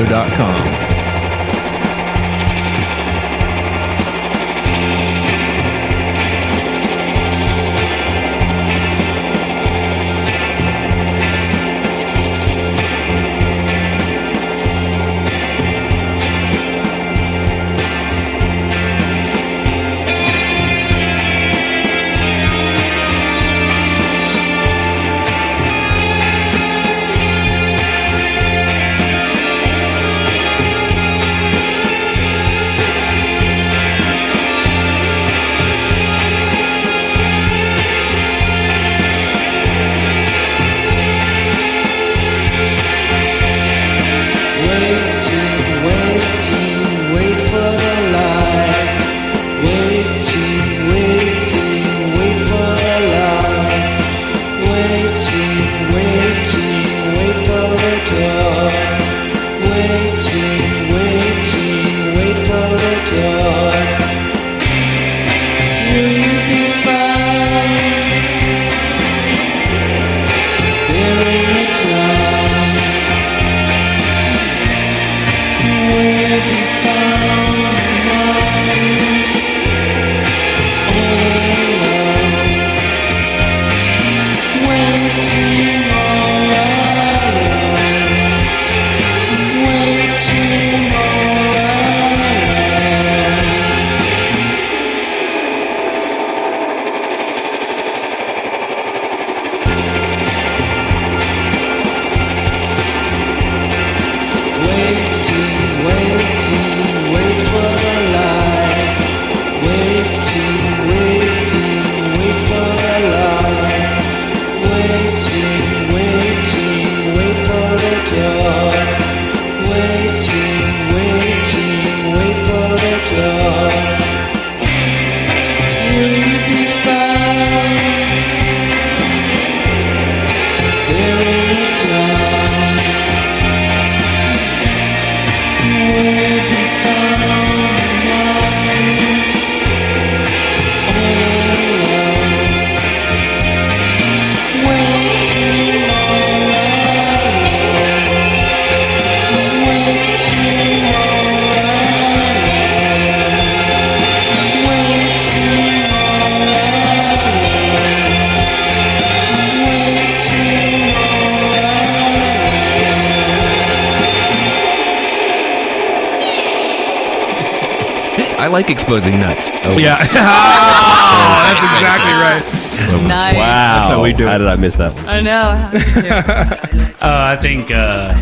like 168.63 168.71
exposing 168.71 169.19
nuts. 169.19 169.51
Oh, 169.65 169.77
Yeah. 169.77 169.99
that's 170.07 171.63
exactly 171.75 172.13
right. 172.13 173.09
Nice. 173.09 173.35
Wow. 173.35 173.41
That's 173.41 173.91
how 173.91 174.03
we 174.03 174.13
do 174.13 174.27
How 174.27 174.39
did 174.39 174.47
I 174.47 174.57
miss 174.57 174.77
that? 174.77 174.99
I 175.01 175.21
know. 175.21 175.43
How 175.43 175.71
did 175.71 176.73
you? 176.75 176.89
Uh, 177.03 177.35
I 177.37 177.43
think 177.43 177.69
uh, 177.73 178.15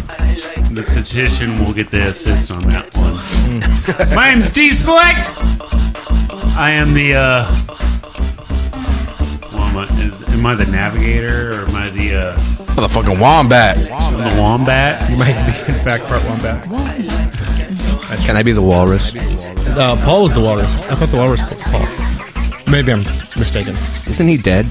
the 0.70 0.82
statistician 0.82 1.62
will 1.62 1.74
get 1.74 1.90
the 1.90 2.08
assist 2.08 2.50
on 2.50 2.62
that 2.70 2.88
one. 2.94 4.14
My 4.16 4.32
name's 4.32 4.48
D 4.48 4.72
Select. 4.72 5.28
I 6.56 6.70
am 6.70 6.94
the. 6.94 7.14
Uh, 7.14 7.44
well, 9.52 9.62
am, 9.64 9.76
I, 9.76 9.84
is, 10.02 10.22
am 10.30 10.46
I 10.46 10.54
the 10.54 10.64
navigator 10.64 11.50
or 11.50 11.66
am 11.66 11.74
I 11.76 11.90
the 11.90 12.14
uh, 12.14 12.88
fucking 12.88 13.20
wombat. 13.20 13.76
the 13.76 14.40
wombat? 14.40 15.10
You 15.10 15.18
might 15.18 15.34
be, 15.34 15.72
in 15.74 15.78
fact, 15.84 16.04
part 16.06 16.24
one 16.24 16.40
back. 18.20 18.26
Can 18.26 18.36
I 18.36 18.42
be 18.42 18.52
the 18.52 18.62
walrus? 18.62 19.14
Uh, 19.14 19.96
Paul 20.04 20.22
was 20.24 20.34
the 20.34 20.40
walrus. 20.40 20.80
I 20.86 20.94
thought 20.94 21.08
the 21.08 21.16
walrus 21.16 21.42
was 21.42 21.54
Paul. 21.62 21.86
Maybe 22.70 22.92
I'm 22.92 23.00
mistaken. 23.36 23.76
Isn't 24.06 24.28
he 24.28 24.36
dead? 24.36 24.66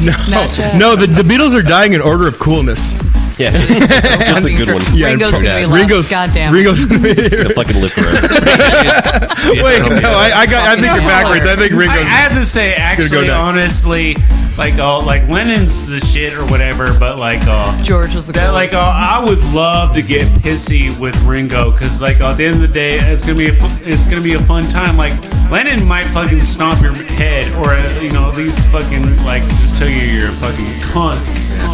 No, 0.00 0.12
Not 0.30 0.76
no. 0.78 0.94
The, 0.96 1.06
the 1.08 1.22
Beatles 1.22 1.54
are 1.58 1.62
dying 1.62 1.92
in 1.92 2.00
order 2.00 2.28
of 2.28 2.38
coolness. 2.38 2.92
Yeah, 3.38 3.50
just 3.66 4.44
a 4.44 4.50
good 4.56 4.68
one. 4.72 4.82
Yeah, 4.96 5.06
Ringo's 5.08 5.32
gonna 5.32 5.42
be 5.42 5.66
left. 5.66 5.72
Ringo's, 5.74 6.08
Goddamn. 6.10 6.52
Ringo's 6.52 6.84
gonna 6.84 7.02
be 7.02 7.14
Gonna 7.14 7.54
fucking 7.54 7.80
live 7.80 7.92
forever. 7.92 8.10
Wait, 9.62 9.78
no, 10.02 10.10
I, 10.10 10.32
I 10.34 10.46
got. 10.46 10.66
I 10.68 10.74
think 10.74 10.86
you're 10.86 11.06
backwards. 11.06 11.46
I 11.46 11.54
think 11.56 11.72
I, 11.72 11.74
I 11.74 11.78
Ringo's. 11.78 12.08
have 12.08 12.32
to 12.34 12.44
say, 12.44 12.74
actually, 12.74 13.28
next. 13.28 13.30
honestly, 13.48 14.16
like, 14.58 14.74
uh, 14.74 15.00
like 15.00 15.28
Lennon's 15.28 15.86
the 15.86 16.00
shit 16.00 16.34
or 16.34 16.44
whatever, 16.46 16.92
but 16.98 17.18
like, 17.18 17.40
uh, 17.42 17.80
George 17.82 18.14
was 18.14 18.26
the 18.26 18.32
that, 18.32 18.50
like, 18.50 18.74
uh, 18.74 18.80
I 18.80 19.24
would 19.24 19.38
love 19.54 19.94
to 19.94 20.02
get 20.02 20.26
pissy 20.42 20.96
with 20.98 21.16
Ringo 21.22 21.70
because, 21.70 22.02
like, 22.02 22.20
at 22.20 22.36
the 22.36 22.46
end 22.46 22.56
of 22.56 22.60
the 22.60 22.68
day, 22.68 22.98
it's 22.98 23.24
gonna 23.24 23.38
be 23.38 23.48
a 23.48 23.52
fu- 23.52 23.88
it's 23.88 24.04
gonna 24.04 24.20
be 24.20 24.34
a 24.34 24.40
fun 24.40 24.68
time. 24.68 24.96
Like, 24.96 25.12
Lennon 25.48 25.86
might 25.86 26.06
fucking 26.08 26.42
stomp 26.42 26.82
your 26.82 26.92
head, 27.12 27.56
or 27.58 27.74
uh, 27.74 28.00
you 28.00 28.12
know, 28.12 28.28
at 28.28 28.36
least 28.36 28.58
fucking 28.70 29.16
like 29.24 29.44
just 29.60 29.78
tell 29.78 29.88
you 29.88 30.02
you're 30.02 30.30
a 30.30 30.32
fucking 30.32 30.66
cunt, 30.90 31.18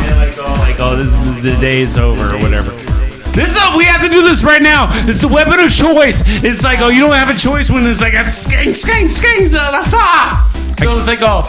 and 0.07 0.17
like, 0.19 0.37
oh, 0.39 0.55
like, 0.61 0.77
oh, 0.79 0.97
the, 0.97 1.41
the 1.41 1.57
day's 1.61 1.97
over 1.97 2.37
or 2.37 2.39
whatever. 2.39 2.71
This 3.33 3.51
is 3.51 3.77
we 3.77 3.85
have 3.87 4.01
to 4.03 4.09
do 4.09 4.23
this 4.23 4.45
right 4.45 4.63
now. 4.63 4.87
It's 5.09 5.23
the 5.23 5.29
weapon 5.29 5.59
of 5.59 5.75
choice. 5.75 6.23
It's 6.45 6.63
like 6.63 6.79
oh, 6.79 6.89
you 6.89 7.01
don't 7.01 7.15
have 7.15 7.31
a 7.31 7.35
choice 7.37 7.69
when 7.69 7.85
it's 7.87 8.01
like 8.01 8.15
skang 8.29 8.73
skang 8.73 9.09
skang 9.09 9.45
so 9.45 9.59
that's 9.59 9.93
ah. 9.93 10.49
So 10.79 10.97
it's 10.99 11.09
like 11.09 11.19
oh, 11.23 11.43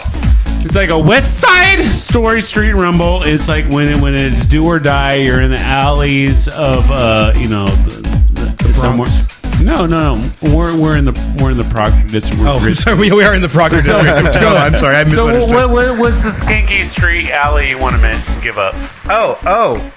it's 0.66 0.74
like 0.74 0.90
a 0.90 0.98
West 0.98 1.40
Side 1.40 1.84
Story 1.84 2.42
Street 2.42 2.72
Rumble. 2.72 3.22
It's 3.22 3.48
like 3.48 3.68
when 3.70 3.88
it, 3.88 4.00
when 4.02 4.16
it's 4.16 4.46
do 4.46 4.66
or 4.66 4.80
die. 4.80 5.14
You're 5.14 5.40
in 5.40 5.52
the 5.52 5.60
alleys 5.60 6.48
of 6.48 6.90
uh 6.90 7.32
you 7.36 7.48
know 7.48 7.66
the, 7.66 8.52
the, 8.58 8.72
somewhere. 8.72 9.06
No, 9.62 9.86
no, 9.86 10.14
no. 10.16 10.30
We're, 10.42 10.78
we're 10.78 10.96
in 10.96 11.04
the 11.04 11.12
we're 11.40 11.52
in 11.52 11.56
the 11.56 11.64
Proctor 11.64 12.04
district. 12.08 12.42
We're 12.42 12.48
Oh, 12.48 12.72
sorry. 12.72 12.98
We, 12.98 13.12
we 13.12 13.24
are 13.24 13.34
in 13.34 13.42
the 13.42 13.48
Proctor 13.48 13.76
district. 13.82 14.34
Go. 14.40 14.56
I'm 14.56 14.74
sorry. 14.74 14.96
I 14.96 15.04
So 15.04 15.28
misunderstood. 15.28 15.54
what, 15.54 15.70
what, 15.70 15.98
what's 15.98 16.24
the 16.24 16.30
skanky 16.30 16.84
street 16.88 17.30
alley 17.30 17.70
you 17.70 17.78
want 17.78 17.94
to 17.94 18.02
miss 18.02 18.38
give 18.42 18.58
up? 18.58 18.74
oh, 19.06 19.38
oh, 19.46 19.92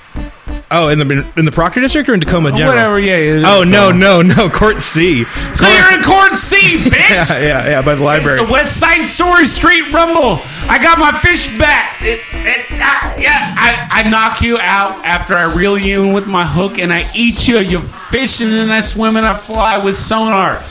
oh. 0.71 0.87
In 0.89 0.99
the 0.99 1.33
in 1.35 1.45
the 1.45 1.51
Proctor 1.51 1.81
district 1.81 2.07
or 2.07 2.13
in 2.13 2.21
Tacoma 2.21 2.51
General? 2.51 2.69
Whatever, 2.69 2.99
yeah. 2.99 3.17
yeah, 3.17 3.41
Oh 3.45 3.63
no, 3.63 3.91
no, 3.91 4.21
no. 4.21 4.49
Court 4.49 4.81
C. 4.81 5.25
So 5.53 5.67
you're 5.67 5.93
in 5.97 6.03
Court 6.03 6.31
C, 6.33 6.57
bitch. 6.77 7.09
Yeah, 7.09 7.39
yeah, 7.39 7.67
yeah. 7.69 7.81
By 7.81 7.95
the 7.95 8.03
library. 8.03 8.39
It's 8.39 8.47
the 8.47 8.51
West 8.53 8.77
Side 8.79 9.05
Story 9.07 9.45
Street 9.45 9.91
Rumble. 9.91 10.37
I 10.69 10.77
got 10.77 10.99
my 10.99 11.11
fish 11.11 11.57
back. 11.57 11.99
It, 12.01 12.19
it, 12.31 12.65
I, 12.73 13.17
yeah, 13.19 13.55
I, 13.57 14.03
I 14.05 14.09
knock 14.09 14.41
you 14.41 14.59
out 14.59 15.03
after 15.03 15.33
I 15.33 15.51
reel 15.53 15.79
you 15.79 16.03
in 16.03 16.13
with 16.13 16.27
my 16.27 16.45
hook 16.45 16.77
and 16.77 16.93
I 16.93 17.11
eat 17.15 17.47
you. 17.47 17.57
You're 17.57 17.81
fishing 17.81 18.53
and 18.53 18.71
I 18.71 18.79
swim 18.79 19.17
and 19.17 19.25
I 19.25 19.33
fly 19.33 19.83
with 19.83 19.95
sonar. 19.97 20.61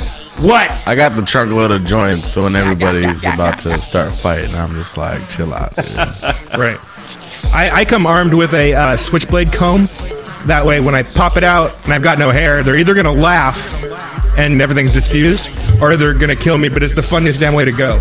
What? 0.40 0.70
I 0.86 0.94
got 0.94 1.16
the 1.16 1.22
trunk 1.22 1.50
load 1.50 1.72
of 1.72 1.84
joints, 1.84 2.28
so 2.28 2.44
when 2.44 2.54
everybody's 2.54 3.24
about 3.24 3.58
to 3.60 3.80
start 3.80 4.14
fighting, 4.14 4.54
I'm 4.54 4.72
just 4.74 4.96
like, 4.96 5.28
chill 5.28 5.52
out. 5.52 5.74
Dude. 5.74 5.96
Right. 6.58 6.78
I, 7.52 7.70
I 7.80 7.84
come 7.84 8.06
armed 8.06 8.34
with 8.34 8.54
a 8.54 8.74
uh, 8.74 8.96
switchblade 8.96 9.52
comb 9.52 9.86
That 10.46 10.64
way, 10.64 10.80
when 10.80 10.94
I 10.94 11.02
pop 11.02 11.36
it 11.36 11.44
out 11.44 11.74
and 11.84 11.92
I've 11.92 12.02
got 12.02 12.18
no 12.18 12.30
hair, 12.30 12.62
they're 12.62 12.76
either 12.76 12.94
gonna 12.94 13.12
laugh 13.12 13.68
and 14.38 14.62
everything's 14.62 14.92
diffused, 14.92 15.50
or 15.82 15.96
they're 15.96 16.14
gonna 16.14 16.36
kill 16.36 16.56
me. 16.56 16.68
But 16.68 16.84
it's 16.84 16.94
the 16.94 17.02
funniest 17.02 17.40
damn 17.40 17.54
way 17.54 17.64
to 17.64 17.72
go. 17.72 17.98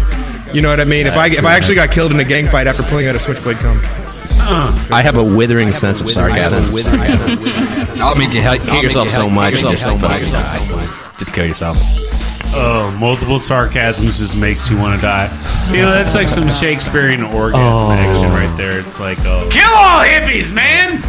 You 0.53 0.61
know 0.61 0.69
what 0.69 0.79
I 0.79 0.85
mean? 0.85 1.07
If 1.07 1.13
I 1.15 1.27
if 1.27 1.43
I 1.45 1.55
actually 1.55 1.75
got 1.75 1.91
killed 1.91 2.11
in 2.11 2.19
a 2.19 2.23
gang 2.23 2.47
fight 2.47 2.67
after 2.67 2.83
pulling 2.83 3.07
out 3.07 3.15
a 3.15 3.19
switchblade 3.19 3.57
comb, 3.59 3.79
I 4.91 5.01
have 5.03 5.17
a 5.17 5.23
withering 5.23 5.71
sense 5.73 5.99
of 6.01 6.09
sarcasm. 6.09 6.63
I'll 8.01 8.15
make 8.15 8.31
you 8.33 8.41
hate 8.41 8.61
hate 8.61 8.83
yourself 8.83 9.09
so 9.09 9.29
much. 9.29 9.55
You 9.61 9.69
just 9.69 9.83
so 9.83 9.97
much. 9.97 10.21
Just 11.17 11.33
kill 11.33 11.45
yourself. 11.45 11.77
Oh, 12.53 12.95
multiple 12.99 13.39
sarcasms 13.39 14.19
just 14.19 14.37
makes 14.37 14.69
you 14.69 14.77
want 14.79 14.99
to 14.99 15.05
die. 15.05 15.25
You 15.71 15.81
know, 15.81 15.91
that's 15.91 16.15
like 16.15 16.29
some 16.29 16.49
Shakespearean 16.49 17.21
orgasm 17.23 17.61
Oh. 17.61 17.91
action 17.91 18.29
right 18.31 18.55
there. 18.55 18.79
It's 18.79 18.99
like, 19.01 19.17
oh, 19.21 19.47
kill 19.51 19.69
all 19.75 20.03
hippies, 20.05 20.53
man. 20.53 21.01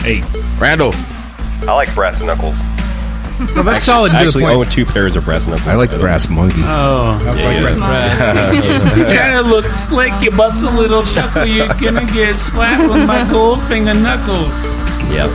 Hey, 0.00 0.22
Randall. 0.58 0.92
I 1.68 1.74
like 1.74 1.94
brass 1.94 2.20
knuckles. 2.22 2.56
No, 3.54 3.62
that's 3.62 3.84
solid. 3.84 4.12
I 4.12 4.20
to 4.20 4.24
this 4.24 4.34
actually 4.36 4.44
point. 4.44 4.66
own 4.66 4.72
two 4.72 4.86
pairs 4.86 5.14
of 5.16 5.24
breast 5.24 5.46
knuckles. 5.48 5.68
I 5.68 5.74
like 5.74 5.90
brass 5.90 6.28
monkey. 6.28 6.62
oh, 6.64 7.18
Yeah, 7.22 8.96
You're 8.96 9.08
trying 9.08 9.42
to 9.42 9.48
look 9.48 9.66
slick? 9.66 10.12
You 10.22 10.30
bust 10.30 10.64
a 10.64 10.70
little 10.70 11.02
chuckle, 11.02 11.44
you're 11.44 11.68
gonna 11.74 12.06
get 12.12 12.36
slapped 12.36 12.82
with 12.82 13.06
my 13.06 13.28
gold 13.30 13.62
finger 13.64 13.94
knuckles. 13.94 14.64
Yep. 15.12 15.30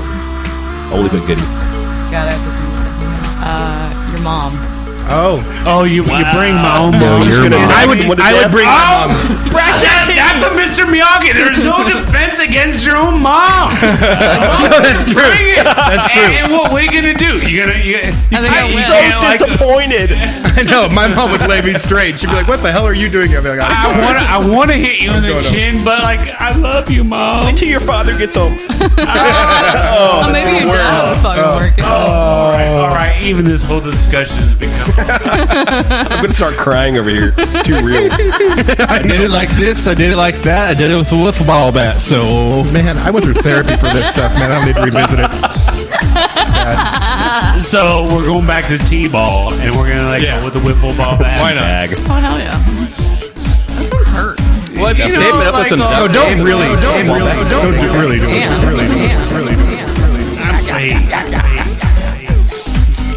Only 0.91 1.09
but 1.09 1.25
goodie. 1.27 1.41
Got 2.11 2.27
it. 2.33 2.39
Uh, 3.43 4.11
your 4.11 4.21
mom. 4.21 4.70
Oh, 5.09 5.41
Oh, 5.65 5.83
you 5.83 6.01
you 6.01 6.25
bring 6.33 6.55
my 6.57 6.77
own 6.77 6.91
No, 6.97 7.17
mom. 7.19 7.27
your 7.27 7.31
shit 7.31 7.53
in. 7.53 7.59
mom. 7.61 7.69
I 7.71 7.85
would 7.85 8.01
I 8.19 8.33
would 8.33 8.51
bring 8.51 8.65
my 8.65 8.81
oh! 8.81 9.07
mom. 9.07 9.09
Oh, 9.13 9.51
that, 9.53 10.05
that's 10.09 10.41
a 10.45 10.51
Mr. 10.57 10.85
Miyagi. 10.89 11.33
There's 11.33 11.57
no 11.59 11.83
defense 11.85 12.39
against 12.39 12.85
your 12.85 12.97
own 12.97 13.21
mom. 13.21 13.71
no, 13.81 14.77
that's 14.81 15.05
true. 15.05 15.21
Bring 15.21 15.47
it. 15.57 15.63
That's 15.65 16.07
true. 16.13 16.21
And, 16.21 16.33
and 16.45 16.53
what 16.53 16.73
we 16.73 16.87
gonna 16.87 17.13
do? 17.13 17.37
You 17.45 17.65
gonna? 17.65 17.77
You, 17.79 17.97
I 17.97 18.41
think 18.41 18.51
I 18.51 18.67
you 18.67 18.75
will. 18.75 18.89
can't, 18.89 19.21
like, 19.23 19.39
disappointed. 19.39 20.09
I 20.57 20.63
know 20.63 20.89
my 20.89 21.07
mom 21.07 21.31
would 21.31 21.45
lay 21.47 21.61
me 21.61 21.73
straight. 21.73 22.19
She'd 22.19 22.27
be 22.27 22.33
like, 22.33 22.47
"What 22.47 22.61
the 22.61 22.71
hell 22.71 22.85
are 22.85 22.93
you 22.93 23.09
doing?" 23.09 23.35
I'd 23.35 23.43
be 23.43 23.49
like, 23.49 23.59
I 23.61 23.87
want 24.01 24.17
to. 24.17 24.25
I 24.25 24.37
want 24.41 24.71
to 24.71 24.77
hit 24.77 24.99
you 24.99 25.11
in 25.13 25.21
the 25.21 25.29
going 25.37 25.45
on? 25.45 25.51
chin, 25.51 25.83
but 25.85 26.01
like, 26.01 26.21
I 26.41 26.55
love 26.55 26.89
you, 26.89 27.03
mom. 27.03 27.47
Until 27.47 27.67
your 27.69 27.79
father 27.81 28.17
gets 28.17 28.35
home. 28.35 28.57
Oh, 28.59 30.29
maybe 30.31 30.65
your 30.65 30.73
dad's 30.75 31.21
fucking 31.21 31.43
working. 31.43 31.83
Oh. 31.85 31.89
All 31.89 32.51
right, 32.51 32.67
all 32.67 32.87
right. 32.89 33.21
Even 33.23 33.45
this 33.45 33.63
whole 33.63 33.81
discussion 33.81 34.37
has 34.43 34.55
become. 34.55 34.90
I'm 34.97 36.21
gonna 36.21 36.33
start 36.33 36.55
crying 36.57 36.97
over 36.97 37.09
here. 37.09 37.33
It's 37.37 37.61
too 37.67 37.75
real. 37.83 38.09
I 38.11 38.99
did 39.01 39.21
it 39.21 39.29
like 39.31 39.49
this. 39.51 39.87
I 39.87 39.93
did 39.93 40.11
it 40.11 40.17
like 40.17 40.35
that. 40.41 40.69
I 40.69 40.73
did 40.73 40.91
it 40.91 40.95
with 40.97 41.11
a 41.11 41.15
wiffle 41.15 41.45
ball 41.47 41.71
bat. 41.71 42.03
So 42.03 42.63
Man, 42.71 42.97
I 42.97 43.09
went 43.11 43.25
through 43.25 43.35
therapy 43.35 43.77
for 43.77 43.89
this 43.89 44.09
stuff, 44.09 44.33
man. 44.33 44.51
I 44.51 44.55
don't 44.57 44.65
need 44.67 44.75
to 44.75 44.81
revisit 44.83 45.19
it. 45.19 45.31
so 47.61 48.03
we're 48.13 48.25
going 48.25 48.45
back 48.47 48.67
to 48.67 48.77
t-ball, 48.77 49.53
and 49.53 49.75
we're 49.75 49.87
gonna 49.87 50.07
like 50.09 50.21
Yeah. 50.23 50.39
go 50.39 50.45
with 50.45 50.53
the 50.53 50.59
wiffle 50.59 50.95
ball 50.97 51.17
bat. 51.17 51.39
Why 51.39 51.53
not? 51.53 51.61
Bag. 51.61 51.93
Oh 51.97 52.13
hell 52.13 52.37
yeah. 52.39 52.57
Those 53.75 53.89
things 53.89 54.07
hurt. 54.07 54.39
Well, 54.75 54.95
you 54.95 55.09
know, 55.09 55.21
it 55.21 55.33
up 55.33 55.45
with 55.45 55.53
like, 55.53 55.67
some 55.67 55.81
uh, 55.81 56.07
duct 56.07 56.13
Don't 56.13 56.41
really, 56.43 56.65
don't 56.81 57.05
really, 57.05 57.49
don't 57.49 57.73
do, 57.79 57.99
really 57.99 58.19
do 58.19 58.29
it. 58.29 58.33
Damn. 58.33 58.67
Really 58.67 58.87
do 58.87 58.93
it. 58.93 59.07
Damn. 59.07 59.35
Really 59.35 59.55
do 59.55 59.61
it. 59.69 59.77
Hey, 60.71 60.89
hey. 60.89 61.60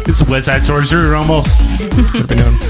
This 0.05 0.21
is 0.21 0.27
West 0.29 0.45
Side 0.45 0.61
Sorcerer 0.61 1.09
Rumble. 1.11 1.41
Could've. 1.43 2.61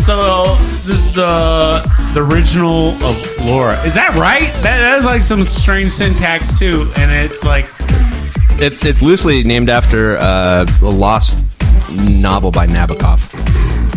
So 0.00 0.56
this 0.56 0.88
is 0.88 1.12
the 1.14 1.82
the 2.14 2.22
original 2.22 2.90
of 3.04 3.44
Laura. 3.44 3.80
Is 3.84 3.94
that 3.94 4.14
right? 4.16 4.52
That, 4.62 4.78
that 4.78 4.98
is 4.98 5.04
like 5.04 5.22
some 5.22 5.44
strange 5.44 5.92
syntax 5.92 6.58
too, 6.58 6.90
and 6.96 7.12
it's 7.12 7.44
like 7.44 7.70
It's 8.60 8.84
it's 8.84 9.02
loosely 9.02 9.44
named 9.44 9.70
after 9.70 10.16
uh, 10.18 10.66
a 10.82 10.84
lost 10.84 11.44
novel 12.08 12.50
by 12.50 12.66
Nabokov. 12.66 13.32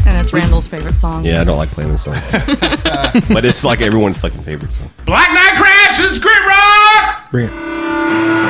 And 0.05 0.21
it's 0.21 0.31
Randall's 0.33 0.67
favorite 0.67 0.97
song. 0.99 1.25
Yeah, 1.25 1.41
I 1.41 1.43
don't 1.43 1.57
like 1.57 1.69
playing 1.69 1.91
this 1.91 2.03
song. 2.03 2.13
but 3.33 3.45
it's 3.45 3.63
like 3.63 3.81
everyone's 3.81 4.17
fucking 4.17 4.41
favorite 4.41 4.71
song. 4.71 4.89
Black 5.05 5.29
Nite 5.33 5.55
Crash. 5.61 5.99
Is 5.99 6.19
Grit 6.19 6.41
Rock. 6.45 7.29
Bring 7.31 7.49
it. 7.49 8.48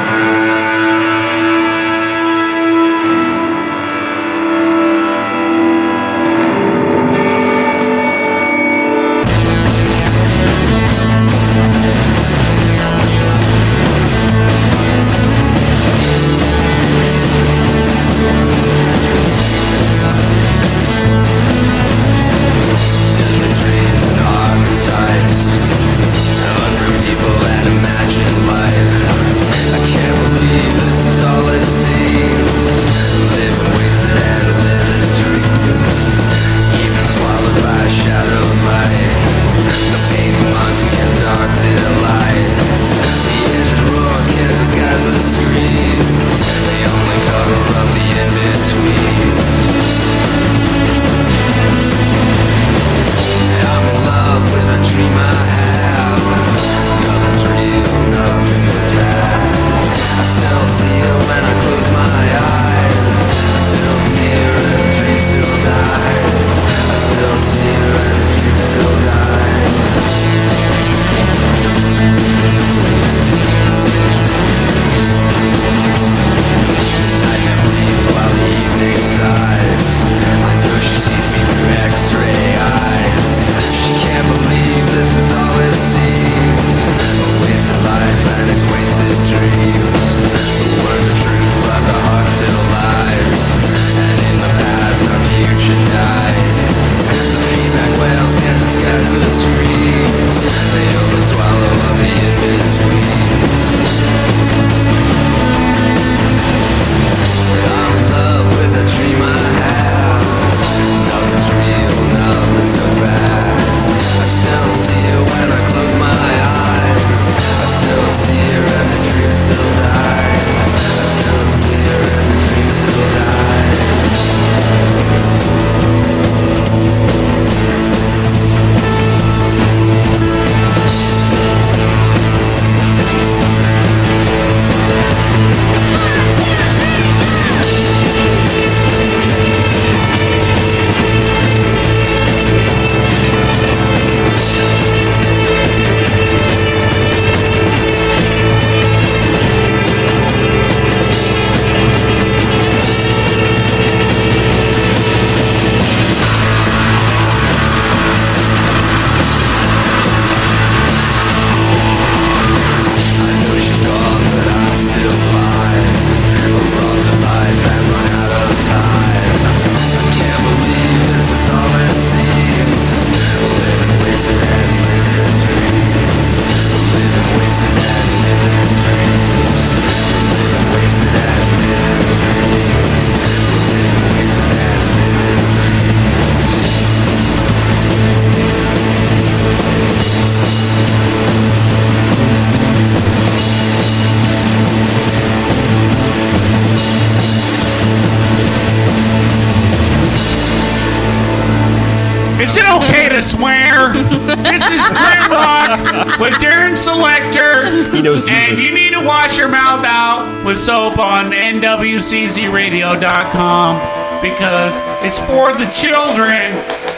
Czradio.com 212.10 213.76
because 214.19 214.80
it's 215.06 215.19
for 215.19 215.53
the 215.53 215.69
children 215.69 216.53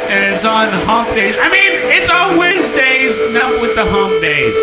and 0.08 0.34
it's 0.34 0.46
on 0.46 0.70
hump 0.86 1.10
days. 1.10 1.36
I 1.38 1.50
mean, 1.50 1.92
it's 1.92 2.10
on 2.10 2.38
Wednesdays, 2.38 3.20
enough 3.20 3.60
with 3.60 3.76
the 3.76 3.86
hump 3.86 4.22
days. 4.22 4.56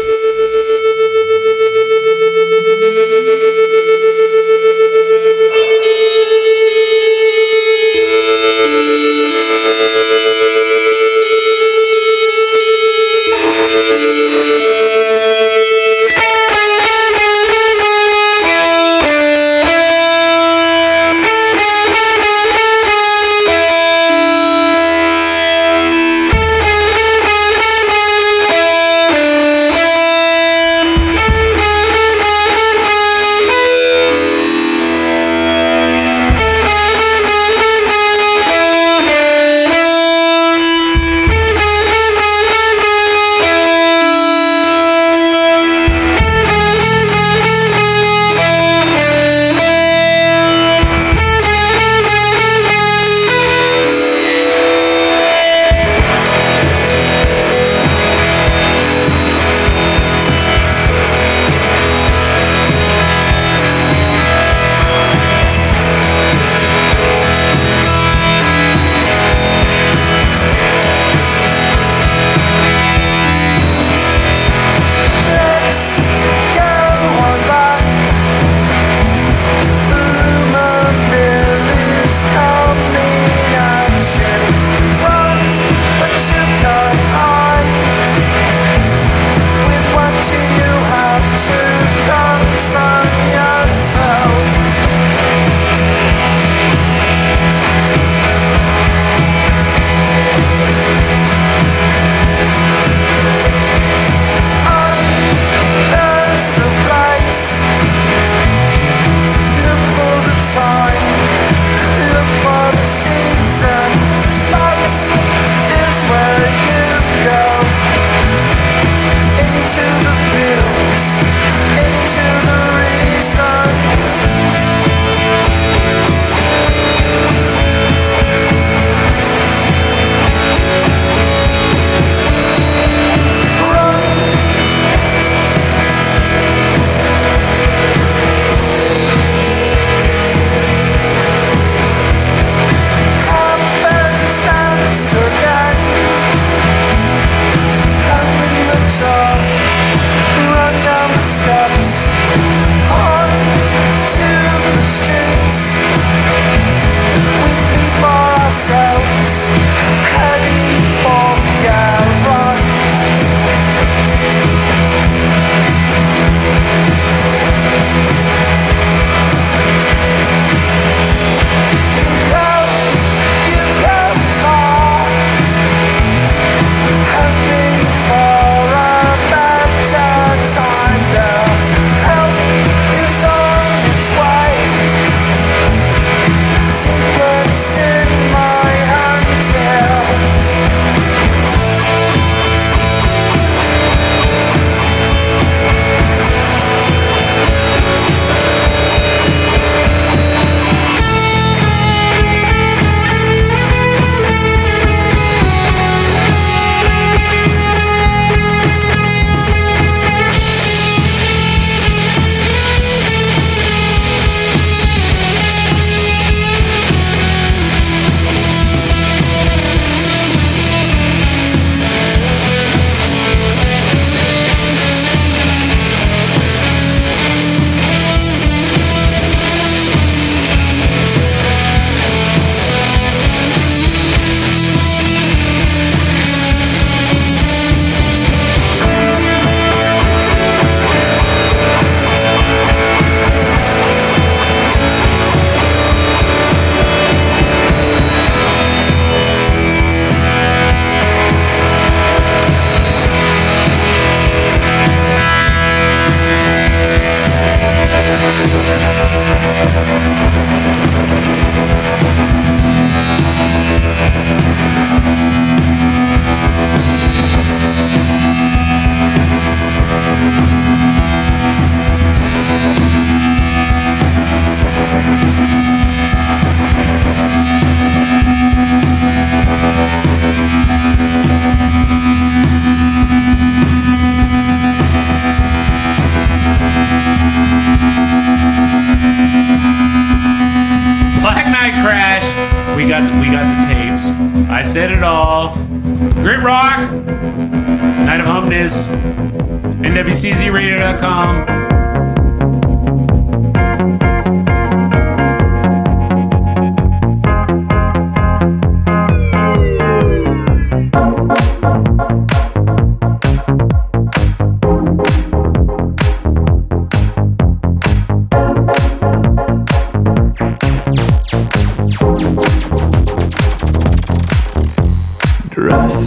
dress 325.89 326.05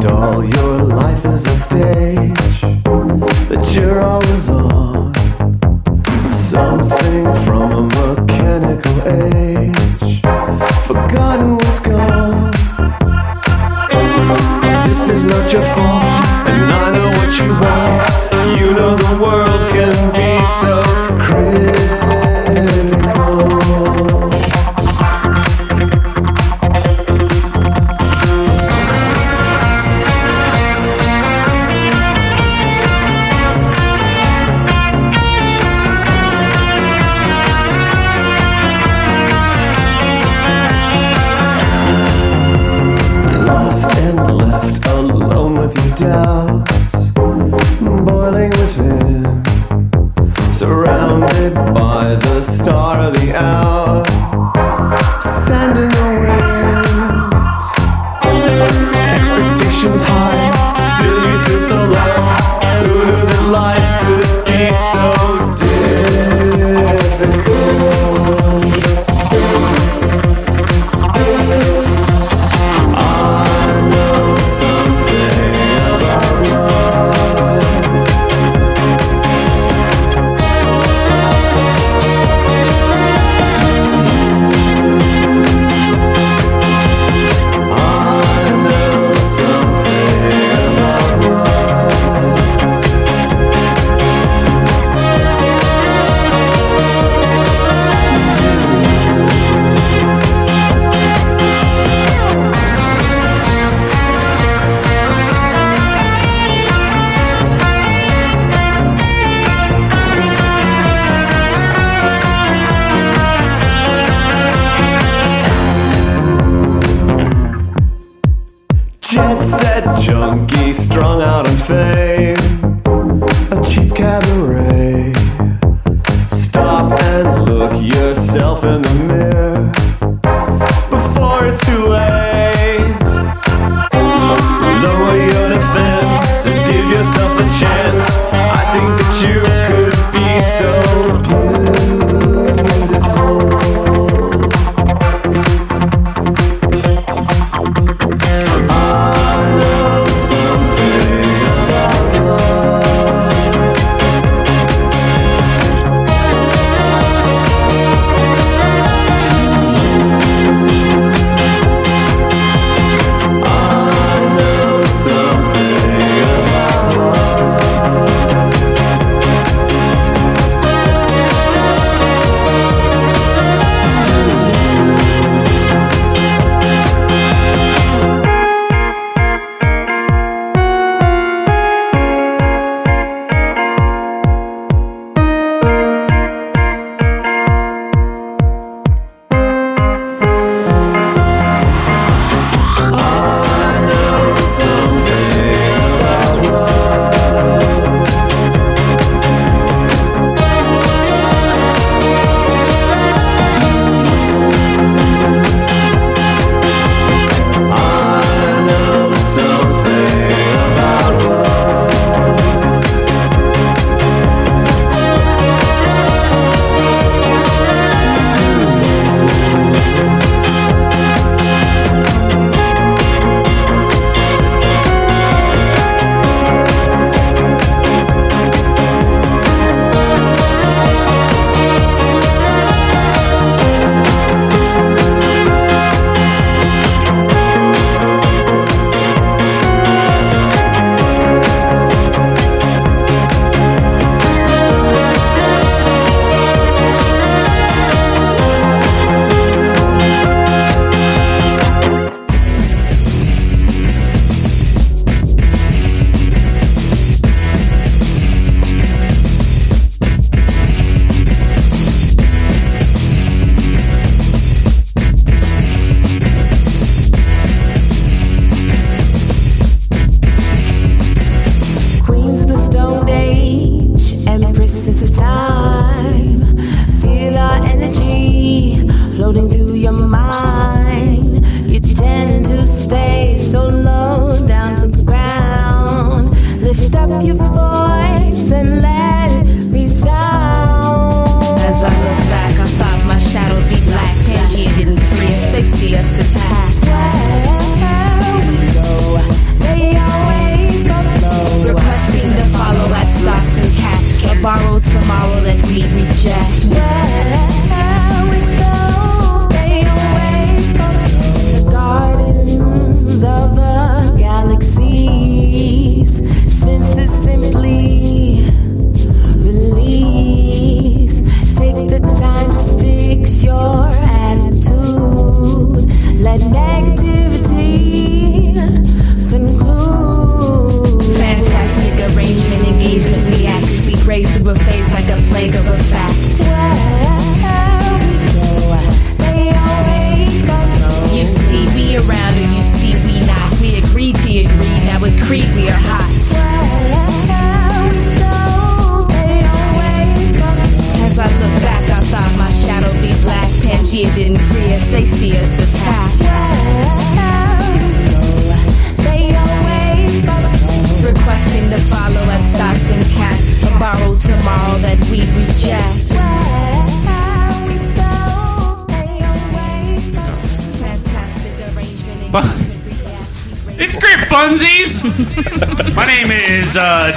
doll, 0.00 0.44
your 0.44 0.78
life 0.82 1.24
is 1.24 1.46
a 1.46 1.54
stage 1.54 2.60
that 3.50 3.72
you're 3.74 4.00
always 4.00 4.48
on. 4.48 5.12
Something 6.30 7.24
from 7.44 7.72
a 7.72 7.82
mechanical 7.82 8.96
age, 9.08 10.20
forgotten 10.86 11.56
what's 11.56 11.80
gone. 11.80 12.52
This 14.86 15.08
is 15.08 15.26
not 15.26 15.52
your 15.52 15.64
fault, 15.64 16.14
and 16.48 16.72
I 16.72 16.90
know 16.94 17.08
what 17.18 17.38
you 17.40 17.50
want. 17.64 18.58
You 18.58 18.72
know 18.72 18.94
the 18.96 19.18
world 19.20 19.62
can 19.68 20.12
be 20.12 20.44
so 20.62 20.82
critical. 21.20 22.93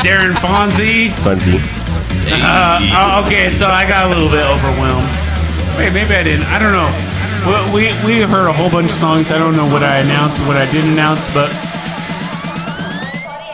Darren 0.03 0.33
Fonzie. 0.33 1.09
Funzy. 1.23 1.59
Uh, 2.29 2.79
uh, 2.93 3.23
okay, 3.25 3.49
so 3.49 3.67
I 3.67 3.87
got 3.87 4.05
a 4.05 4.09
little 4.09 4.29
bit 4.29 4.45
overwhelmed. 4.45 5.07
Wait, 5.77 5.93
maybe 5.93 6.13
I 6.13 6.23
didn't. 6.23 6.45
I 6.47 6.59
don't 6.59 6.73
know. 6.73 6.91
Well, 7.45 7.73
we 7.73 7.87
we 8.05 8.21
heard 8.21 8.47
a 8.47 8.53
whole 8.53 8.69
bunch 8.69 8.87
of 8.87 8.95
songs. 8.97 9.31
I 9.31 9.37
don't 9.37 9.55
know 9.55 9.71
what 9.71 9.83
I 9.83 9.99
announced 9.99 10.39
and 10.39 10.47
what 10.47 10.57
I 10.57 10.69
didn't 10.71 10.91
announce, 10.93 11.27
but 11.33 11.49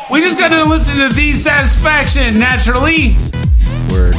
we 0.10 0.22
just 0.22 0.38
got 0.40 0.50
to 0.50 0.64
listen 0.66 0.98
to 0.98 1.10
"The 1.10 1.34
Satisfaction." 1.34 2.40
Naturally, 2.40 3.16
Word. 3.92 4.16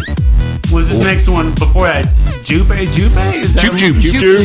was 0.73 0.91
this 0.91 1.01
next 1.01 1.29
one 1.29 1.53
before 1.55 1.87
that? 1.89 2.07
Jupe, 2.45 2.69
Jupe, 2.91 3.17
is 3.35 3.55
that 3.55 3.63
Jupe, 3.63 3.77
Jupe, 3.79 3.97
Jupe, 3.97 4.21
Jupe. 4.21 4.39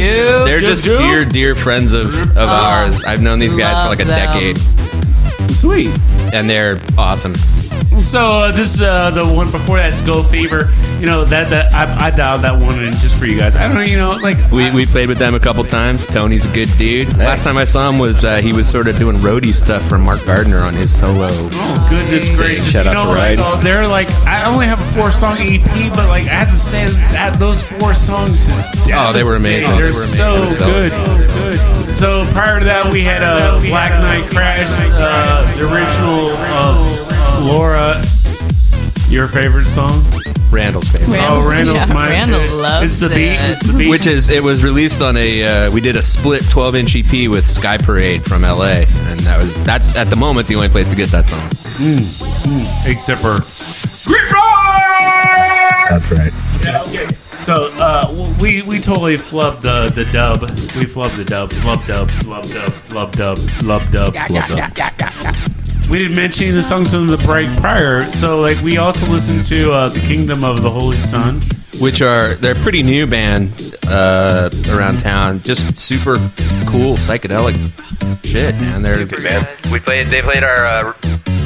They're 0.45 0.59
just 0.59 0.85
Jupe? 0.85 0.99
dear, 0.99 1.25
dear 1.25 1.53
friends 1.53 1.93
of, 1.93 2.13
of 2.31 2.37
ours. 2.37 3.03
I've 3.03 3.21
known 3.21 3.39
these 3.39 3.53
guys 3.55 3.83
for 3.83 3.89
like 3.89 3.99
a 4.01 4.05
them. 4.05 4.31
decade. 4.31 4.57
Sweet. 5.53 5.89
And 6.33 6.49
they're 6.49 6.79
awesome. 6.97 7.33
So 8.01 8.19
uh, 8.39 8.51
this 8.51 8.75
is 8.75 8.81
uh, 8.81 9.11
the 9.11 9.25
one 9.25 9.51
before 9.51 9.77
that's 9.77 10.01
Go 10.01 10.23
Fever. 10.23 10.71
You 10.99 11.05
know 11.05 11.25
that 11.25 11.49
that 11.49 11.71
I, 11.73 12.07
I 12.07 12.11
dialed 12.11 12.41
that 12.43 12.59
one 12.59 12.81
in 12.83 12.93
just 12.93 13.17
for 13.17 13.25
you 13.25 13.37
guys. 13.37 13.55
I 13.55 13.63
don't 13.67 13.75
know, 13.75 13.81
you 13.81 13.97
know, 13.97 14.17
like 14.21 14.37
We, 14.51 14.69
we 14.71 14.85
played 14.85 15.09
with 15.09 15.17
them 15.17 15.35
a 15.35 15.39
couple 15.39 15.63
times. 15.65 16.05
Tony's 16.05 16.49
a 16.49 16.53
good 16.53 16.69
dude. 16.77 17.15
Last 17.17 17.43
time 17.43 17.57
I 17.57 17.65
saw 17.65 17.89
him 17.89 17.99
was 17.99 18.23
uh, 18.23 18.37
he 18.41 18.53
was 18.53 18.67
sort 18.69 18.87
of 18.87 18.97
doing 18.97 19.17
roadie 19.17 19.53
stuff 19.53 19.87
for 19.87 19.97
Mark 19.97 20.25
Gardner 20.25 20.59
on 20.59 20.73
his 20.73 20.97
solo. 20.97 21.27
Oh 21.31 21.87
goodness 21.89 22.33
gracious! 22.35 22.71
Shout 22.71 22.85
you 22.85 22.93
know, 22.93 23.03
to 23.05 23.09
like, 23.11 23.37
Ride. 23.37 23.39
uh, 23.39 23.55
they're 23.61 23.87
like 23.87 24.09
I 24.25 24.45
only 24.45 24.65
have 24.65 24.79
a 24.81 24.85
four 24.99 25.11
song 25.11 25.37
EP, 25.39 25.63
but 25.93 26.07
like 26.07 26.23
I 26.23 26.35
have 26.39 26.49
to 26.49 26.55
say 26.57 26.85
that 27.11 27.37
those 27.39 27.63
four 27.63 27.93
songs 27.93 28.47
just 28.47 28.91
Oh, 28.91 29.13
they 29.13 29.23
were 29.23 29.35
amazing. 29.35 29.71
They're 29.77 29.87
They 29.87 29.91
were 29.91 29.93
so 29.93 30.35
amazing. 30.43 30.67
good. 30.67 31.89
So 31.89 32.25
prior 32.33 32.59
to 32.59 32.65
that, 32.65 32.91
we 32.91 33.03
had 33.03 33.21
a 33.21 33.55
uh, 33.55 33.61
Black 33.61 33.91
Nite 33.91 34.29
Crash, 34.31 34.67
uh, 34.93 35.45
the 35.57 35.63
original 35.71 36.29
Laura. 37.49 38.01
Your 39.09 39.27
favorite 39.27 39.65
song? 39.67 40.03
Randall's 40.51 40.87
favorite. 40.89 41.17
oh, 41.21 41.47
Randall's 41.47 41.87
yeah, 41.87 41.93
my. 41.93 42.09
Randall 42.09 42.41
it- 42.41 42.51
loves 42.51 42.91
It's 42.91 42.99
the 42.99 43.09
beat. 43.09 43.33
it. 43.33 43.49
It's 43.49 43.63
the 43.65 43.73
beat. 43.77 43.89
Which 43.89 44.05
is 44.05 44.29
it 44.29 44.43
was 44.43 44.63
released 44.63 45.01
on 45.01 45.17
a 45.17 45.43
uh, 45.67 45.71
we 45.71 45.81
did 45.81 45.95
a 45.95 46.01
split 46.01 46.47
12 46.49 46.75
inch 46.75 46.95
EP 46.95 47.27
with 47.29 47.45
Sky 47.47 47.77
Parade 47.77 48.23
from 48.23 48.43
LA, 48.43 48.85
and 48.85 49.19
that 49.21 49.37
was 49.37 49.61
that's 49.63 49.95
at 49.95 50.09
the 50.11 50.15
moment 50.15 50.47
the 50.47 50.55
only 50.55 50.69
place 50.69 50.89
to 50.91 50.95
get 50.95 51.09
that 51.09 51.27
song. 51.27 51.47
except 52.85 53.21
for 53.21 53.39
Grit 54.07 54.31
Rock. 54.31 55.89
That's 55.89 56.11
right. 56.11 56.31
Yeah, 56.63 56.81
okay. 56.83 57.07
So 57.39 57.69
uh, 57.79 58.35
we 58.39 58.61
we 58.63 58.79
totally 58.79 59.17
flubbed 59.17 59.61
the 59.61 59.89
the 59.93 60.05
dub. 60.11 60.41
We 60.75 60.85
flubbed 60.85 61.15
the 61.15 61.25
dub. 61.25 61.51
Flub 61.51 61.83
dub. 61.87 62.11
Flub 62.11 62.43
dub. 62.45 62.71
Flub 62.89 63.11
dub. 63.13 63.37
Love 63.63 63.91
dub. 63.91 64.13
Flub 64.13 64.47
dub. 64.49 65.35
We 65.89 65.97
didn't 65.97 66.17
mention 66.17 66.53
the 66.53 66.61
songs 66.61 66.93
on 66.93 67.07
the 67.07 67.17
break 67.17 67.49
prior, 67.57 68.01
so 68.01 68.39
like 68.39 68.61
we 68.61 68.77
also 68.77 69.07
listened 69.07 69.45
to 69.47 69.71
uh, 69.71 69.89
the 69.89 69.99
Kingdom 69.99 70.43
of 70.43 70.61
the 70.61 70.69
Holy 70.69 70.97
Sun. 70.97 71.41
Which 71.81 72.01
are 72.01 72.35
they're 72.35 72.51
a 72.55 72.63
pretty 72.63 72.83
new 72.83 73.07
band 73.07 73.73
uh, 73.87 74.51
around 74.69 74.99
town, 74.99 75.39
just 75.41 75.79
super 75.79 76.15
cool 76.67 76.95
psychedelic 76.95 77.55
shit, 78.23 78.53
man. 78.55 78.83
They're 78.83 78.99
Super, 78.99 79.21
man. 79.21 79.47
We 79.71 79.79
played. 79.79 80.07
They 80.07 80.21
played 80.21 80.43
our 80.43 80.65
uh, 80.65 80.93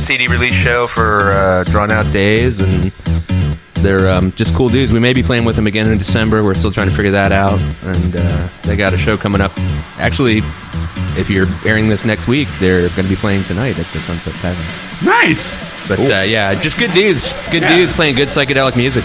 CD 0.05 0.27
release 0.27 0.53
show 0.53 0.87
for 0.87 1.31
uh, 1.31 1.63
Drawn 1.65 1.89
Out 1.91 2.11
Days, 2.11 2.59
and 2.59 2.91
they're 3.75 4.09
um, 4.09 4.33
just 4.33 4.53
cool 4.55 4.67
dudes. 4.67 4.91
We 4.91 4.99
may 4.99 5.13
be 5.13 5.23
playing 5.23 5.45
with 5.45 5.55
them 5.55 5.67
again 5.67 5.89
in 5.89 5.97
December. 5.97 6.43
We're 6.43 6.55
still 6.55 6.71
trying 6.71 6.89
to 6.89 6.95
figure 6.95 7.11
that 7.11 7.31
out, 7.31 7.59
and 7.83 8.15
uh, 8.17 8.49
they 8.63 8.75
got 8.75 8.93
a 8.93 8.97
show 8.97 9.15
coming 9.15 9.39
up. 9.39 9.53
Actually, 9.97 10.41
if 11.17 11.29
you're 11.29 11.47
airing 11.65 11.87
this 11.89 12.03
next 12.05 12.27
week, 12.27 12.47
they're 12.59 12.81
going 12.89 13.03
to 13.03 13.09
be 13.09 13.15
playing 13.15 13.43
tonight 13.43 13.77
at 13.79 13.85
the 13.87 13.99
Sunset 13.99 14.33
Tavern. 14.35 14.65
Nice. 15.05 15.55
But 15.87 15.99
uh, 15.99 16.21
yeah, 16.21 16.53
just 16.61 16.77
good 16.77 16.91
dudes, 16.93 17.31
good 17.51 17.61
Yeah. 17.61 17.75
dudes 17.75 17.91
playing 17.93 18.15
good 18.15 18.29
psychedelic 18.29 18.75
music. 18.77 19.03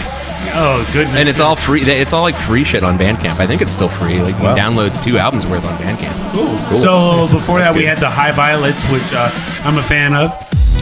Oh 0.53 0.87
goodness! 0.93 1.17
And 1.17 1.27
it's 1.27 1.41
all 1.41 1.57
free. 1.57 1.81
It's 1.81 2.13
all 2.13 2.21
like 2.21 2.35
free 2.35 2.63
shit 2.63 2.83
on 2.83 2.97
Bandcamp. 2.97 3.39
I 3.39 3.45
think 3.47 3.61
it's 3.61 3.73
still 3.73 3.89
free. 3.89 4.21
Like 4.21 4.37
you 4.37 4.43
Wow. 4.43 4.55
can 4.55 4.73
download 4.73 5.03
two 5.03 5.17
albums 5.17 5.45
worth 5.45 5.65
on 5.65 5.77
Bandcamp. 5.77 6.31
Cool. 6.31 6.77
So 6.79 7.27
before 7.33 7.59
that, 7.59 7.75
we 7.75 7.83
had 7.83 7.97
the 7.97 8.09
High 8.09 8.31
Violets, 8.31 8.85
which 8.89 9.03
uh, 9.11 9.29
I'm 9.65 9.77
a 9.77 9.83
fan 9.83 10.13
of. 10.15 10.31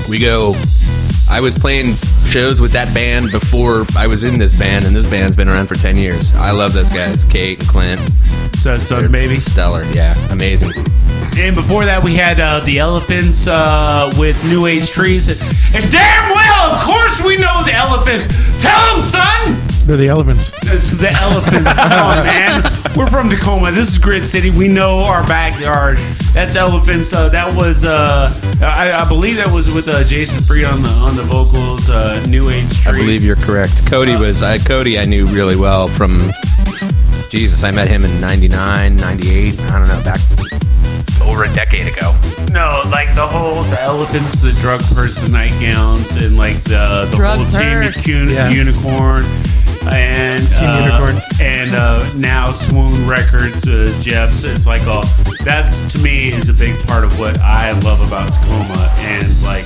We 0.08 0.20
go. 0.20 0.54
I 1.30 1.42
was 1.42 1.56
playing 1.56 1.96
shows 2.26 2.62
with 2.62 2.72
that 2.74 2.94
band 2.94 3.32
before 3.32 3.86
I 3.98 4.06
was 4.08 4.24
in 4.24 4.38
this 4.38 4.54
band, 4.54 4.86
and 4.86 4.96
this 4.96 5.10
band's 5.10 5.36
been 5.36 5.50
around 5.50 5.66
for 5.68 5.76
ten 5.76 5.98
years. 5.98 6.32
I 6.36 6.52
love 6.52 6.74
those 6.74 6.90
guys, 6.90 7.24
Kate 7.26 7.60
and 7.60 7.68
Clint. 7.68 8.56
Says 8.56 8.88
Sun 8.88 9.12
Baby. 9.12 9.38
stellar. 9.40 9.84
Yeah, 9.88 10.16
amazing. 10.32 10.72
And 11.40 11.56
before 11.56 11.86
that, 11.86 12.04
we 12.04 12.16
had 12.16 12.40
uh, 12.40 12.62
the 12.62 12.80
Elephants 12.80 13.48
uh, 13.48 14.12
with 14.18 14.44
New 14.46 14.66
Age 14.66 14.90
Trees. 14.90 15.30
And 15.30 15.92
damn 15.92 16.30
well, 16.30 16.72
of 16.74 16.82
course, 16.82 17.22
we 17.22 17.38
know 17.38 17.64
the 17.64 17.74
Elephants. 17.74 18.28
Tell 18.62 18.96
them, 18.96 19.06
son. 19.06 19.68
They're 19.86 19.96
the 19.96 20.10
elephants. 20.10 20.52
It's 20.64 20.92
the 20.92 21.10
Elephants. 21.12 21.72
Come 21.72 21.92
on, 21.94 22.24
man. 22.26 22.64
We're 22.96 23.10
from 23.10 23.30
Tacoma. 23.30 23.72
This 23.72 23.88
is 23.90 23.98
Grit 23.98 24.24
City. 24.24 24.50
We 24.50 24.68
know 24.68 25.00
our 25.00 25.26
backyard. 25.26 25.98
That's 26.34 26.58
Elephants. 26.58 27.14
Uh, 27.14 27.30
that 27.30 27.56
was, 27.56 27.86
uh, 27.86 28.30
I, 28.60 28.92
I 28.92 29.08
believe, 29.08 29.38
that 29.38 29.50
was 29.50 29.74
with 29.74 29.88
uh, 29.88 30.04
Jason 30.04 30.44
Freed 30.44 30.66
on 30.66 30.82
the 30.82 30.90
on 30.90 31.16
the 31.16 31.24
vocals. 31.24 31.90
Uh, 31.90 32.22
New 32.28 32.50
Age 32.50 32.68
Trees. 32.82 32.88
I 32.88 32.92
believe 32.92 33.24
you're 33.24 33.38
correct. 33.38 33.86
Cody 33.88 34.18
was 34.18 34.44
I 34.44 34.58
Cody 34.58 35.00
I 35.00 35.06
knew 35.06 35.26
really 35.28 35.56
well 35.56 35.88
from 35.88 36.32
Jesus. 37.30 37.64
I 37.64 37.72
met 37.72 37.88
him 37.88 38.04
in 38.04 38.20
99, 38.20 38.98
98. 38.98 39.60
I 39.60 39.80
don't 39.80 39.88
know 39.88 40.04
back 40.04 40.20
over 41.22 41.44
a 41.44 41.54
decade 41.54 41.88
ago. 41.88 42.14
No, 42.52 42.82
like 42.92 43.14
the 43.16 43.26
whole 43.28 43.64
the 43.64 43.82
elephants, 43.82 44.38
the 44.38 44.52
drug 44.62 44.82
person 44.96 45.32
nightgowns, 45.32 46.16
and 46.16 46.38
like 46.38 46.64
the 46.64 47.08
the 47.12 47.18
Drug 47.18 47.38
whole 47.40 47.46
team 47.50 47.82
purse. 47.82 48.08
Uni- 48.08 48.34
Yeah. 48.34 48.50
unicorn, 48.50 49.26
and 49.92 50.48
uh, 50.54 50.84
Unicorn. 50.86 51.22
and 51.42 51.76
uh, 51.76 52.14
now 52.14 52.52
Swoon 52.52 53.08
Records, 53.08 53.68
uh, 53.68 53.94
Jeff's. 54.02 54.44
It's 54.44 54.66
like 54.68 54.84
a 54.84 55.04
that's 55.44 55.80
to 55.94 56.00
me 56.00 56.32
is 56.32 56.50
a 56.50 56.54
big 56.54 56.78
part 56.88 57.04
of 57.04 57.20
what 57.20 57.38
I 57.40 57.72
love 57.80 58.06
about 58.08 58.34
Tacoma, 58.34 58.94
and 59.00 59.28
like 59.44 59.66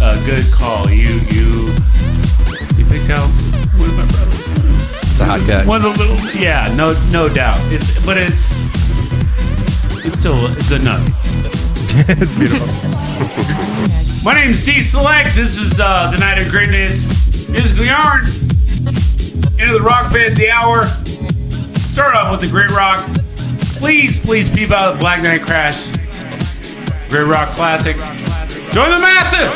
a 0.00 0.16
good 0.26 0.44
call. 0.52 0.90
You 0.90 1.20
you 1.30 1.74
you 2.76 2.84
picked 2.86 3.10
out 3.10 3.28
one 3.78 3.90
of 3.90 3.96
my 3.96 4.06
brothers. 4.06 4.88
It's 5.14 5.20
a 5.20 5.24
hot 5.26 5.40
cut. 5.46 5.66
One 5.66 5.84
of 5.84 5.96
the 5.96 6.04
little 6.04 6.40
yeah, 6.40 6.72
no 6.74 6.94
no 7.12 7.28
doubt. 7.28 7.60
It's 7.72 8.04
but 8.04 8.16
it's 8.16 8.58
it's 10.04 10.18
still 10.18 10.36
it's 10.56 10.70
a 10.70 10.78
nut. 10.78 11.00
it's 12.08 12.34
beautiful. 12.34 12.66
My 14.24 14.34
name's 14.34 14.64
D 14.64 14.80
Select. 14.82 15.34
This 15.34 15.60
is 15.60 15.80
uh, 15.80 16.10
the 16.10 16.18
Night 16.18 16.38
of 16.40 16.48
Greatness. 16.50 17.48
Musical 17.48 17.84
Yarns. 17.84 18.42
Into 19.58 19.72
the 19.72 19.80
rock 19.82 20.12
bed, 20.12 20.34
the 20.36 20.50
hour. 20.50 20.86
Start 20.86 22.14
off 22.14 22.32
with 22.32 22.40
the 22.40 22.48
Grit 22.48 22.70
Rock. 22.70 23.04
Please, 23.78 24.18
please 24.18 24.48
peep 24.50 24.70
out 24.70 24.92
the 24.94 24.98
Black 24.98 25.22
Nite 25.22 25.42
Crash. 25.42 25.88
Grit 27.08 27.26
Rock 27.26 27.48
Classic. 27.50 27.94
Join 28.72 28.90
the 28.90 28.98
massive. 28.98 29.50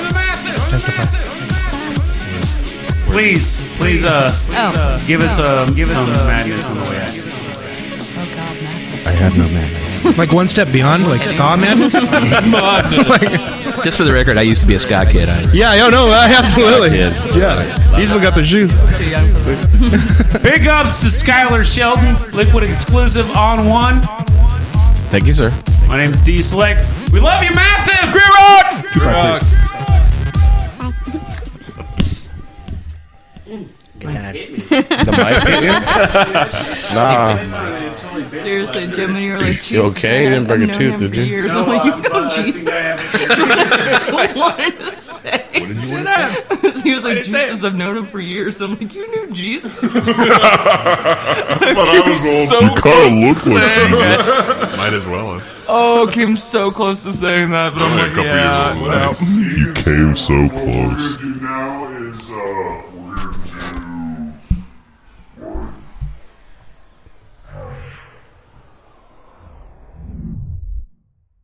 Please, 3.11 3.57
please, 3.79 4.05
uh, 4.05 4.31
Oh. 4.53 5.05
give 5.07 5.21
us 5.23 5.39
um, 5.39 5.75
give 5.75 5.89
us 5.89 5.95
some 5.95 6.09
madness 6.29 6.69
on 6.69 6.77
the 6.77 6.83
way 6.83 7.01
out. 7.01 7.09
Oh 7.11 8.35
God, 8.37 8.63
madness. 8.63 9.07
I 9.07 9.11
have 9.13 9.37
no 9.37 9.49
madness. 9.49 9.88
Like 10.17 10.33
one 10.33 10.49
step 10.49 10.73
beyond, 10.73 11.07
like 11.07 11.23
ska 11.23 11.57
madness. 11.57 11.93
Just 13.85 13.97
for 13.97 14.05
the 14.05 14.13
record, 14.13 14.37
I 14.37 14.43
used 14.43 14.61
to 14.63 14.67
be 14.67 14.75
a 14.75 14.79
ska 14.79 15.05
kid. 15.07 15.29
Yeah, 15.55 15.71
I, 15.71 15.77
yeah, 15.77 15.85
I 15.87 15.91
know. 15.91 16.09
I 16.09 16.35
absolutely. 16.37 16.91
Kid. 16.91 17.13
Yeah, 17.37 17.97
he's 17.97 18.09
still 18.09 18.21
got 18.21 18.35
the 18.35 18.45
shoes. 18.45 18.77
Too 18.97 19.09
young 19.09 19.27
for 19.29 19.39
that. 19.39 20.41
Big 20.43 20.67
ups 20.67 21.01
to 21.01 21.07
Skylar 21.07 21.65
Sheldon, 21.65 22.17
Liquid 22.33 22.65
exclusive 22.65 23.31
on 23.37 23.67
one. 23.67 24.01
Thank 25.11 25.27
you, 25.27 25.33
sir. 25.33 25.53
My 25.87 25.97
name's 25.97 26.21
D 26.21 26.41
Slick. 26.43 26.79
We 27.13 27.21
love 27.21 27.43
you 27.43 27.55
massive. 27.55 28.13
Grit 28.13 28.29
rock. 28.29 28.93
Two 28.93 29.01
five 29.01 29.68
The 34.09 35.13
mic 35.13 35.43
hit 35.49 35.63
you? 35.65 35.73
Nah. 36.95 37.37
Seriously, 38.31 38.87
Jim, 38.95 39.13
when 39.13 39.23
you 39.23 39.33
were 39.33 39.39
like, 39.39 39.57
Jesus, 39.57 39.71
You 39.73 39.83
okay? 39.87 40.23
You 40.25 40.29
didn't 40.31 40.47
break 40.47 40.69
a 40.71 40.73
tooth, 40.73 40.99
did 40.99 41.11
for 41.11 41.17
you? 41.17 41.23
Years. 41.25 41.55
I'm 41.57 41.67
like, 41.67 41.85
you've 41.85 42.03
known 42.13 42.31
Jesus. 42.31 42.65
That's 42.65 43.41
what 43.41 43.59
I 43.59 43.99
still 43.99 44.15
wanted 44.41 44.79
to 44.79 44.91
say. 45.01 45.45
What 45.53 45.69
did 45.69 45.77
you 45.83 45.93
want 45.95 46.07
to 46.07 46.73
say? 46.73 46.83
he 46.83 46.95
was 46.95 47.05
like, 47.05 47.19
Jesus, 47.23 47.65
I've 47.65 47.75
known 47.75 47.97
him 47.97 48.07
for 48.07 48.21
years. 48.21 48.61
I'm 48.61 48.79
like, 48.79 48.95
you 48.95 49.07
knew 49.11 49.33
Jesus? 49.35 49.75
But 49.81 49.93
I 51.89 52.03
was 52.07 52.25
old. 52.25 52.49
So 52.49 52.61
you 52.61 52.71
kind 52.77 53.07
of 53.07 53.13
look 53.15 53.37
like 53.37 53.65
saying 53.65 53.91
Jesus. 53.93 54.77
Might 54.77 54.93
as 54.95 55.07
well 55.07 55.39
have. 55.39 55.65
Oh, 55.71 56.09
came 56.13 56.37
so 56.37 56.71
close 56.71 57.03
to 57.03 57.13
saying 57.13 57.51
that, 57.51 57.75
but 57.75 57.83
I'm 57.83 57.91
Only 57.93 58.03
a 58.03 58.07
like, 58.07 58.15
couple 58.15 58.25
yeah, 58.31 58.75
years 58.75 59.21
old. 59.21 59.29
no. 59.29 59.37
You 59.39 59.73
came 59.75 60.17
so 60.17 60.49
close. 60.49 61.19